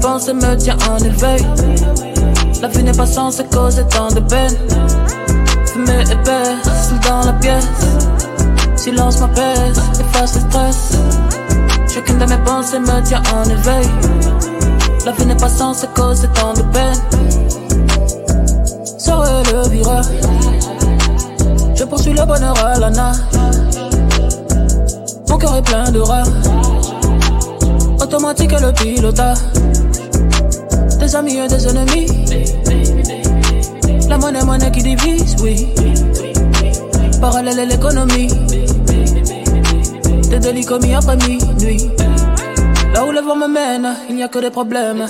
Me 0.03 0.91
en 0.91 0.99
éveil. 0.99 1.47
La 2.61 2.67
vie 2.67 2.83
n'est 2.83 2.93
pas 2.93 3.07
censée 3.07 3.45
causer 3.45 3.85
tant 3.89 4.09
de 4.09 4.19
peine. 4.19 4.57
Fumée 5.67 6.03
épaisse, 6.03 6.93
dans 7.09 7.25
la 7.25 7.33
pièce. 7.35 7.69
Silence 8.75 9.21
m'apaise, 9.21 9.81
efface 10.01 10.35
le 10.35 10.41
stress. 10.41 10.99
Chacune 11.89 12.19
de 12.19 12.25
mes 12.25 12.39
pensées 12.39 12.81
me 12.81 13.01
tient 13.07 13.23
en 13.33 13.49
éveil. 13.49 13.87
La 15.07 15.13
vie 15.13 15.25
n'est 15.25 15.37
pas 15.37 15.49
censée 15.49 15.87
causer 15.95 16.29
tant 16.35 16.53
de 16.53 16.63
peine. 16.63 16.99
Serait 18.99 19.43
le 19.53 19.69
virage. 19.69 20.07
Je 21.77 21.85
poursuis 21.85 22.13
le 22.13 22.27
bonheur 22.27 22.59
à 22.59 22.77
la 22.81 22.91
nage. 22.91 23.17
Mon 25.29 25.39
cœur 25.39 25.55
est 25.55 25.63
plein 25.63 25.93
de. 25.93 26.01
Automatique 28.03 28.53
et 28.53 28.61
le 28.61 28.73
pilotage. 28.73 29.39
Des 31.03 31.17
amis 31.17 31.37
et 31.37 31.49
des 31.49 31.67
ennemis. 31.67 32.07
La 34.09 34.19
monnaie, 34.19 34.45
monnaie 34.45 34.71
qui 34.71 34.85
divise, 34.85 35.35
oui. 35.43 35.67
Parallèle 37.21 37.59
à 37.59 37.65
l'économie. 37.65 38.29
Des 40.31 40.39
délits 40.39 40.65
commis 40.65 40.95
après 40.95 41.17
minuit. 41.17 41.91
Là 42.95 43.05
où 43.05 43.11
le 43.11 43.21
vent 43.21 43.35
me 43.35 43.49
mène, 43.49 43.97
il 44.09 44.15
n'y 44.15 44.23
a 44.23 44.29
que 44.29 44.39
des 44.39 44.51
problèmes. 44.51 45.05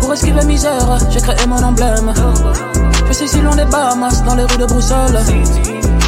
Pour 0.00 0.12
esquiver 0.14 0.44
misère, 0.44 0.98
j'ai 1.10 1.20
créé 1.20 1.46
mon 1.46 1.62
emblème. 1.62 2.12
Je 3.06 3.12
suis 3.12 3.28
si 3.28 3.40
loin 3.40 3.54
des 3.54 3.66
Bahamas, 3.66 4.24
dans 4.24 4.34
les 4.34 4.42
rues 4.42 4.58
de 4.58 4.66
Bruxelles. 4.66 5.20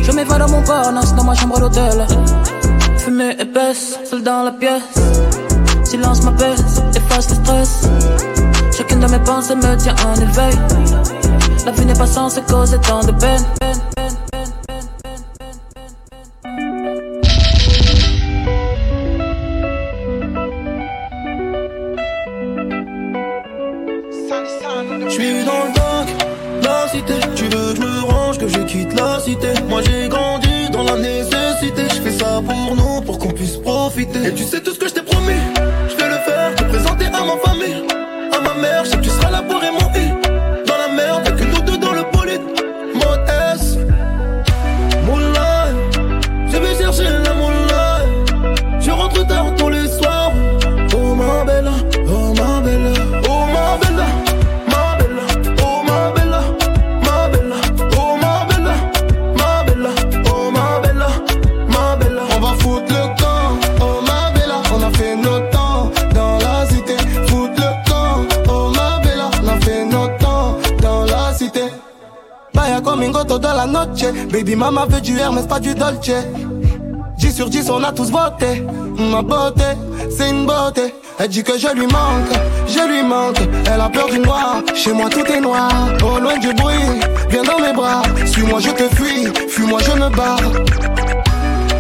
Je 0.02 0.10
m'évade 0.10 0.40
dans 0.40 0.48
mon 0.48 0.62
parnasse, 0.62 1.14
dans 1.14 1.22
ma 1.22 1.36
chambre 1.36 1.60
d'hôtel. 1.60 2.08
Fumée 2.98 3.36
épaisse, 3.38 4.00
seul 4.02 4.24
dans 4.24 4.42
la 4.42 4.50
pièce. 4.50 4.82
Silence 5.84 6.24
m'apaise, 6.24 6.82
efface 6.96 7.30
le 7.30 7.36
stress. 7.36 7.82
De 9.00 9.06
mes 9.06 9.18
pensées 9.20 9.54
me 9.54 9.76
tient 9.76 9.94
en 10.06 10.14
éveil. 10.14 10.58
La 11.64 11.72
vie 11.72 11.86
n'est 11.86 11.94
pas 11.94 12.06
censée 12.06 12.42
causer 12.42 12.78
tant 12.80 13.00
de 13.00 13.12
peine. 13.12 13.59
Baby 74.30 74.56
mama 74.56 74.86
veut 74.88 75.00
du 75.00 75.18
Hermès, 75.18 75.46
pas 75.46 75.60
du 75.60 75.74
Dolce. 75.74 76.10
10 77.18 77.32
sur 77.32 77.50
10, 77.50 77.70
on 77.70 77.82
a 77.82 77.92
tous 77.92 78.10
voté. 78.10 78.62
Ma 78.98 79.22
beauté, 79.22 79.64
c'est 80.16 80.30
une 80.30 80.46
beauté. 80.46 80.94
Elle 81.18 81.28
dit 81.28 81.42
que 81.42 81.58
je 81.58 81.68
lui 81.74 81.86
manque, 81.86 82.32
je 82.66 82.88
lui 82.88 83.02
manque. 83.02 83.40
Elle 83.70 83.80
a 83.80 83.88
peur 83.88 84.08
du 84.08 84.18
noir, 84.18 84.62
chez 84.74 84.92
moi 84.92 85.10
tout 85.10 85.24
est 85.26 85.40
noir. 85.40 85.70
Au 86.02 86.18
loin 86.18 86.38
du 86.38 86.52
bruit, 86.54 86.74
viens 87.28 87.42
dans 87.42 87.60
mes 87.60 87.72
bras. 87.72 88.02
Suis-moi, 88.26 88.60
je 88.60 88.70
te 88.70 88.94
fuis, 88.94 89.26
fuis-moi, 89.48 89.80
je 89.82 89.92
me 89.92 90.08
barre. 90.16 90.40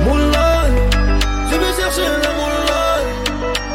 Moulin, 0.04 0.62
je 1.50 1.56
vais 1.56 1.72
chercher 1.80 2.08
la 2.22 2.32
moulin. 2.38 2.96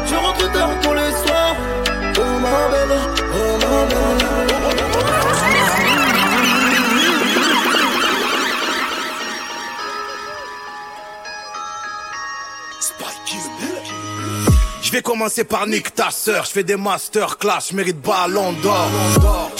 Je 0.06 0.14
rentre 0.14 0.52
tard 0.52 0.70
tous 0.82 0.94
les 0.94 1.10
soirs. 1.26 1.56
Oh 2.18 2.40
ma 2.40 2.68
bella, 2.70 3.00
oh 3.34 3.58
ma 3.60 3.86
bella. 3.88 4.25
Vais 14.96 15.02
commencer 15.02 15.44
par 15.44 15.66
nique 15.66 15.94
ta 15.94 16.10
sœur, 16.10 16.46
je 16.46 16.52
fais 16.52 16.62
des 16.62 16.76
masterclass, 16.76 17.74
mérite 17.74 18.00
ballon 18.00 18.52
d'or. 18.62 18.90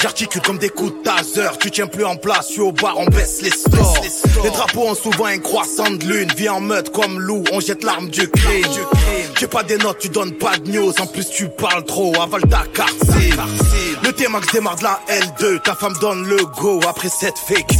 J'articule 0.00 0.40
comme 0.40 0.56
des 0.56 0.70
coups 0.70 0.92
de 0.92 1.02
taser, 1.02 1.58
tu 1.60 1.70
tiens 1.70 1.86
plus 1.86 2.06
en 2.06 2.16
place, 2.16 2.46
je 2.48 2.52
suis 2.54 2.60
au 2.62 2.72
bar, 2.72 2.94
on 2.96 3.04
baisse 3.04 3.42
les 3.42 3.50
stores. 3.50 4.02
Les 4.44 4.50
drapeaux 4.50 4.88
ont 4.88 4.94
souvent 4.94 5.26
un 5.26 5.38
croissant 5.38 5.90
de 5.90 6.04
lune, 6.06 6.32
vie 6.36 6.48
en 6.48 6.60
meute 6.60 6.90
comme 6.90 7.20
loup, 7.20 7.44
on 7.52 7.60
jette 7.60 7.84
l'arme 7.84 8.08
du 8.08 8.26
crime. 8.30 8.64
J'ai 9.38 9.46
pas 9.46 9.62
des 9.62 9.76
notes, 9.76 9.98
tu 9.98 10.08
donnes 10.08 10.32
pas 10.32 10.56
de 10.56 10.70
news, 10.70 10.92
en 10.98 11.06
plus 11.06 11.28
tu 11.28 11.48
parles 11.50 11.84
trop, 11.84 12.14
avale 12.18 12.48
ta 12.48 12.64
carte. 12.72 12.96
Le 14.02 14.12
T-Max 14.12 14.46
démarre 14.52 14.76
de 14.76 14.84
la 14.84 15.00
L2, 15.10 15.60
ta 15.60 15.74
femme 15.74 15.94
donne 16.00 16.26
le 16.26 16.46
go 16.58 16.80
après 16.88 17.10
cette 17.10 17.38
fake. 17.38 17.76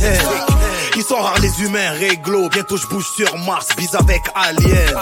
Ils 0.97 1.03
sont 1.03 1.17
rares 1.21 1.39
les 1.41 1.63
humains 1.63 1.91
réglo, 1.91 2.49
bientôt 2.49 2.79
je 2.79 2.87
bouge 2.87 3.07
sur 3.17 3.37
Mars, 3.41 3.69
bise 3.77 3.95
avec 3.95 4.23
Alien. 4.35 4.95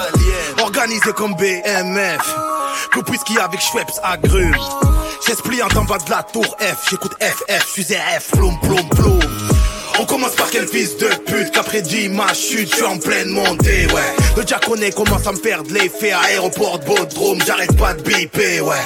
Organisé 0.61 1.13
comme 1.13 1.35
BMF, 1.37 2.19
que 2.91 3.11
whisky 3.11 3.39
avec 3.39 3.61
Schweppes 3.61 3.93
agrumes. 4.03 4.57
J'esplie 5.25 5.63
en 5.63 5.69
bas 5.69 5.99
de 5.99 6.11
la 6.11 6.25
tour 6.25 6.45
F, 6.59 6.89
j'écoute 6.91 7.15
FF, 7.21 7.65
je 7.67 7.83
suis 7.83 7.95
F, 7.95 8.33
ploum 8.33 8.59
ploum 8.61 8.89
ploum. 8.89 9.54
On 10.01 10.05
commence 10.07 10.35
par 10.35 10.51
quel 10.51 10.67
fils 10.67 10.97
de 10.97 11.07
pute 11.07 11.53
qu'après 11.53 11.81
dit 11.81 12.09
ma 12.09 12.33
chute, 12.35 12.69
je 12.71 12.77
suis 12.77 12.85
en 12.85 12.99
pleine 12.99 13.29
montée, 13.29 13.87
ouais. 13.95 14.17
Le 14.37 14.43
diaconé 14.43 14.91
commence 14.91 15.27
à 15.27 15.33
me 15.33 15.37
faire 15.37 15.63
de 15.63 15.73
l'effet 15.73 16.13
aéroport 16.13 16.81
Bodrum, 16.81 17.39
j'arrête 17.47 17.77
pas 17.77 17.95
de 17.95 18.03
biper, 18.03 18.61
ouais. 18.61 18.77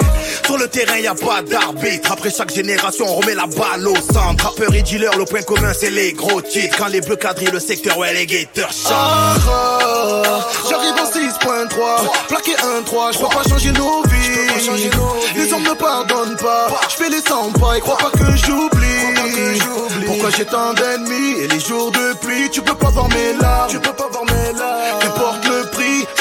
Sur 0.44 0.58
le 0.58 0.68
terrain, 0.68 0.98
y 0.98 1.06
a 1.06 1.14
pas 1.14 1.40
d'arbitre. 1.42 2.12
Après 2.12 2.30
chaque 2.30 2.52
génération, 2.54 3.06
on 3.08 3.14
remet 3.16 3.34
la 3.34 3.46
balle 3.46 3.88
au 3.88 3.96
centre. 3.96 4.44
Rappeur 4.44 4.74
et 4.74 4.82
dealer, 4.82 5.16
le 5.16 5.24
point 5.24 5.42
commun, 5.42 5.72
c'est 5.78 5.90
les 5.90 6.12
gros 6.12 6.42
titres. 6.42 6.76
Quand 6.76 6.88
les 6.88 7.00
bleus 7.00 7.16
quadrillent 7.16 7.50
le 7.52 7.60
secteur, 7.60 7.96
ouais, 7.98 8.12
les 8.12 8.26
guetteurs 8.26 8.70
chantent. 8.72 8.92
Ah, 8.92 9.34
ah, 9.50 10.48
J'arrive 10.68 10.92
en 10.92 11.06
6.3, 11.06 12.28
plaqué 12.28 12.52
1-3, 12.52 13.14
je 13.14 13.18
peux 13.18 13.28
pas 13.28 13.48
changer 13.48 13.72
nos 13.72 14.02
vies. 14.02 15.36
Les 15.36 15.52
hommes 15.52 15.62
ne 15.62 15.74
pardonnent 15.74 16.36
pas, 16.36 16.68
je 16.90 16.94
fais 17.02 17.08
les 17.10 17.20
100 17.20 17.52
pas 17.52 17.76
et 17.78 17.80
crois 17.80 17.96
pas 17.96 18.10
que 18.10 18.36
j'oublie. 18.36 19.58
Pourquoi 20.06 20.30
j'ai 20.30 20.44
tant 20.44 20.72
d'ennemis 20.74 20.97
et 21.06 21.48
les 21.48 21.60
jours 21.60 21.90
de 21.92 22.14
pluie, 22.18 22.50
tu 22.50 22.62
peux 22.62 22.74
pas 22.74 22.90
voir 22.90 23.08
mes 23.08 23.32
larmes. 23.40 23.70
Tu 23.70 23.78
peux 23.78 23.92
pas 23.92 24.08
voir 24.10 24.24
mes 24.24 24.58
larmes. 24.58 25.47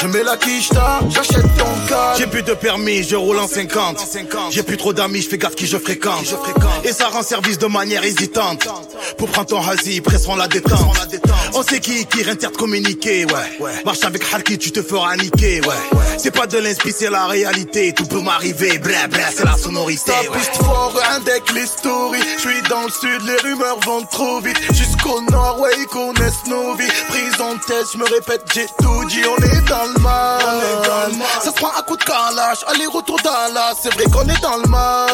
Je 0.00 0.06
mets 0.06 0.22
la 0.22 0.36
quicheta, 0.36 1.00
j'achète 1.10 1.46
ton 1.56 1.86
cas. 1.88 2.14
J'ai 2.16 2.26
plus 2.26 2.42
de 2.42 2.54
permis, 2.54 3.02
je 3.02 3.16
roule 3.16 3.38
en 3.38 3.48
50. 3.48 3.98
J'ai 4.50 4.62
plus 4.62 4.76
trop 4.76 4.92
d'amis, 4.92 5.22
je 5.22 5.28
fais 5.28 5.38
gaffe 5.38 5.54
qui 5.54 5.66
je 5.66 5.76
fréquente. 5.76 6.24
Et 6.84 6.92
ça 6.92 7.08
rend 7.08 7.22
service 7.22 7.58
de 7.58 7.66
manière 7.66 8.04
hésitante. 8.04 8.66
Pour 9.16 9.28
prendre 9.28 9.48
ton 9.48 9.66
hasi, 9.66 10.00
presseront 10.00 10.36
la 10.36 10.48
détente. 10.48 10.96
On 11.54 11.62
sait 11.62 11.80
qui, 11.80 12.06
qui 12.06 12.20
interdit 12.20 12.46
de 12.46 12.56
communiquer, 12.56 13.24
ouais. 13.24 13.82
Marche 13.84 14.04
avec 14.04 14.22
Harki, 14.32 14.58
tu 14.58 14.70
te 14.70 14.82
feras 14.82 15.16
niquer, 15.16 15.60
ouais. 15.62 15.98
C'est 16.18 16.30
pas 16.30 16.46
de 16.46 16.58
l'inspi, 16.58 16.92
c'est 16.96 17.10
la 17.10 17.26
réalité. 17.26 17.92
Tout 17.94 18.06
peut 18.06 18.20
m'arriver, 18.20 18.78
bla 18.78 19.06
bla, 19.08 19.24
c'est 19.34 19.44
la 19.44 19.56
sonorité, 19.56 20.12
ouais. 20.12 20.38
piste 20.38 20.56
fort, 20.56 20.94
un 21.12 21.20
deck, 21.20 21.42
les 21.54 21.66
stories. 21.66 22.18
Je 22.36 22.40
suis 22.40 22.62
dans 22.68 22.82
le 22.82 22.90
sud, 22.90 23.22
les 23.26 23.48
rumeurs 23.48 23.78
vont 23.84 24.02
trop 24.10 24.40
vite. 24.40 24.58
Jusqu'au 24.72 25.20
nord, 25.30 25.58
ouais, 25.60 25.70
ils 25.78 25.86
connaissent 25.86 26.46
nos 26.48 26.74
vies. 26.74 26.86
Prise 27.08 27.40
en 27.40 27.56
tête, 27.66 27.86
je 27.92 27.98
me 27.98 28.04
répète, 28.04 28.42
j'ai 28.54 28.66
tout 28.80 29.04
dit, 29.08 29.22
on 29.24 29.42
est 29.42 29.68
dans 29.68 29.84
le 29.86 29.87
mal. 30.00 31.12
Ça 31.40 31.50
se 31.50 31.50
prend 31.50 31.70
à 31.78 31.82
coup 31.82 31.96
de 31.96 32.04
calage, 32.04 32.64
aller-retour 32.66 33.18
Dallas. 33.22 33.74
C'est 33.82 33.92
vrai 33.94 34.04
qu'on 34.04 34.28
est 34.28 34.40
dans 34.40 34.56
le 34.56 34.68
mal. 34.68 35.08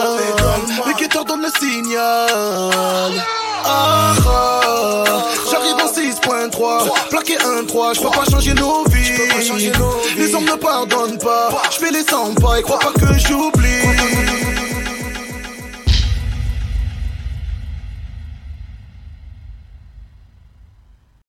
Les 0.86 0.94
guetteurs 0.94 1.24
donnent 1.24 1.42
le 1.42 1.52
signal. 1.58 3.12
Ah, 3.66 4.12
ah, 4.28 5.04
J'arrive 5.50 5.74
en 5.74 5.88
6.3, 5.88 7.08
plaqué 7.08 7.36
1-3, 7.38 7.94
je 7.94 8.00
peux 8.00 8.10
pas 8.10 8.24
changer 8.30 8.52
nos 8.54 8.84
vies. 8.90 9.12
Les 10.16 10.34
hommes 10.34 10.44
ne 10.44 10.56
pardonnent 10.56 11.18
pas, 11.18 11.48
je 11.70 11.78
fais 11.78 11.90
les 11.90 12.02
100 12.04 12.34
pas 12.34 12.58
et 12.58 12.62
crois 12.62 12.78
pas 12.78 12.92
que 12.92 13.18
j'oublie. 13.18 13.80